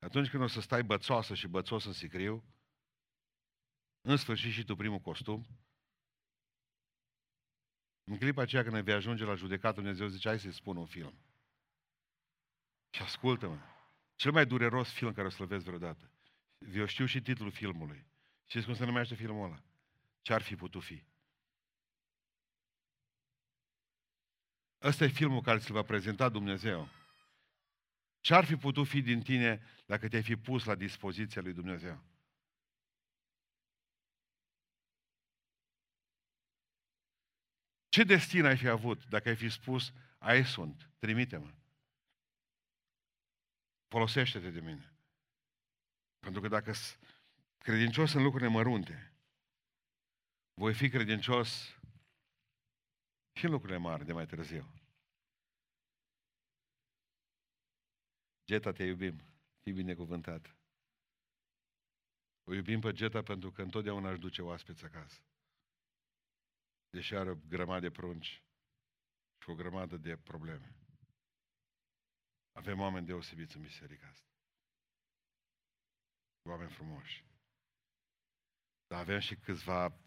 atunci 0.00 0.28
când 0.28 0.42
o 0.42 0.46
să 0.46 0.60
stai 0.60 0.82
bățoasă 0.82 1.34
și 1.34 1.46
bățos 1.46 1.84
în 1.84 1.92
sicriu, 1.92 2.44
în 4.00 4.16
sfârșit 4.16 4.52
și 4.52 4.64
tu 4.64 4.76
primul 4.76 5.00
costum, 5.00 5.46
în 8.04 8.18
clipa 8.18 8.42
aceea 8.42 8.62
când 8.62 8.82
vei 8.82 8.94
ajunge 8.94 9.24
la 9.24 9.34
judecată, 9.34 9.74
Dumnezeu 9.74 10.06
zice, 10.06 10.28
hai 10.28 10.38
să-i 10.38 10.52
spun 10.52 10.76
un 10.76 10.86
film. 10.86 11.18
Și 12.90 13.02
ascultă-mă, 13.02 13.58
cel 14.14 14.32
mai 14.32 14.46
dureros 14.46 14.92
film 14.92 15.12
care 15.12 15.26
o 15.26 15.30
să-l 15.30 15.46
vezi 15.46 15.64
vreodată. 15.64 16.10
Eu 16.72 16.86
știu 16.86 17.06
și 17.06 17.20
titlul 17.20 17.50
filmului. 17.50 18.06
Știți 18.46 18.66
cum 18.66 18.74
se 18.74 18.84
numește 18.84 19.14
filmul 19.14 19.44
ăla? 19.44 19.62
Ce-ar 20.20 20.42
fi 20.42 20.56
putut 20.56 20.82
fi? 20.82 21.04
Ăsta 24.82 25.04
e 25.04 25.08
filmul 25.08 25.40
care 25.40 25.58
ți-l 25.58 25.72
va 25.72 25.82
prezenta 25.82 26.28
Dumnezeu. 26.28 26.88
Ce-ar 28.20 28.44
fi 28.44 28.56
putut 28.56 28.86
fi 28.86 29.02
din 29.02 29.22
tine 29.22 29.62
dacă 29.86 30.08
te-ai 30.08 30.22
fi 30.22 30.36
pus 30.36 30.64
la 30.64 30.74
dispoziția 30.74 31.42
lui 31.42 31.52
Dumnezeu? 31.52 32.04
Ce 37.88 38.04
destin 38.04 38.44
ai 38.44 38.56
fi 38.56 38.68
avut 38.68 39.06
dacă 39.06 39.28
ai 39.28 39.36
fi 39.36 39.48
spus, 39.48 39.92
ai 40.18 40.44
sunt, 40.44 40.90
trimite-mă. 40.98 41.50
Folosește-te 43.88 44.50
de 44.50 44.60
mine. 44.60 44.94
Pentru 46.18 46.40
că 46.40 46.48
dacă 46.48 46.72
credincios 47.58 48.12
în 48.12 48.22
lucrurile 48.22 48.50
mărunte, 48.50 49.12
voi 50.54 50.74
fi 50.74 50.88
credincios 50.88 51.78
și 53.32 53.44
în 53.44 53.50
lucrurile 53.50 53.78
mari 53.78 54.04
de 54.04 54.12
mai 54.12 54.26
târziu. 54.26 54.79
Geta, 58.50 58.72
te 58.72 58.84
iubim. 58.84 59.16
Fii 59.62 59.72
binecuvântat. 59.72 60.56
O 62.48 62.54
iubim 62.54 62.80
pe 62.80 62.92
Geta 62.92 63.22
pentru 63.22 63.50
că 63.50 63.62
întotdeauna 63.62 64.10
își 64.10 64.20
duce 64.20 64.42
oaspeți 64.42 64.84
acasă. 64.84 65.20
Deși 66.90 67.14
are 67.14 67.30
o 67.30 67.34
grămadă 67.34 67.80
de 67.80 67.90
prunci 67.90 68.42
și 69.42 69.50
o 69.50 69.54
grămadă 69.54 69.96
de 69.96 70.16
probleme. 70.16 70.74
Avem 72.52 72.80
oameni 72.80 73.06
deosebiți 73.06 73.56
în 73.56 73.62
biserica 73.62 74.06
asta. 74.06 74.28
Oameni 76.48 76.70
frumoși. 76.70 77.24
Dar 78.86 79.00
avem 79.00 79.18
și 79.18 79.36
câțiva... 79.36 79.98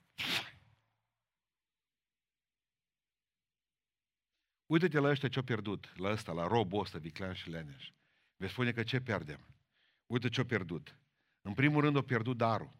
Uite-te 4.65 4.99
la 4.99 5.09
ăștia 5.09 5.29
ce-au 5.29 5.43
pierdut, 5.43 5.97
la 5.97 6.09
ăsta, 6.09 6.31
la 6.31 6.47
robul 6.47 6.79
ăsta, 6.79 6.97
viclean 6.97 7.33
și 7.33 7.49
leneș. 7.49 7.91
Vei 8.43 8.51
spune 8.51 8.71
că 8.71 8.83
ce 8.83 9.01
pierdem? 9.01 9.47
Uite 10.05 10.29
ce-au 10.29 10.45
pierdut. 10.45 10.97
În 11.41 11.53
primul 11.53 11.81
rând, 11.81 11.95
au 11.95 12.03
pierdut 12.03 12.37
darul. 12.37 12.73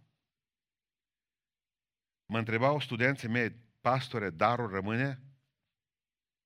Mă 2.26 2.38
întrebau 2.38 2.80
studenții 2.80 3.28
mei, 3.28 3.52
pastore, 3.82 4.30
darul 4.30 4.70
rămâne? 4.70 5.24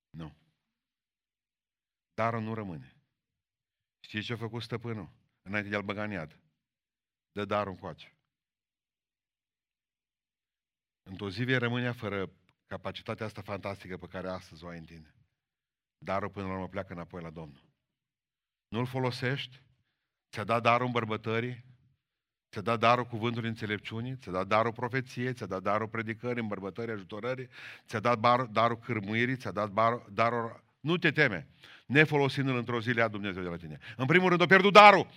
Nu. 0.10 0.38
Darul 2.14 2.42
nu 2.42 2.54
rămâne. 2.54 2.96
Știți 4.00 4.26
ce 4.26 4.34
a 4.34 4.38
făcut 4.38 4.62
stăpânul? 4.62 5.12
Înainte 5.42 5.70
de 5.70 5.76
a-l 5.76 5.84
băga 5.84 6.04
în 6.04 6.12
iad. 6.12 6.40
Dă 7.32 7.46
darul 7.46 7.72
încoace. 7.72 8.18
Într-o 11.04 11.30
zi 11.30 11.44
vei 11.44 11.58
rămâne 11.58 11.92
fără 11.92 12.32
capacitatea 12.66 13.26
asta 13.26 13.42
fantastică 13.42 13.98
pe 13.98 14.08
care 14.08 14.30
astăzi 14.30 14.64
o 14.64 14.68
ai 14.68 14.78
în 14.78 14.86
tine. 14.86 15.16
Darul 15.98 16.30
până 16.30 16.48
la 16.48 16.54
urmă 16.54 16.68
pleacă 16.68 16.94
înapoi 16.94 17.22
la 17.22 17.30
Domnul. 17.30 17.67
Nu-l 18.68 18.86
folosești? 18.86 19.62
Ți-a 20.32 20.44
dat 20.44 20.62
darul 20.62 20.86
îmbărbătării? 20.86 21.66
Ți-a 22.52 22.62
dat 22.62 22.80
darul 22.80 23.06
cuvântului 23.06 23.50
înțelepciunii? 23.50 24.16
Ți-a 24.16 24.32
dat 24.32 24.48
darul 24.48 24.72
profeției? 24.72 25.34
Ți-a 25.34 25.46
dat 25.46 25.62
darul 25.62 25.88
predicării, 25.88 26.42
îmbărbătării, 26.42 26.94
ajutorării? 26.94 27.48
Ți-a 27.88 28.00
dat 28.00 28.20
darul, 28.20 28.50
darul 28.52 28.78
cârmuirii? 28.78 29.36
Ți-a 29.36 29.52
dat 29.52 29.70
darul, 29.70 30.06
darul... 30.14 30.64
Nu 30.80 30.98
te 30.98 31.12
teme. 31.12 31.48
Nefolosindu-l 31.86 32.58
într-o 32.58 32.82
zi, 32.82 32.90
le 32.90 33.00
ia 33.00 33.08
Dumnezeu 33.08 33.44
de 33.44 33.50
la 33.50 33.56
tine. 33.56 33.80
În 33.96 34.06
primul 34.06 34.30
rând, 34.30 34.42
o 34.42 34.46
pierdut 34.46 34.74
darul. 34.74 35.08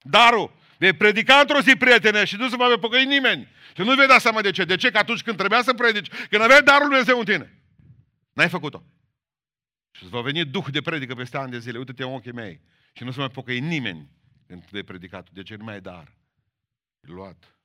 Darul. 0.00 0.52
Vei 0.78 0.92
predica 0.92 1.34
într-o 1.34 1.60
zi, 1.60 1.76
prietene, 1.76 2.24
și 2.24 2.36
nu 2.36 2.48
se 2.48 2.56
va 2.56 2.76
pocăi 2.80 3.04
nimeni. 3.04 3.48
Și 3.74 3.82
nu 3.82 3.94
vei 3.94 4.06
da 4.06 4.18
seama 4.18 4.40
de 4.40 4.50
ce. 4.50 4.64
De 4.64 4.76
ce? 4.76 4.90
Că 4.90 4.98
atunci 4.98 5.22
când 5.22 5.36
trebuia 5.36 5.62
să 5.62 5.74
predici, 5.74 6.10
când 6.30 6.42
aveai 6.42 6.62
darul 6.62 6.88
Lui 6.88 7.04
Dumnezeu 7.04 7.18
în 7.18 7.24
tine, 7.24 7.58
n-ai 8.32 8.48
făcut-o. 8.48 8.82
Și 9.98 10.04
îți 10.04 10.12
va 10.12 10.20
veni 10.20 10.44
duh 10.44 10.64
de 10.70 10.80
predică 10.80 11.14
peste 11.14 11.36
ani 11.36 11.50
de 11.50 11.58
zile. 11.58 11.78
Uite-te 11.78 12.02
în 12.02 12.12
ochii 12.12 12.32
mei. 12.32 12.60
Și 12.92 13.04
nu 13.04 13.10
se 13.10 13.18
mai 13.18 13.30
pocăi 13.30 13.60
nimeni 13.60 14.10
când 14.46 14.64
vei 14.64 14.82
predicat. 14.82 15.30
De 15.30 15.42
ce 15.42 15.56
nu 15.56 15.64
mai 15.64 15.74
ai 15.74 15.80
dar? 15.80 16.16
E 17.00 17.12
luat. 17.12 17.58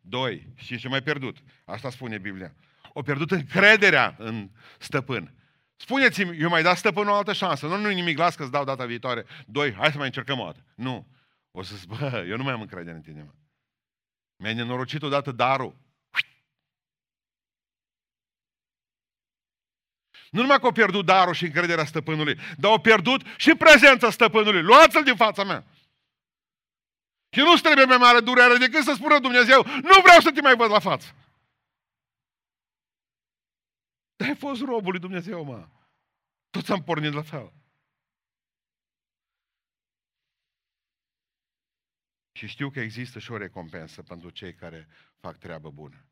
Doi. 0.00 0.52
Și 0.54 0.76
ce 0.76 0.88
mai 0.88 1.02
pierdut? 1.02 1.36
Asta 1.64 1.90
spune 1.90 2.18
Biblia. 2.18 2.54
O 2.92 3.02
pierdut 3.02 3.30
încrederea 3.30 4.14
în 4.18 4.50
stăpân. 4.78 5.34
Spuneți-mi, 5.76 6.40
eu 6.40 6.48
mai 6.48 6.62
dat 6.62 6.76
stăpânul 6.76 7.12
o 7.12 7.14
altă 7.14 7.32
șansă. 7.32 7.66
Nu, 7.66 7.76
nu 7.76 7.88
nimic, 7.88 8.18
las 8.18 8.34
că-ți 8.34 8.50
dau 8.50 8.64
data 8.64 8.86
viitoare. 8.86 9.24
Doi, 9.46 9.72
hai 9.72 9.90
să 9.90 9.96
mai 9.96 10.06
încercăm 10.06 10.38
o 10.38 10.44
dată. 10.44 10.64
Nu. 10.74 11.06
O 11.50 11.62
să 11.62 11.76
spun, 11.76 11.96
bă, 11.98 12.24
eu 12.28 12.36
nu 12.36 12.42
mai 12.42 12.52
am 12.52 12.60
încredere 12.60 12.96
în 12.96 13.02
tine, 13.02 13.22
mă. 13.22 13.32
Mi-ai 14.36 14.54
nenorocit 14.54 15.02
odată 15.02 15.32
darul. 15.32 15.76
Nu 20.32 20.40
numai 20.40 20.58
că 20.58 20.64
au 20.64 20.72
pierdut 20.72 21.04
darul 21.04 21.34
și 21.34 21.44
încrederea 21.44 21.84
stăpânului, 21.84 22.38
dar 22.58 22.70
au 22.70 22.80
pierdut 22.80 23.22
și 23.36 23.54
prezența 23.54 24.10
stăpânului. 24.10 24.62
Luați-l 24.62 25.02
din 25.02 25.16
fața 25.16 25.44
mea. 25.44 25.64
Și 27.34 27.40
nu 27.40 27.54
trebuie 27.54 27.84
mai 27.84 27.96
mare 27.96 28.20
durere 28.20 28.56
decât 28.56 28.84
să 28.84 28.92
spună 28.94 29.18
Dumnezeu, 29.18 29.62
nu 29.64 30.00
vreau 30.02 30.20
să 30.20 30.30
te 30.30 30.40
mai 30.40 30.56
văd 30.56 30.70
la 30.70 30.78
față. 30.78 31.14
Dar 34.16 34.28
ai 34.28 34.36
fost 34.36 34.60
robul 34.60 34.90
lui 34.90 35.00
Dumnezeu, 35.00 35.44
mă. 35.44 35.68
Toți 36.50 36.72
am 36.72 36.82
pornit 36.82 37.12
la 37.12 37.22
fel. 37.22 37.52
Și 42.32 42.46
știu 42.46 42.70
că 42.70 42.80
există 42.80 43.18
și 43.18 43.32
o 43.32 43.36
recompensă 43.36 44.02
pentru 44.02 44.30
cei 44.30 44.54
care 44.54 44.88
fac 45.20 45.38
treabă 45.38 45.70
bună. 45.70 46.06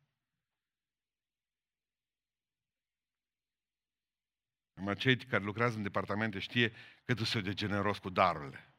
Numai 4.81 4.97
cei 4.97 5.17
care 5.17 5.45
lucrează 5.45 5.77
în 5.77 5.83
departamente 5.83 6.39
știe 6.39 6.73
cât 7.05 7.19
sunt 7.19 7.45
de 7.45 7.53
generos 7.53 7.99
cu 7.99 8.11
darurile. 8.11 8.75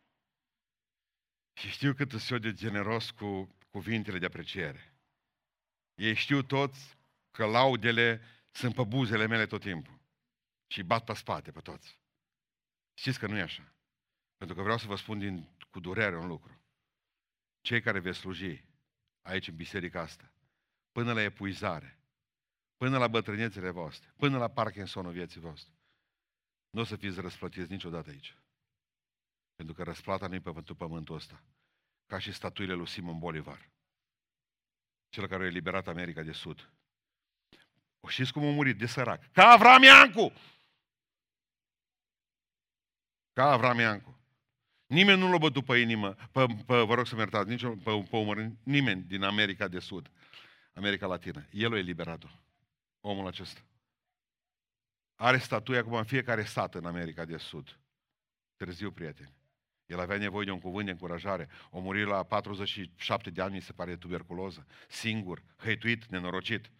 Și 1.53 1.69
știu 1.69 1.93
cât 1.93 2.11
sunt 2.11 2.41
de 2.41 2.53
generos 2.53 3.11
cu 3.11 3.55
cuvintele 3.69 4.19
de 4.19 4.25
apreciere. 4.25 4.95
Ei 5.95 6.13
știu 6.13 6.41
toți 6.41 6.97
că 7.31 7.45
laudele 7.45 8.21
sunt 8.51 8.75
pe 8.75 8.83
buzele 8.83 9.27
mele 9.27 9.45
tot 9.45 9.61
timpul. 9.61 9.99
Și 10.67 10.83
bat 10.83 11.03
pe 11.03 11.13
spate 11.13 11.51
pe 11.51 11.59
toți. 11.59 11.99
Știți 12.93 13.19
că 13.19 13.27
nu 13.27 13.37
e 13.37 13.41
așa. 13.41 13.75
Pentru 14.37 14.55
că 14.55 14.61
vreau 14.61 14.77
să 14.77 14.87
vă 14.87 14.95
spun 14.95 15.19
din, 15.19 15.49
cu 15.69 15.79
durere 15.79 16.17
un 16.17 16.27
lucru. 16.27 16.61
Cei 17.61 17.81
care 17.81 17.99
veți 17.99 18.17
sluji 18.17 18.65
aici 19.21 19.47
în 19.47 19.55
biserica 19.55 20.01
asta, 20.01 20.33
până 20.91 21.13
la 21.13 21.21
epuizare, 21.21 21.99
până 22.77 22.97
la 22.97 23.07
bătrânețele 23.07 23.69
voastre, 23.69 24.13
până 24.17 24.37
la 24.37 24.47
Parkinsonul 24.47 25.11
vieții 25.11 25.39
voastre, 25.39 25.73
nu 26.71 26.81
o 26.81 26.83
să 26.83 26.95
fiți 26.95 27.19
răsplătiți 27.19 27.71
niciodată 27.71 28.09
aici. 28.09 28.37
Pentru 29.55 29.73
că 29.73 29.83
răsplata 29.83 30.27
nu 30.27 30.35
e 30.35 30.39
pe 30.39 30.51
pentru 30.51 30.75
pământul 30.75 31.15
ăsta. 31.15 31.43
Ca 32.05 32.19
și 32.19 32.31
statuile 32.31 32.73
lui 32.73 32.87
Simon 32.87 33.19
Bolivar. 33.19 33.69
Cel 35.09 35.27
care 35.27 35.43
a 35.43 35.45
eliberat 35.45 35.87
America 35.87 36.21
de 36.21 36.31
Sud. 36.31 36.71
O 37.99 38.07
știți 38.07 38.31
cum 38.31 38.43
a 38.43 38.51
murit? 38.51 38.77
De 38.77 38.85
sărac. 38.85 39.31
Ca 39.31 39.47
Avram 39.47 39.83
Iancu! 39.83 40.33
Ca 43.33 43.51
Avram 43.51 43.79
Iancu. 43.79 44.19
Nimeni 44.85 45.19
nu 45.19 45.31
l-a 45.31 45.37
bătut 45.37 45.65
pe 45.65 45.77
inimă, 45.77 46.13
pe, 46.13 46.45
pe, 46.65 46.81
vă 46.81 46.93
rog 46.93 47.07
să 47.07 47.15
mă 47.15 47.21
iertați, 47.21 47.49
nici 47.49 47.61
pe, 47.61 48.05
pe 48.09 48.15
umăr, 48.15 48.51
nimeni 48.63 49.01
din 49.01 49.23
America 49.23 49.67
de 49.67 49.79
Sud, 49.79 50.11
America 50.73 51.05
Latină. 51.07 51.47
El 51.51 51.73
a 51.73 51.77
eliberat-o, 51.77 52.27
omul 53.01 53.27
acesta. 53.27 53.61
Are 55.23 55.37
statuie 55.37 55.77
acum 55.77 55.93
în 55.93 56.03
fiecare 56.03 56.43
sat 56.43 56.75
în 56.75 56.85
America 56.85 57.25
de 57.25 57.37
Sud. 57.37 57.79
Târziu, 58.55 58.91
prieteni. 58.91 59.33
El 59.85 59.99
avea 59.99 60.17
nevoie 60.17 60.45
de 60.45 60.51
un 60.51 60.59
cuvânt 60.59 60.85
de 60.85 60.91
încurajare. 60.91 61.49
O 61.69 61.79
muri 61.79 62.03
la 62.03 62.23
47 62.23 63.29
de 63.29 63.41
ani, 63.41 63.53
mi 63.53 63.61
se 63.61 63.73
pare, 63.73 63.89
de 63.89 63.97
tuberculoză. 63.97 64.65
Singur, 64.89 65.43
hăituit, 65.55 66.05
nenorocit. 66.05 66.71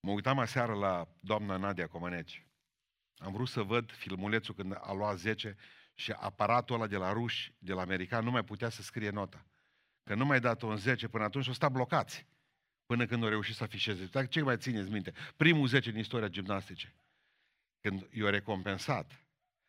Mă 0.00 0.10
uitam 0.12 0.38
aseară 0.38 0.74
la 0.74 1.08
doamna 1.20 1.56
Nadia 1.56 1.88
Comăneci. 1.88 2.46
Am 3.16 3.32
vrut 3.32 3.48
să 3.48 3.62
văd 3.62 3.92
filmulețul 3.92 4.54
când 4.54 4.76
a 4.80 4.92
luat 4.92 5.18
10 5.18 5.56
și 5.94 6.12
aparatul 6.12 6.74
ăla 6.74 6.86
de 6.86 6.96
la 6.96 7.12
ruși, 7.12 7.54
de 7.58 7.72
la 7.72 7.80
american, 7.80 8.24
nu 8.24 8.30
mai 8.30 8.44
putea 8.44 8.68
să 8.68 8.82
scrie 8.82 9.10
nota. 9.10 9.46
Că 10.02 10.14
nu 10.14 10.24
mai 10.24 10.40
dat-o 10.40 10.68
în 10.68 10.76
10 10.76 11.08
până 11.08 11.24
atunci, 11.24 11.48
o 11.48 11.52
sta 11.52 11.68
blocați. 11.68 12.28
Până 12.90 13.06
când 13.06 13.22
au 13.22 13.28
reușit 13.28 13.54
să 13.54 13.62
afișeze. 13.62 14.04
Dar 14.04 14.28
ce 14.28 14.42
mai 14.42 14.58
țineți 14.58 14.90
minte? 14.90 15.12
Primul 15.36 15.66
10 15.66 15.90
din 15.90 16.00
istoria 16.00 16.28
gimnastice. 16.28 16.94
Când 17.80 18.08
i-au 18.12 18.28
recompensat. 18.28 19.24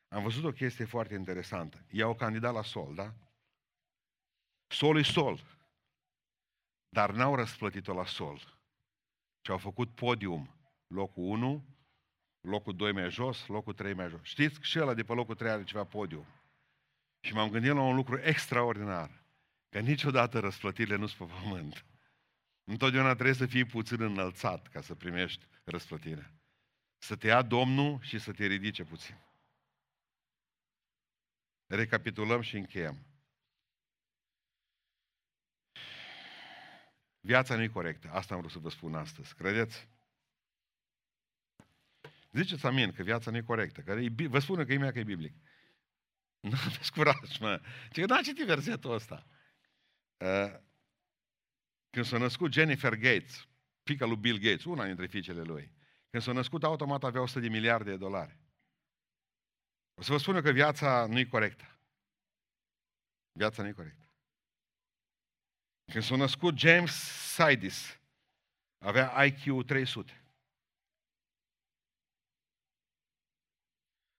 Am 0.08 0.24
văzut 0.24 0.44
o 0.44 0.52
chestie 0.52 0.86
foarte 0.86 1.14
interesantă. 1.14 1.86
I-au 1.90 2.16
candidat 2.16 2.54
la 2.54 2.64
sol, 2.64 2.96
da? 2.96 3.14
Sol 4.68 4.98
e 4.98 5.02
sol. 5.02 5.40
Dar 6.90 7.12
n-au 7.12 7.36
răsplătit-o 7.36 7.94
la 7.94 8.06
sol. 8.06 8.38
Și 9.42 9.52
au 9.52 9.58
făcut 9.58 9.96
podium. 9.96 10.56
Locul 10.88 11.24
1, 11.24 11.66
locul 12.42 12.76
2 12.76 12.92
mai 12.92 13.10
jos, 13.10 13.48
locul 13.48 13.74
3 13.74 13.94
mai 13.94 14.10
jos. 14.10 14.22
Știți 14.24 14.60
că 14.60 14.64
și 14.64 14.80
ăla 14.80 14.94
de 14.94 15.04
pe 15.04 15.14
locul 15.14 15.36
3 15.36 15.52
are 15.52 15.64
ceva 15.64 15.84
podium. 15.84 16.26
Și 17.20 17.34
m-am 17.34 17.50
gândit 17.50 17.72
la 17.72 17.82
un 17.82 17.96
lucru 17.96 18.20
extraordinar. 18.20 19.24
Că 19.70 19.80
niciodată 19.80 20.40
răsplătirile 20.40 20.96
nu 20.96 21.08
sunt 21.08 21.30
pe 21.30 21.36
pământ. 21.42 21.86
Întotdeauna 22.72 23.14
trebuie 23.14 23.36
să 23.36 23.46
fii 23.46 23.66
puțin 23.66 24.02
înălțat 24.02 24.68
ca 24.68 24.82
să 24.82 24.96
primești 24.96 25.46
răsplătirea. 25.64 26.34
Să 26.98 27.16
te 27.16 27.28
ia 27.28 27.42
Domnul 27.42 28.02
și 28.02 28.20
să 28.20 28.32
te 28.32 28.46
ridice 28.46 28.84
puțin. 28.84 29.18
Recapitulăm 31.66 32.42
și 32.42 32.58
încheiem. 32.58 33.06
Viața 37.20 37.56
nu 37.56 37.62
e 37.62 37.68
corectă. 37.68 38.10
Asta 38.10 38.34
am 38.34 38.40
vrut 38.40 38.52
să 38.52 38.60
vă 38.60 38.70
spun 38.70 38.96
astăzi. 38.96 39.36
Credeți? 39.36 39.88
Ziceți 42.32 42.66
amin 42.66 42.92
că 42.92 43.04
viața 43.04 43.32
nu 43.32 43.38
e 43.38 43.42
corectă. 43.42 43.82
Că 43.82 43.92
e, 43.92 44.28
vă 44.28 44.40
spun 44.40 44.66
că 44.66 44.74
e 44.74 44.78
mea 44.78 44.92
că 44.92 45.00
e 45.00 45.04
biblic. 45.04 45.34
Nu 46.40 46.58
aveți 46.66 46.92
curaj, 46.92 47.38
mă. 47.40 47.62
Ce 47.92 48.02
că 48.02 48.08
n-a 48.08 48.22
citit 48.22 48.46
versetul 48.46 48.94
ăsta. 48.94 49.26
Uh, 50.18 50.70
când 51.92 52.06
s-a 52.06 52.18
născut 52.18 52.52
Jennifer 52.52 52.96
Gates, 52.96 53.48
fica 53.84 54.06
lui 54.06 54.18
Bill 54.18 54.38
Gates, 54.38 54.64
una 54.64 54.86
dintre 54.86 55.08
fiicele 55.08 55.42
lui, 55.42 55.72
când 56.10 56.24
s-a 56.24 56.32
născut, 56.32 56.64
automat 56.64 57.04
avea 57.04 57.22
100 57.22 57.40
de 57.40 57.48
miliarde 57.48 57.90
de 57.90 57.98
dolari. 57.98 58.38
O 59.94 60.02
să 60.02 60.12
vă 60.12 60.18
spun 60.18 60.36
eu 60.36 60.42
că 60.42 60.52
viața 60.52 61.06
nu 61.06 61.20
e 61.20 61.26
corectă. 61.26 61.80
Viața 63.32 63.62
nu 63.62 63.68
e 63.68 63.74
corectă. 63.74 64.06
Când 65.92 66.04
s-a 66.04 66.16
născut 66.16 66.58
James 66.58 66.92
Sidis, 67.34 68.00
avea 68.78 69.24
IQ 69.26 69.66
300. 69.66 70.24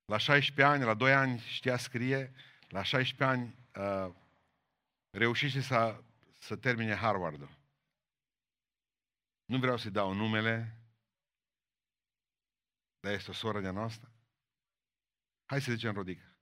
La 0.05 0.17
16 0.17 0.75
ani, 0.75 0.85
la 0.85 0.95
2 0.95 1.13
ani 1.13 1.39
știa 1.39 1.77
scrie, 1.77 2.33
la 2.69 2.83
16 2.83 3.25
ani 3.25 3.57
uh, 3.75 4.15
reușise 5.11 5.61
să, 5.61 6.03
să 6.39 6.57
termine 6.57 6.95
Harvard-ul. 6.95 7.62
Nu 9.45 9.59
vreau 9.59 9.77
să-i 9.77 9.91
dau 9.91 10.13
numele, 10.13 10.83
dar 13.01 13.13
este 13.13 13.31
o 13.31 13.35
soră 13.35 13.61
de 13.61 13.71
noastră. 13.71 14.13
Hai 15.45 15.61
să 15.61 15.73
zicem 15.73 15.95
Rodica. 15.95 16.37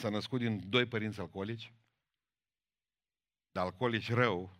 S-a 0.00 0.08
născut 0.08 0.38
din 0.38 0.70
doi 0.70 0.86
părinți 0.86 1.20
alcoolici, 1.20 1.72
dar 3.50 3.64
alcoolici 3.64 4.12
rău, 4.12 4.56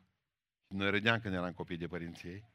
noi 0.66 0.90
râdeam 0.90 1.20
când 1.20 1.34
eram 1.34 1.54
copii 1.54 1.76
de 1.76 1.86
părinții 1.86 2.28
ei. 2.28 2.52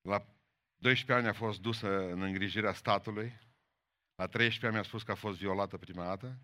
La 0.00 0.18
12 0.76 1.12
ani 1.12 1.26
a 1.26 1.32
fost 1.32 1.60
dusă 1.60 1.88
în 1.88 2.22
îngrijirea 2.22 2.72
statului, 2.72 3.28
la 4.14 4.26
13 4.26 4.66
ani 4.66 4.74
mi-a 4.74 4.82
spus 4.82 5.02
că 5.02 5.10
a 5.10 5.14
fost 5.14 5.38
violată 5.38 5.78
prima 5.78 6.04
dată, 6.04 6.38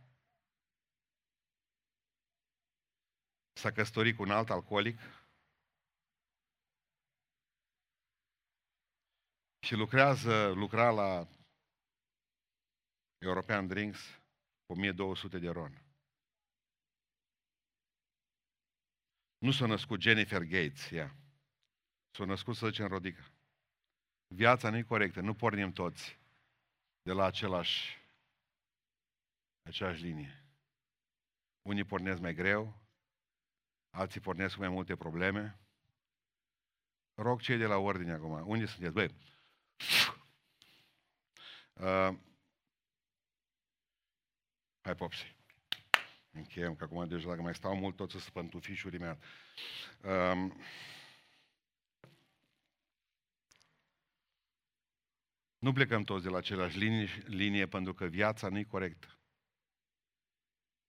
s-a 3.61 3.73
căsătorit 3.73 4.17
cu 4.17 4.23
un 4.23 4.31
alt 4.31 4.51
alcoolic 4.51 4.99
și 9.67 9.75
lucrează, 9.75 10.53
lucra 10.53 10.91
la 10.91 11.29
European 13.19 13.67
Drinks 13.67 14.01
cu 14.67 14.73
1200 14.73 15.39
de 15.39 15.49
ron. 15.49 15.85
Nu 19.39 19.51
s-a 19.51 19.67
născut 19.67 20.01
Jennifer 20.01 20.43
Gates, 20.43 20.91
ea. 20.91 21.17
S-a 22.17 22.25
născut, 22.25 22.57
să 22.57 22.67
zicem, 22.69 22.87
Rodica. 22.87 23.33
Viața 24.35 24.71
nu 24.71 24.77
e 24.77 24.83
corectă, 24.83 25.21
nu 25.21 25.35
pornim 25.35 25.73
toți 25.73 26.19
de 27.03 27.13
la 27.13 27.25
același, 27.25 27.99
aceeași 29.63 30.03
linie. 30.03 30.45
Unii 31.63 31.85
pornesc 31.85 32.21
mai 32.21 32.35
greu, 32.35 32.80
alții 33.91 34.21
pornesc 34.21 34.55
cu 34.55 34.61
mai 34.61 34.69
multe 34.69 34.97
probleme. 34.97 35.61
Rog 37.15 37.41
cei 37.41 37.57
de 37.57 37.67
la 37.67 37.77
ordine 37.77 38.13
acum. 38.13 38.49
Unde 38.49 38.67
sunteți? 38.67 38.93
Băi, 38.95 39.15
uh, 41.75 42.19
hai 44.81 44.95
popsi. 44.95 45.37
Încheiem, 46.31 46.75
că 46.75 46.85
acum 46.85 47.09
deja 47.09 47.29
dacă 47.29 47.43
mai 47.43 47.55
stau 47.55 47.77
mult, 47.77 47.97
toți 47.97 48.21
să 48.21 48.31
pântufișurii 48.31 48.99
mea. 48.99 49.19
Uh, 50.03 50.53
Nu 55.59 55.73
plecăm 55.73 56.03
toți 56.03 56.25
de 56.25 56.29
la 56.29 56.37
același 56.37 56.79
linie, 56.79 57.09
linie 57.27 57.67
pentru 57.67 57.95
că 57.95 58.07
viața 58.07 58.49
nu 58.49 58.59
e 58.59 58.65
corectă. 58.65 59.19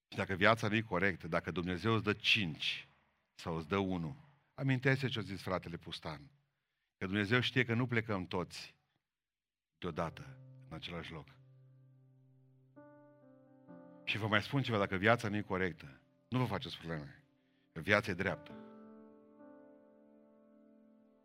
Și 0.10 0.18
dacă 0.18 0.34
viața 0.34 0.68
nu 0.68 0.76
e 0.76 0.82
corectă, 0.82 1.28
dacă 1.28 1.52
Dumnezeu 1.52 1.94
îți 1.94 2.04
dă 2.04 2.14
cinci 2.14 2.91
sau 3.42 3.56
îți 3.56 3.68
dă 3.68 3.78
unul, 3.78 4.16
amintește 4.54 5.08
ce 5.08 5.20
a 5.20 5.22
zis 5.22 5.42
fratele 5.42 5.78
Pustan. 5.78 6.32
Că 6.98 7.06
Dumnezeu 7.06 7.40
știe 7.40 7.66
că 7.66 7.74
nu 7.74 7.88
plecăm 7.88 8.26
toți 8.26 8.76
deodată 9.78 10.38
în 10.70 10.76
același 10.76 11.12
loc. 11.12 11.28
Și 14.04 14.18
vă 14.18 14.28
mai 14.28 14.42
spun 14.42 14.62
ceva, 14.62 14.78
dacă 14.78 14.96
viața 14.96 15.30
nu 15.30 15.36
e 15.36 15.42
corectă, 15.42 16.02
nu 16.28 16.38
vă 16.38 16.46
faceți 16.46 16.78
probleme. 16.78 17.24
Că 17.72 17.80
viața 17.80 18.12
e 18.12 18.14
dreaptă. 18.14 18.52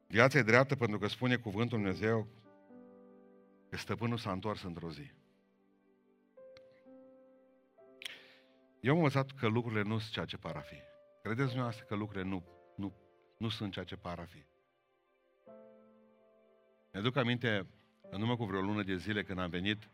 Viața 0.06 0.38
e 0.38 0.42
dreaptă 0.42 0.76
pentru 0.76 0.98
că 0.98 1.06
spune 1.06 1.36
cuvântul 1.36 1.78
Dumnezeu 1.78 2.28
că 3.68 3.76
stăpânul 3.76 4.18
s-a 4.18 4.32
întors 4.32 4.62
într-o 4.62 4.90
zi. 4.90 5.12
Eu 8.80 8.92
am 8.92 8.98
învățat 8.98 9.30
că 9.30 9.46
lucrurile 9.46 9.82
nu 9.82 9.98
sunt 9.98 10.12
ceea 10.12 10.24
ce 10.24 10.36
par 10.36 10.56
a 10.56 10.60
fi. 10.60 10.94
Credeți 11.26 11.46
dumneavoastră 11.46 11.84
că 11.84 11.94
lucrurile 11.94 12.28
nu, 12.28 12.44
nu, 12.76 12.92
nu 13.36 13.48
sunt 13.48 13.72
ceea 13.72 13.84
ce 13.84 13.96
par 13.96 14.18
a 14.18 14.24
fi. 14.24 14.44
Mi-aduc 16.92 17.16
aminte, 17.16 17.66
în 18.10 18.20
urmă 18.20 18.36
cu 18.36 18.44
vreo 18.44 18.60
lună 18.60 18.82
de 18.82 18.96
zile, 18.96 19.22
când 19.22 19.38
am 19.38 19.50
venit, 19.50 19.90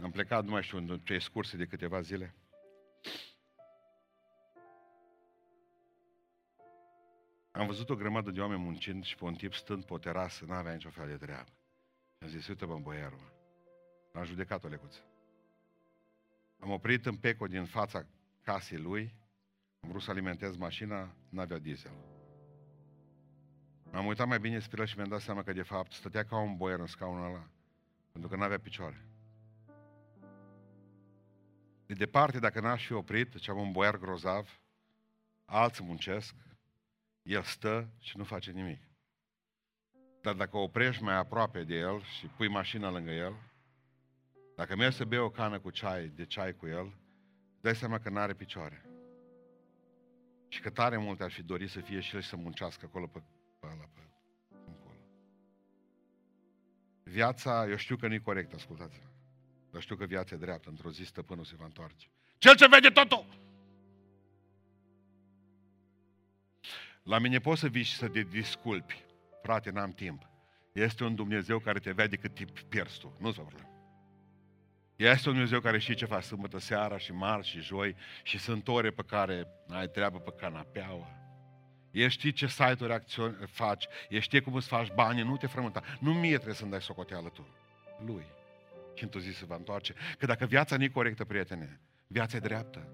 am 0.00 0.10
plecat, 0.10 0.44
nu 0.44 0.50
mai 0.50 0.62
știu, 0.62 0.78
în 0.78 1.00
ce 1.04 1.14
excursie 1.14 1.58
de 1.58 1.66
câteva 1.66 2.00
zile. 2.00 2.34
Am 7.52 7.66
văzut 7.66 7.90
o 7.90 7.94
grămadă 7.94 8.30
de 8.30 8.40
oameni 8.40 8.62
muncind 8.62 9.04
și 9.04 9.16
pe 9.16 9.24
un 9.24 9.34
tip 9.34 9.52
stând 9.52 9.84
pe 9.84 9.92
o 9.92 9.98
terasă, 9.98 10.44
n-avea 10.44 10.72
nicio 10.72 10.90
fel 10.90 11.08
de 11.08 11.16
treabă. 11.16 11.50
Am 12.18 12.28
zis, 12.28 12.48
uite 12.48 12.66
bă, 12.66 12.78
boiarul, 12.78 13.32
l-am 14.12 14.24
judecat-o 14.24 14.68
lecuță. 14.68 15.00
Am 16.58 16.70
oprit 16.70 17.06
în 17.06 17.16
peco 17.16 17.46
din 17.46 17.64
fața 17.64 18.06
casei 18.42 18.78
lui, 18.78 19.14
am 19.86 19.92
vrut 19.92 20.04
să 20.04 20.10
alimentez 20.10 20.56
mașina, 20.56 21.14
n-avea 21.28 21.58
diesel. 21.58 21.92
M-am 23.92 24.06
uitat 24.06 24.26
mai 24.26 24.40
bine 24.40 24.58
spre 24.58 24.80
el 24.80 24.86
și 24.86 24.96
mi-am 24.96 25.08
dat 25.08 25.20
seama 25.20 25.42
că 25.42 25.52
de 25.52 25.62
fapt 25.62 25.92
stătea 25.92 26.24
ca 26.24 26.38
un 26.38 26.56
boier 26.56 26.78
în 26.78 26.86
scaunul 26.86 27.24
ăla, 27.24 27.48
pentru 28.12 28.30
că 28.30 28.36
n-avea 28.36 28.58
picioare. 28.58 29.06
De 31.86 31.94
departe, 31.94 32.38
dacă 32.38 32.60
n-aș 32.60 32.86
fi 32.86 32.92
oprit, 32.92 33.38
ce 33.38 33.50
am 33.50 33.58
un 33.58 33.72
boiar 33.72 33.98
grozav, 33.98 34.60
alții 35.44 35.84
muncesc, 35.84 36.34
el 37.22 37.42
stă 37.42 37.88
și 37.98 38.16
nu 38.16 38.24
face 38.24 38.50
nimic. 38.50 38.82
Dar 40.20 40.34
dacă 40.34 40.56
oprești 40.56 41.02
mai 41.02 41.16
aproape 41.16 41.64
de 41.64 41.74
el 41.74 42.02
și 42.02 42.26
pui 42.26 42.48
mașina 42.48 42.90
lângă 42.90 43.10
el, 43.10 43.34
dacă 44.56 44.76
mergi 44.76 44.96
să 44.96 45.04
bei 45.04 45.18
o 45.18 45.30
cană 45.30 45.60
cu 45.60 45.70
ceai, 45.70 46.08
de 46.08 46.24
ceai 46.24 46.56
cu 46.56 46.66
el, 46.66 46.94
dai 47.60 47.74
seama 47.74 47.98
că 47.98 48.10
nu 48.10 48.18
are 48.18 48.34
picioare. 48.34 48.85
Și 50.56 50.62
că 50.62 50.70
tare 50.70 50.96
multe 50.96 51.22
ar 51.22 51.30
fi 51.30 51.42
dorit 51.42 51.70
să 51.70 51.80
fie 51.80 52.00
și 52.00 52.14
el 52.14 52.20
și 52.20 52.28
să 52.28 52.36
muncească 52.36 52.86
acolo 52.88 53.06
pe, 53.06 53.22
pe 53.58 53.66
ăla, 53.66 53.88
pe, 53.92 54.00
acolo. 54.50 54.98
Viața, 57.02 57.66
eu 57.68 57.76
știu 57.76 57.96
că 57.96 58.08
nu 58.08 58.14
e 58.14 58.18
corect, 58.18 58.52
ascultați-mă. 58.52 59.08
Dar 59.70 59.80
știu 59.80 59.96
că 59.96 60.04
viața 60.04 60.34
e 60.34 60.38
dreaptă, 60.38 60.68
într-o 60.68 60.90
zi 60.90 61.04
stăpânul 61.04 61.44
se 61.44 61.54
va 61.56 61.64
întoarce. 61.64 62.08
Cel 62.38 62.56
ce 62.56 62.68
vede 62.68 62.88
totul! 62.88 63.26
La 67.02 67.18
mine 67.18 67.38
poți 67.38 67.60
să 67.60 67.68
vii 67.68 67.82
și 67.82 67.96
să 67.96 68.08
te 68.08 68.22
disculpi. 68.22 69.04
Frate, 69.42 69.70
n-am 69.70 69.90
timp. 69.90 70.28
Este 70.72 71.04
un 71.04 71.14
Dumnezeu 71.14 71.58
care 71.58 71.78
te 71.78 71.92
vede 71.92 72.16
cât 72.16 72.34
timp 72.34 72.60
pierzi 72.60 72.98
tu. 72.98 73.16
Nu-ți 73.20 73.40
problemă. 73.40 73.75
Este 74.96 75.28
un 75.28 75.34
Dumnezeu 75.34 75.60
care 75.60 75.78
știe 75.78 75.94
ce 75.94 76.04
faci 76.04 76.22
sâmbătă 76.22 76.58
seara 76.58 76.98
și 76.98 77.12
marți 77.12 77.48
și 77.48 77.60
joi 77.60 77.96
și 78.22 78.38
sunt 78.38 78.68
ore 78.68 78.90
pe 78.90 79.02
care 79.06 79.46
ai 79.68 79.88
treabă 79.88 80.18
pe 80.18 80.32
canapeaua. 80.40 81.08
El 81.90 82.08
știe 82.08 82.30
ce 82.30 82.46
site-uri 82.46 82.92
acțiuni 82.92 83.36
faci, 83.50 83.86
el 84.08 84.20
știe 84.20 84.40
cum 84.40 84.54
îți 84.54 84.68
faci 84.68 84.92
bani, 84.94 85.22
nu 85.22 85.36
te 85.36 85.46
frământa. 85.46 85.82
Nu 86.00 86.12
mie 86.12 86.34
trebuie 86.34 86.54
să-mi 86.54 86.70
dai 86.70 86.82
socoteală 86.82 87.28
tu. 87.28 87.48
Lui. 88.06 88.26
Și 88.94 89.02
într-o 89.02 89.20
zi 89.20 89.30
se 89.30 89.44
va 89.44 89.54
întoarce. 89.54 89.94
Că 90.18 90.26
dacă 90.26 90.44
viața 90.44 90.76
nu 90.76 90.82
e 90.82 90.88
corectă, 90.88 91.24
prietene, 91.24 91.80
viața 92.06 92.36
e 92.36 92.40
dreaptă. 92.40 92.88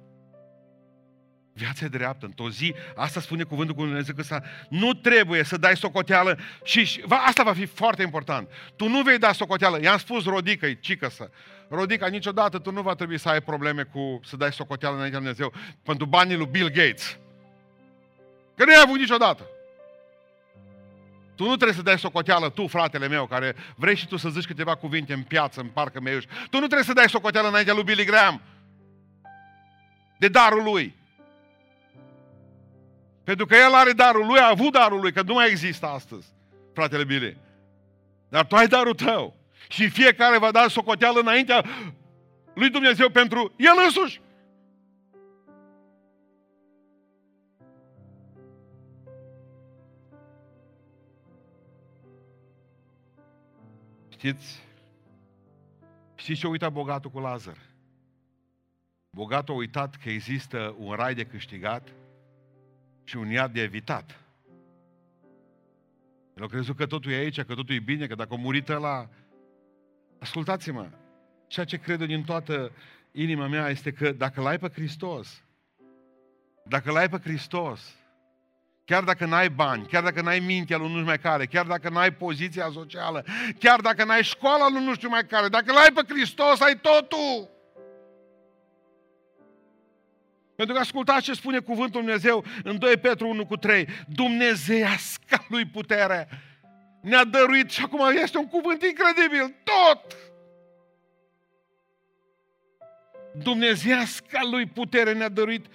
Viața 1.52 1.84
e 1.84 1.88
dreaptă. 1.88 2.26
Într-o 2.26 2.50
zi, 2.50 2.74
asta 2.94 3.20
spune 3.20 3.42
cuvântul 3.42 3.74
cu 3.74 3.84
Dumnezeu 3.84 4.14
că 4.14 4.42
nu 4.68 4.92
trebuie 4.92 5.42
să 5.42 5.56
dai 5.56 5.76
socoteală 5.76 6.38
și, 6.64 6.84
și 6.84 7.02
va, 7.04 7.16
asta 7.16 7.42
va 7.42 7.52
fi 7.52 7.66
foarte 7.66 8.02
important. 8.02 8.48
Tu 8.76 8.88
nu 8.88 9.02
vei 9.02 9.18
da 9.18 9.32
socoteală. 9.32 9.80
I-am 9.82 9.98
spus 9.98 10.24
Rodică, 10.24 10.72
cică 10.72 11.08
să. 11.08 11.30
Rodica, 11.74 12.06
niciodată 12.06 12.58
tu 12.58 12.70
nu 12.72 12.82
va 12.82 12.94
trebui 12.94 13.18
să 13.18 13.28
ai 13.28 13.40
probleme 13.40 13.82
cu 13.82 14.20
să 14.24 14.36
dai 14.36 14.52
socoteală 14.52 14.96
înaintea 14.96 15.18
Dumnezeu 15.18 15.52
pentru 15.82 16.06
banii 16.06 16.36
lui 16.36 16.48
Bill 16.50 16.68
Gates. 16.68 17.18
Că 18.56 18.64
nu 18.64 18.70
ai 18.70 18.82
avut 18.84 18.98
niciodată. 18.98 19.46
Tu 21.34 21.44
nu 21.44 21.54
trebuie 21.54 21.76
să 21.76 21.82
dai 21.82 21.98
socoteală, 21.98 22.48
tu, 22.48 22.66
fratele 22.66 23.08
meu, 23.08 23.26
care 23.26 23.54
vrei 23.76 23.96
și 23.96 24.06
tu 24.06 24.16
să 24.16 24.28
zici 24.28 24.46
câteva 24.46 24.74
cuvinte 24.74 25.12
în 25.12 25.22
piață, 25.22 25.60
în 25.60 25.66
parcă 25.66 26.00
meiuși. 26.00 26.26
Tu 26.26 26.58
nu 26.58 26.66
trebuie 26.66 26.82
să 26.82 26.92
dai 26.92 27.08
socoteală 27.08 27.48
înaintea 27.48 27.74
lui 27.74 27.82
Billy 27.82 28.04
Graham. 28.04 28.40
De 30.18 30.28
darul 30.28 30.62
lui. 30.62 30.96
Pentru 33.24 33.46
că 33.46 33.54
el 33.54 33.74
are 33.74 33.92
darul 33.92 34.26
lui, 34.26 34.38
a 34.38 34.48
avut 34.48 34.72
darul 34.72 35.00
lui, 35.00 35.12
că 35.12 35.22
nu 35.22 35.34
mai 35.34 35.48
există 35.48 35.86
astăzi, 35.86 36.26
fratele 36.74 37.04
Billy. 37.04 37.36
Dar 38.28 38.46
tu 38.46 38.56
ai 38.56 38.66
darul 38.66 38.94
tău. 38.94 39.41
Și 39.72 39.88
fiecare 39.88 40.38
va 40.38 40.50
da 40.50 40.68
socoteală 40.68 41.20
înaintea 41.20 41.64
lui 42.54 42.70
Dumnezeu 42.70 43.08
pentru 43.08 43.52
el 43.56 43.72
însuși. 43.84 44.20
Știți? 54.08 54.62
Știți 56.14 56.40
ce 56.40 56.46
a 56.46 56.48
uitat 56.48 56.72
bogatul 56.72 57.10
cu 57.10 57.18
Lazar? 57.18 57.58
Bogatul 59.10 59.54
a 59.54 59.56
uitat 59.56 59.96
că 59.96 60.10
există 60.10 60.74
un 60.78 60.94
rai 60.94 61.14
de 61.14 61.24
câștigat 61.24 61.88
și 63.04 63.16
un 63.16 63.30
iad 63.30 63.52
de 63.52 63.60
evitat. 63.60 64.20
El 66.36 66.44
a 66.44 66.46
crezut 66.46 66.76
că 66.76 66.86
totul 66.86 67.10
e 67.10 67.14
aici, 67.14 67.42
că 67.42 67.54
totul 67.54 67.74
e 67.74 67.78
bine, 67.78 68.06
că 68.06 68.14
dacă 68.14 68.34
a 68.34 68.36
murit 68.36 68.68
ăla... 68.68 69.08
Ascultați-mă, 70.22 70.88
ceea 71.46 71.66
ce 71.66 71.76
cred 71.76 72.02
din 72.02 72.22
toată 72.22 72.72
inima 73.12 73.46
mea 73.46 73.68
este 73.68 73.92
că 73.92 74.12
dacă 74.12 74.40
l-ai 74.40 74.58
pe 74.58 74.68
Hristos, 74.74 75.42
dacă 76.64 76.90
l-ai 76.90 77.08
pe 77.08 77.18
Hristos, 77.22 77.94
chiar 78.84 79.02
dacă 79.02 79.26
n-ai 79.26 79.50
bani, 79.50 79.86
chiar 79.86 80.02
dacă 80.02 80.20
n-ai 80.20 80.38
mintea 80.38 80.76
lui 80.76 80.86
nu 80.86 80.92
știu 80.92 81.04
mai 81.04 81.18
care, 81.18 81.46
chiar 81.46 81.66
dacă 81.66 81.88
n-ai 81.88 82.12
poziția 82.12 82.70
socială, 82.72 83.24
chiar 83.58 83.80
dacă 83.80 84.04
n-ai 84.04 84.22
școala 84.22 84.68
lui 84.70 84.84
nu 84.84 84.94
știu 84.94 85.08
mai 85.08 85.26
care, 85.26 85.48
dacă 85.48 85.72
l-ai 85.72 85.92
pe 85.94 86.12
Hristos, 86.14 86.60
ai 86.60 86.78
totul! 86.80 87.50
Pentru 90.56 90.74
că 90.74 90.80
ascultați 90.80 91.24
ce 91.24 91.32
spune 91.32 91.58
cuvântul 91.58 92.00
Dumnezeu 92.00 92.44
în 92.62 92.78
2 92.78 92.96
Petru 92.96 93.28
1 93.28 93.46
cu 93.46 93.56
3. 93.56 93.88
Dumnezeiasca 94.06 95.44
lui 95.48 95.66
putere 95.66 96.28
ne-a 97.02 97.24
dăruit 97.24 97.70
și 97.70 97.82
acum 97.82 98.16
este 98.22 98.38
un 98.38 98.48
cuvânt 98.48 98.82
incredibil. 98.82 99.54
Tot! 99.64 100.16
Dumnezeiasca 103.34 104.40
lui 104.50 104.66
putere 104.66 105.12
ne-a 105.12 105.28
dăruit 105.28 105.66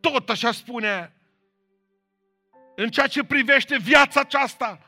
tot, 0.00 0.28
așa 0.28 0.52
spune, 0.52 1.12
în 2.74 2.88
ceea 2.88 3.06
ce 3.06 3.24
privește 3.24 3.76
viața 3.78 4.20
aceasta. 4.20 4.80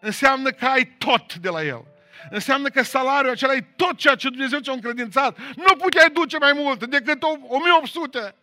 Înseamnă 0.00 0.50
că 0.50 0.66
ai 0.66 0.84
tot 0.84 1.34
de 1.34 1.48
la 1.48 1.62
El 1.62 1.84
înseamnă 2.30 2.68
că 2.68 2.82
salariul 2.82 3.32
acela 3.32 3.54
e 3.54 3.66
tot 3.76 3.96
ceea 3.96 4.14
ce 4.14 4.28
Dumnezeu 4.28 4.58
ți-a 4.60 4.72
încredințat. 4.72 5.38
Nu 5.38 5.76
puteai 5.76 6.10
duce 6.10 6.38
mai 6.38 6.52
mult 6.52 6.84
decât 6.84 7.22
1800. 7.22 8.34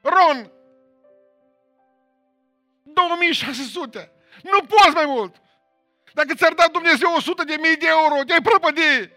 Ron! 0.00 0.50
2600. 2.82 4.10
Nu 4.42 4.58
poți 4.60 4.94
mai 4.94 5.06
mult. 5.06 5.34
Dacă 6.12 6.34
ți-ar 6.34 6.52
da 6.52 6.68
Dumnezeu 6.72 7.12
100 7.14 7.44
de 7.44 7.56
mii 7.60 7.76
de 7.76 7.86
euro, 7.88 8.24
te-ai 8.24 8.42
prăpădi. 8.42 9.10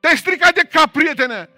Te-ai 0.00 0.16
stricat 0.16 0.54
de 0.54 0.62
cap, 0.62 0.92
prietene. 0.92 1.48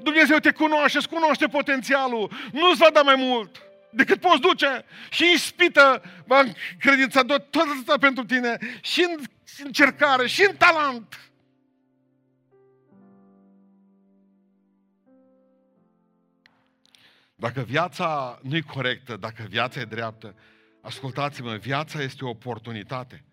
Dumnezeu 0.00 0.38
te 0.38 0.52
cunoaște, 0.52 0.98
îți 0.98 1.08
cunoaște 1.08 1.46
potențialul. 1.46 2.30
Nu-ți 2.52 2.78
va 2.78 2.90
da 2.90 3.02
mai 3.02 3.14
mult 3.14 3.68
decât 3.90 4.20
poți 4.20 4.40
duce 4.40 4.84
și 5.10 5.32
ispită 5.32 6.02
va 6.26 6.42
credința 6.78 7.22
tot 7.22 7.54
atâta 7.54 7.98
pentru 8.00 8.24
tine 8.24 8.58
și 8.82 9.02
în 9.02 9.24
încercare 9.64 10.26
și 10.26 10.46
în 10.48 10.56
talent. 10.56 11.27
Dacă 17.40 17.60
viața 17.60 18.38
nu 18.42 18.56
e 18.56 18.60
corectă, 18.60 19.16
dacă 19.16 19.42
viața 19.48 19.80
e 19.80 19.84
dreaptă, 19.84 20.34
ascultați-mă, 20.82 21.56
viața 21.56 22.02
este 22.02 22.24
o 22.24 22.28
oportunitate. 22.28 23.24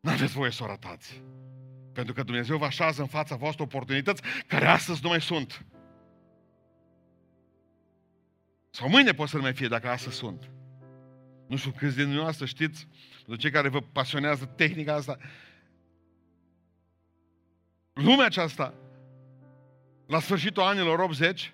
Nu 0.00 0.10
aveți 0.10 0.32
voie 0.32 0.50
să 0.50 0.62
o 0.62 0.66
ratați. 0.66 1.22
Pentru 1.92 2.14
că 2.14 2.22
Dumnezeu 2.22 2.58
vă 2.58 2.64
așează 2.64 3.00
în 3.00 3.06
fața 3.06 3.36
voastră 3.36 3.62
oportunități 3.62 4.22
care 4.46 4.66
astăzi 4.66 5.00
nu 5.02 5.08
mai 5.08 5.20
sunt. 5.20 5.66
Sau 8.70 8.88
mâine 8.88 9.12
pot 9.12 9.28
să 9.28 9.36
nu 9.36 9.42
mai 9.42 9.54
fie 9.54 9.68
dacă 9.68 9.88
astăzi 9.88 10.16
sunt. 10.16 10.50
Nu 11.46 11.56
știu 11.56 11.70
câți 11.70 11.94
din 11.94 12.04
dumneavoastră 12.04 12.46
știți, 12.46 12.88
de 13.26 13.36
cei 13.36 13.50
care 13.50 13.68
vă 13.68 13.80
pasionează 13.80 14.44
tehnica 14.44 14.94
asta, 14.94 15.18
lumea 17.92 18.26
aceasta, 18.26 18.74
la 20.06 20.20
sfârșitul 20.20 20.62
anilor 20.62 20.98
80, 20.98 21.52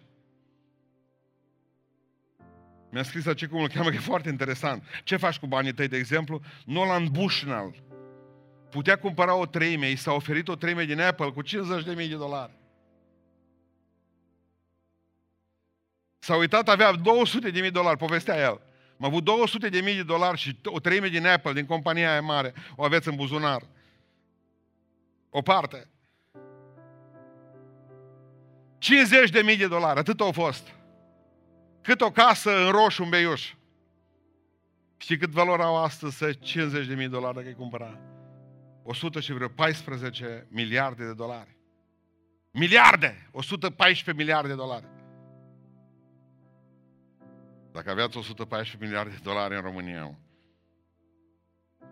mi-a 2.95 3.03
scris 3.03 3.27
acest 3.27 3.51
cum 3.51 3.61
îl 3.61 3.69
cheamă, 3.69 3.89
că 3.89 3.95
e 3.95 3.99
foarte 3.99 4.29
interesant. 4.29 4.85
Ce 5.05 5.17
faci 5.17 5.39
cu 5.39 5.47
banii 5.47 5.73
tăi, 5.73 5.89
de 5.89 5.97
exemplu? 5.97 6.41
Nolan 6.65 7.09
Bushnell 7.11 7.83
putea 8.71 8.97
cumpăra 8.97 9.35
o 9.35 9.47
treime, 9.47 9.91
i 9.91 9.97
s-a 9.97 10.13
oferit 10.13 10.49
o 10.49 10.55
treime 10.55 10.85
din 10.85 11.01
Apple 11.01 11.31
cu 11.31 11.43
50.000 11.43 11.95
de 11.95 12.17
dolari. 12.17 12.53
S-a 16.19 16.37
uitat, 16.37 16.69
avea 16.69 16.93
200 16.93 17.51
de 17.51 17.61
mii 17.61 17.71
de 17.71 17.79
dolari, 17.79 17.97
povestea 17.97 18.37
el. 18.37 18.61
Am 18.99 19.07
avut 19.07 19.25
200 19.25 19.69
de 19.69 19.81
mii 19.81 19.95
de 19.95 20.03
dolari 20.03 20.39
și 20.39 20.59
o 20.65 20.81
treime 20.81 21.09
din 21.09 21.27
Apple, 21.27 21.53
din 21.53 21.67
compania 21.67 22.11
aia 22.11 22.21
mare, 22.21 22.55
o 22.77 22.85
aveți 22.85 23.09
în 23.09 23.17
buzunar. 23.17 23.63
O 25.31 25.43
parte. 25.43 25.89
50 28.79 29.31
de 29.31 29.41
mii 29.41 29.57
de 29.57 29.67
dolari, 29.67 29.99
atât 29.99 30.21
au 30.21 30.33
fost. 30.33 30.75
Cât 31.85 32.01
o 32.01 32.11
casă 32.11 32.65
în 32.65 32.71
roșu, 32.71 33.03
în 33.03 33.09
beiuș. 33.09 33.55
Știi 34.97 35.19
cât 35.19 35.31
valorau 35.31 35.77
astăzi 35.77 36.39
50 36.39 36.87
de 36.87 36.95
mii 36.95 37.05
de 37.05 37.11
dolari 37.11 37.35
dacă 37.35 37.47
îi 37.47 37.55
cumpăra? 37.55 38.01
100 38.83 39.21
și 39.21 39.33
vreo 39.33 39.49
14 39.49 40.47
miliarde 40.51 41.07
de 41.07 41.13
dolari. 41.13 41.57
Miliarde! 42.51 43.29
114 43.33 44.25
miliarde 44.25 44.49
de 44.49 44.55
dolari. 44.55 44.87
Dacă 47.73 47.91
aveați 47.91 48.17
114 48.17 48.87
miliarde 48.87 49.11
de 49.11 49.21
dolari 49.23 49.55
în 49.55 49.61
România, 49.61 50.19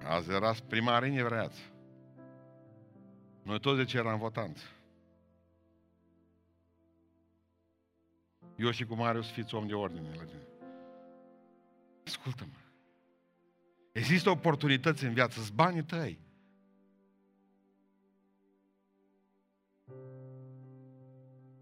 azi 0.05 0.31
erați 0.31 0.63
primari 0.63 1.11
nevreați. 1.11 1.73
Noi 3.43 3.61
toți 3.61 3.77
de 3.77 3.85
ce 3.85 3.97
eram 3.97 4.19
votanți. 4.19 4.63
Eu 8.63 8.71
și 8.71 8.85
cu 8.85 8.95
Marius 8.95 9.31
fiți 9.31 9.55
om 9.55 9.67
de 9.67 9.75
ordine 9.75 10.09
la 10.17 10.25
tine. 10.25 10.47
Ascultă-mă. 12.07 12.59
Există 13.93 14.31
oportunități 14.31 15.05
în 15.05 15.13
viață, 15.13 15.41
sunt 15.41 15.55
banii 15.55 15.85
tăi. 15.85 16.19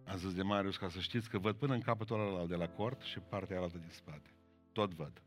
A 0.04 0.16
zis 0.16 0.34
de 0.34 0.42
Marius, 0.42 0.76
ca 0.76 0.88
să 0.88 1.00
știți 1.00 1.28
că 1.28 1.38
văd 1.38 1.56
până 1.56 1.74
în 1.74 1.80
capătul 1.80 2.20
ăla 2.20 2.46
de 2.46 2.54
la 2.54 2.68
cort 2.68 3.00
și 3.00 3.18
partea 3.18 3.60
altă 3.60 3.78
din 3.78 3.90
spate. 3.90 4.30
Tot 4.72 4.94
văd. 4.94 5.22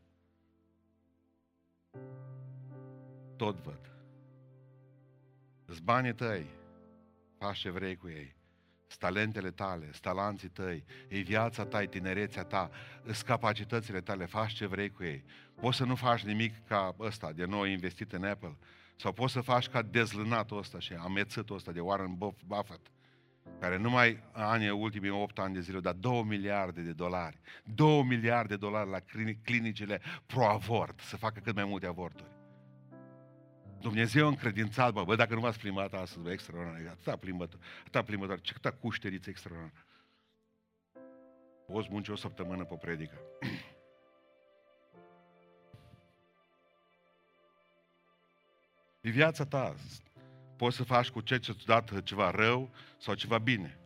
Tot 3.36 3.56
văd. 3.56 3.92
Îți 5.64 5.82
banii 5.82 6.14
tăi, 6.14 6.46
faci 7.38 7.58
ce 7.58 7.70
vrei 7.70 7.96
cu 7.96 8.08
ei. 8.08 8.34
Talentele 8.98 9.50
tale, 9.50 9.90
talanții 10.00 10.48
tăi, 10.48 10.84
e 11.08 11.18
viața 11.18 11.64
ta, 11.64 11.82
e 11.82 11.86
tinerețea 11.86 12.44
ta, 12.44 12.70
îs 13.02 13.22
capacitățile 13.22 14.00
tale, 14.00 14.26
faci 14.26 14.52
ce 14.52 14.66
vrei 14.66 14.90
cu 14.90 15.04
ei. 15.04 15.24
Poți 15.60 15.76
să 15.76 15.84
nu 15.84 15.94
faci 15.94 16.22
nimic 16.22 16.66
ca 16.66 16.94
ăsta, 17.00 17.32
de 17.32 17.44
nou 17.44 17.64
investit 17.64 18.12
în 18.12 18.24
Apple, 18.24 18.56
sau 18.96 19.12
poți 19.12 19.32
să 19.32 19.40
faci 19.40 19.68
ca 19.68 19.82
dezlânatul 19.82 20.58
ăsta 20.58 20.78
și 20.78 20.92
amețătul 20.92 21.56
ăsta 21.56 21.72
de 21.72 21.80
Warren 21.80 22.14
Buffett, 22.46 22.90
care 23.60 23.76
numai 23.76 24.22
anii 24.32 24.70
ultimii 24.70 25.10
8 25.10 25.38
ani 25.38 25.54
de 25.54 25.60
zile 25.60 25.80
dat 25.80 25.96
2 25.96 26.22
miliarde 26.22 26.80
de 26.80 26.92
dolari. 26.92 27.38
2 27.64 28.02
miliarde 28.02 28.54
de 28.54 28.56
dolari 28.56 28.90
la 28.90 28.98
clinicile 29.42 30.00
pro-avort, 30.26 31.00
să 31.00 31.16
facă 31.16 31.40
cât 31.40 31.54
mai 31.54 31.64
multe 31.64 31.86
avorturi. 31.86 32.30
Dumnezeu 33.84 34.26
încredințat, 34.28 34.92
bă, 34.92 35.04
bă, 35.04 35.14
dacă 35.14 35.34
nu 35.34 35.40
v-ați 35.40 35.58
plimbat 35.58 35.92
astăzi, 35.92 36.22
bă, 36.22 36.30
extraordinar, 36.30 36.92
atâta 36.92 37.16
plimbător, 37.16 37.60
atâta 37.80 38.02
plimbător, 38.02 38.40
ce 38.40 38.52
câta 38.52 38.70
cușteriță 38.72 39.30
extraordinar. 39.30 39.84
Poți 41.66 41.88
munci 41.90 42.08
o 42.08 42.16
săptămână 42.16 42.64
pe 42.64 42.74
predică. 42.74 43.18
E 49.00 49.10
viața 49.10 49.44
ta. 49.44 49.74
Poți 50.56 50.76
să 50.76 50.84
faci 50.84 51.10
cu 51.10 51.20
ce 51.20 51.36
ți-a 51.36 51.54
dat 51.66 52.02
ceva 52.02 52.30
rău 52.30 52.70
sau 52.98 53.14
ceva 53.14 53.38
bine. 53.38 53.78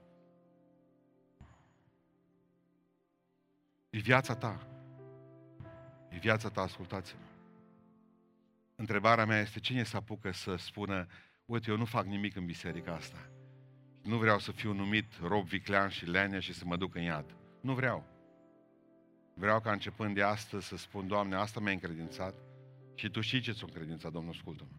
E 3.91 3.99
viața 3.99 4.35
ta. 4.35 4.67
E 6.09 6.17
viața 6.17 6.49
ta, 6.49 6.61
ascultați-mă. 6.61 7.28
Întrebarea 8.81 9.25
mea 9.25 9.41
este 9.41 9.61
cine 9.61 9.83
se 9.83 9.97
apucă 9.97 10.31
să 10.31 10.57
spună 10.57 11.07
uite, 11.45 11.71
eu 11.71 11.77
nu 11.77 11.85
fac 11.85 12.07
nimic 12.07 12.37
în 12.37 12.45
biserica 12.45 12.95
asta. 12.95 13.31
Nu 14.03 14.17
vreau 14.17 14.39
să 14.39 14.53
fiu 14.53 14.73
numit 14.73 15.13
rob 15.23 15.47
viclean 15.47 15.89
și 15.89 16.07
lenea 16.07 16.41
și 16.41 16.53
să 16.53 16.65
mă 16.65 16.77
duc 16.77 16.95
în 16.95 17.03
iad. 17.03 17.37
Nu 17.61 17.75
vreau. 17.75 18.07
Vreau 19.35 19.61
ca 19.61 19.73
începând 19.73 20.15
de 20.15 20.23
astăzi 20.23 20.67
să 20.67 20.77
spun, 20.77 21.07
Doamne, 21.07 21.37
asta 21.37 21.61
mi-a 21.61 21.73
încredințat 21.73 22.35
și 22.95 23.11
Tu 23.11 23.21
știi 23.21 23.41
ce 23.41 23.53
ți-a 23.53 23.67
încredințat, 23.67 24.13
Domnul, 24.13 24.33
ascultă-mă. 24.33 24.79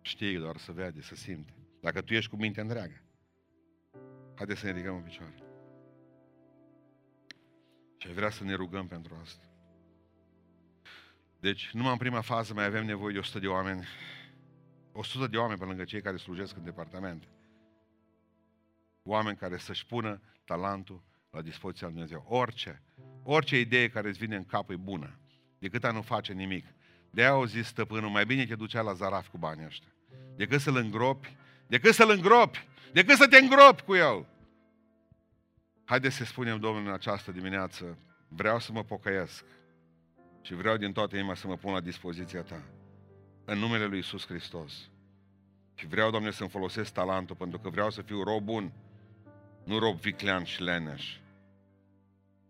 Știi 0.00 0.38
doar 0.38 0.56
să 0.56 0.72
vede, 0.72 1.00
să 1.00 1.14
simte. 1.14 1.54
Dacă 1.80 2.00
tu 2.00 2.14
ești 2.14 2.30
cu 2.30 2.36
minte 2.36 2.60
întreagă. 2.60 3.02
Haideți 4.34 4.60
să 4.60 4.66
ne 4.66 4.72
ridicăm 4.72 4.94
în 4.94 5.02
picioare. 5.02 5.34
Și 7.96 8.12
vrea 8.12 8.30
să 8.30 8.44
ne 8.44 8.54
rugăm 8.54 8.86
pentru 8.86 9.18
asta. 9.22 9.53
Deci, 11.44 11.70
numai 11.72 11.92
în 11.92 11.98
prima 11.98 12.20
fază 12.20 12.54
mai 12.54 12.64
avem 12.64 12.84
nevoie 12.84 13.12
de 13.12 13.18
100 13.18 13.38
de 13.38 13.46
oameni. 13.46 13.86
100 14.92 15.26
de 15.26 15.36
oameni 15.36 15.58
pe 15.58 15.64
lângă 15.64 15.84
cei 15.84 16.02
care 16.02 16.16
slujesc 16.16 16.56
în 16.56 16.64
departament. 16.64 17.28
Oameni 19.02 19.36
care 19.36 19.56
să-și 19.56 19.86
pună 19.86 20.20
talentul 20.44 21.02
la 21.30 21.42
dispoziția 21.42 21.86
lui 21.86 21.96
Dumnezeu. 21.96 22.24
Orice, 22.28 22.82
orice 23.22 23.60
idee 23.60 23.88
care 23.88 24.08
îți 24.08 24.18
vine 24.18 24.36
în 24.36 24.44
cap 24.44 24.70
e 24.70 24.76
bună, 24.76 25.18
decât 25.58 25.84
a 25.84 25.90
nu 25.90 26.02
face 26.02 26.32
nimic. 26.32 26.66
De-aia 27.10 27.30
au 27.30 27.44
zis 27.44 27.66
stăpânul, 27.66 28.10
mai 28.10 28.26
bine 28.26 28.46
te 28.46 28.54
ducea 28.54 28.80
la 28.80 28.92
zaraf 28.92 29.28
cu 29.28 29.38
banii 29.38 29.66
ăștia. 29.66 29.92
Decât 30.36 30.60
să-l 30.60 30.76
îngropi, 30.76 31.36
decât 31.66 31.94
să-l 31.94 32.10
îngropi, 32.10 32.68
decât 32.92 33.16
să 33.16 33.26
te 33.28 33.36
îngropi 33.36 33.82
cu 33.82 33.94
el. 33.94 34.26
Haideți 35.84 36.16
să 36.16 36.24
spunem 36.24 36.58
Domnului 36.58 36.88
în 36.88 36.94
această 36.94 37.32
dimineață, 37.32 37.98
vreau 38.28 38.60
să 38.60 38.72
mă 38.72 38.84
pocăiesc 38.84 39.44
și 40.44 40.54
vreau 40.54 40.76
din 40.76 40.92
toată 40.92 41.16
inima 41.16 41.34
să 41.34 41.46
mă 41.46 41.56
pun 41.56 41.72
la 41.72 41.80
dispoziția 41.80 42.42
ta. 42.42 42.62
În 43.44 43.58
numele 43.58 43.84
Lui 43.84 43.98
Isus 43.98 44.26
Hristos. 44.26 44.72
Și 45.74 45.86
vreau, 45.86 46.10
Doamne, 46.10 46.30
să-mi 46.30 46.48
folosesc 46.48 46.92
talentul, 46.92 47.36
pentru 47.36 47.58
că 47.58 47.68
vreau 47.68 47.90
să 47.90 48.02
fiu 48.02 48.22
rob 48.22 48.42
bun, 48.42 48.72
nu 49.64 49.78
rob 49.78 50.00
viclean 50.00 50.44
și 50.44 50.62
leneș. 50.62 51.16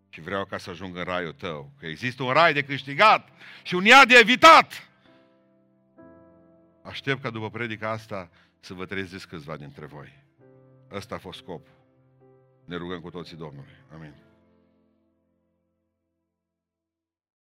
Și 0.09 0.21
vreau 0.21 0.45
ca 0.45 0.59
să 0.59 0.71
ajung 0.71 0.97
în 0.97 1.03
raiul 1.03 1.33
tău. 1.33 1.73
Că 1.79 1.87
există 1.87 2.23
un 2.23 2.33
rai 2.33 2.53
de 2.53 2.63
câștigat 2.63 3.29
și 3.63 3.75
un 3.75 3.85
iad 3.85 4.09
de 4.09 4.19
evitat. 4.21 4.89
Aștept 6.83 7.23
ca 7.23 7.31
după 7.31 7.51
predica 7.51 7.91
asta 7.91 8.31
să 8.61 8.75
vă 8.75 8.85
treziți 8.85 9.29
câțiva 9.29 9.57
dintre 9.57 9.87
voi. 9.87 10.23
Ăsta 10.91 11.15
a 11.15 11.19
fost 11.19 11.39
scop. 11.39 11.67
Ne 12.65 12.77
rugăm 12.77 13.01
cu 13.01 13.11
toții 13.11 13.37
Domnului. 13.37 13.75
Amin. 13.93 14.24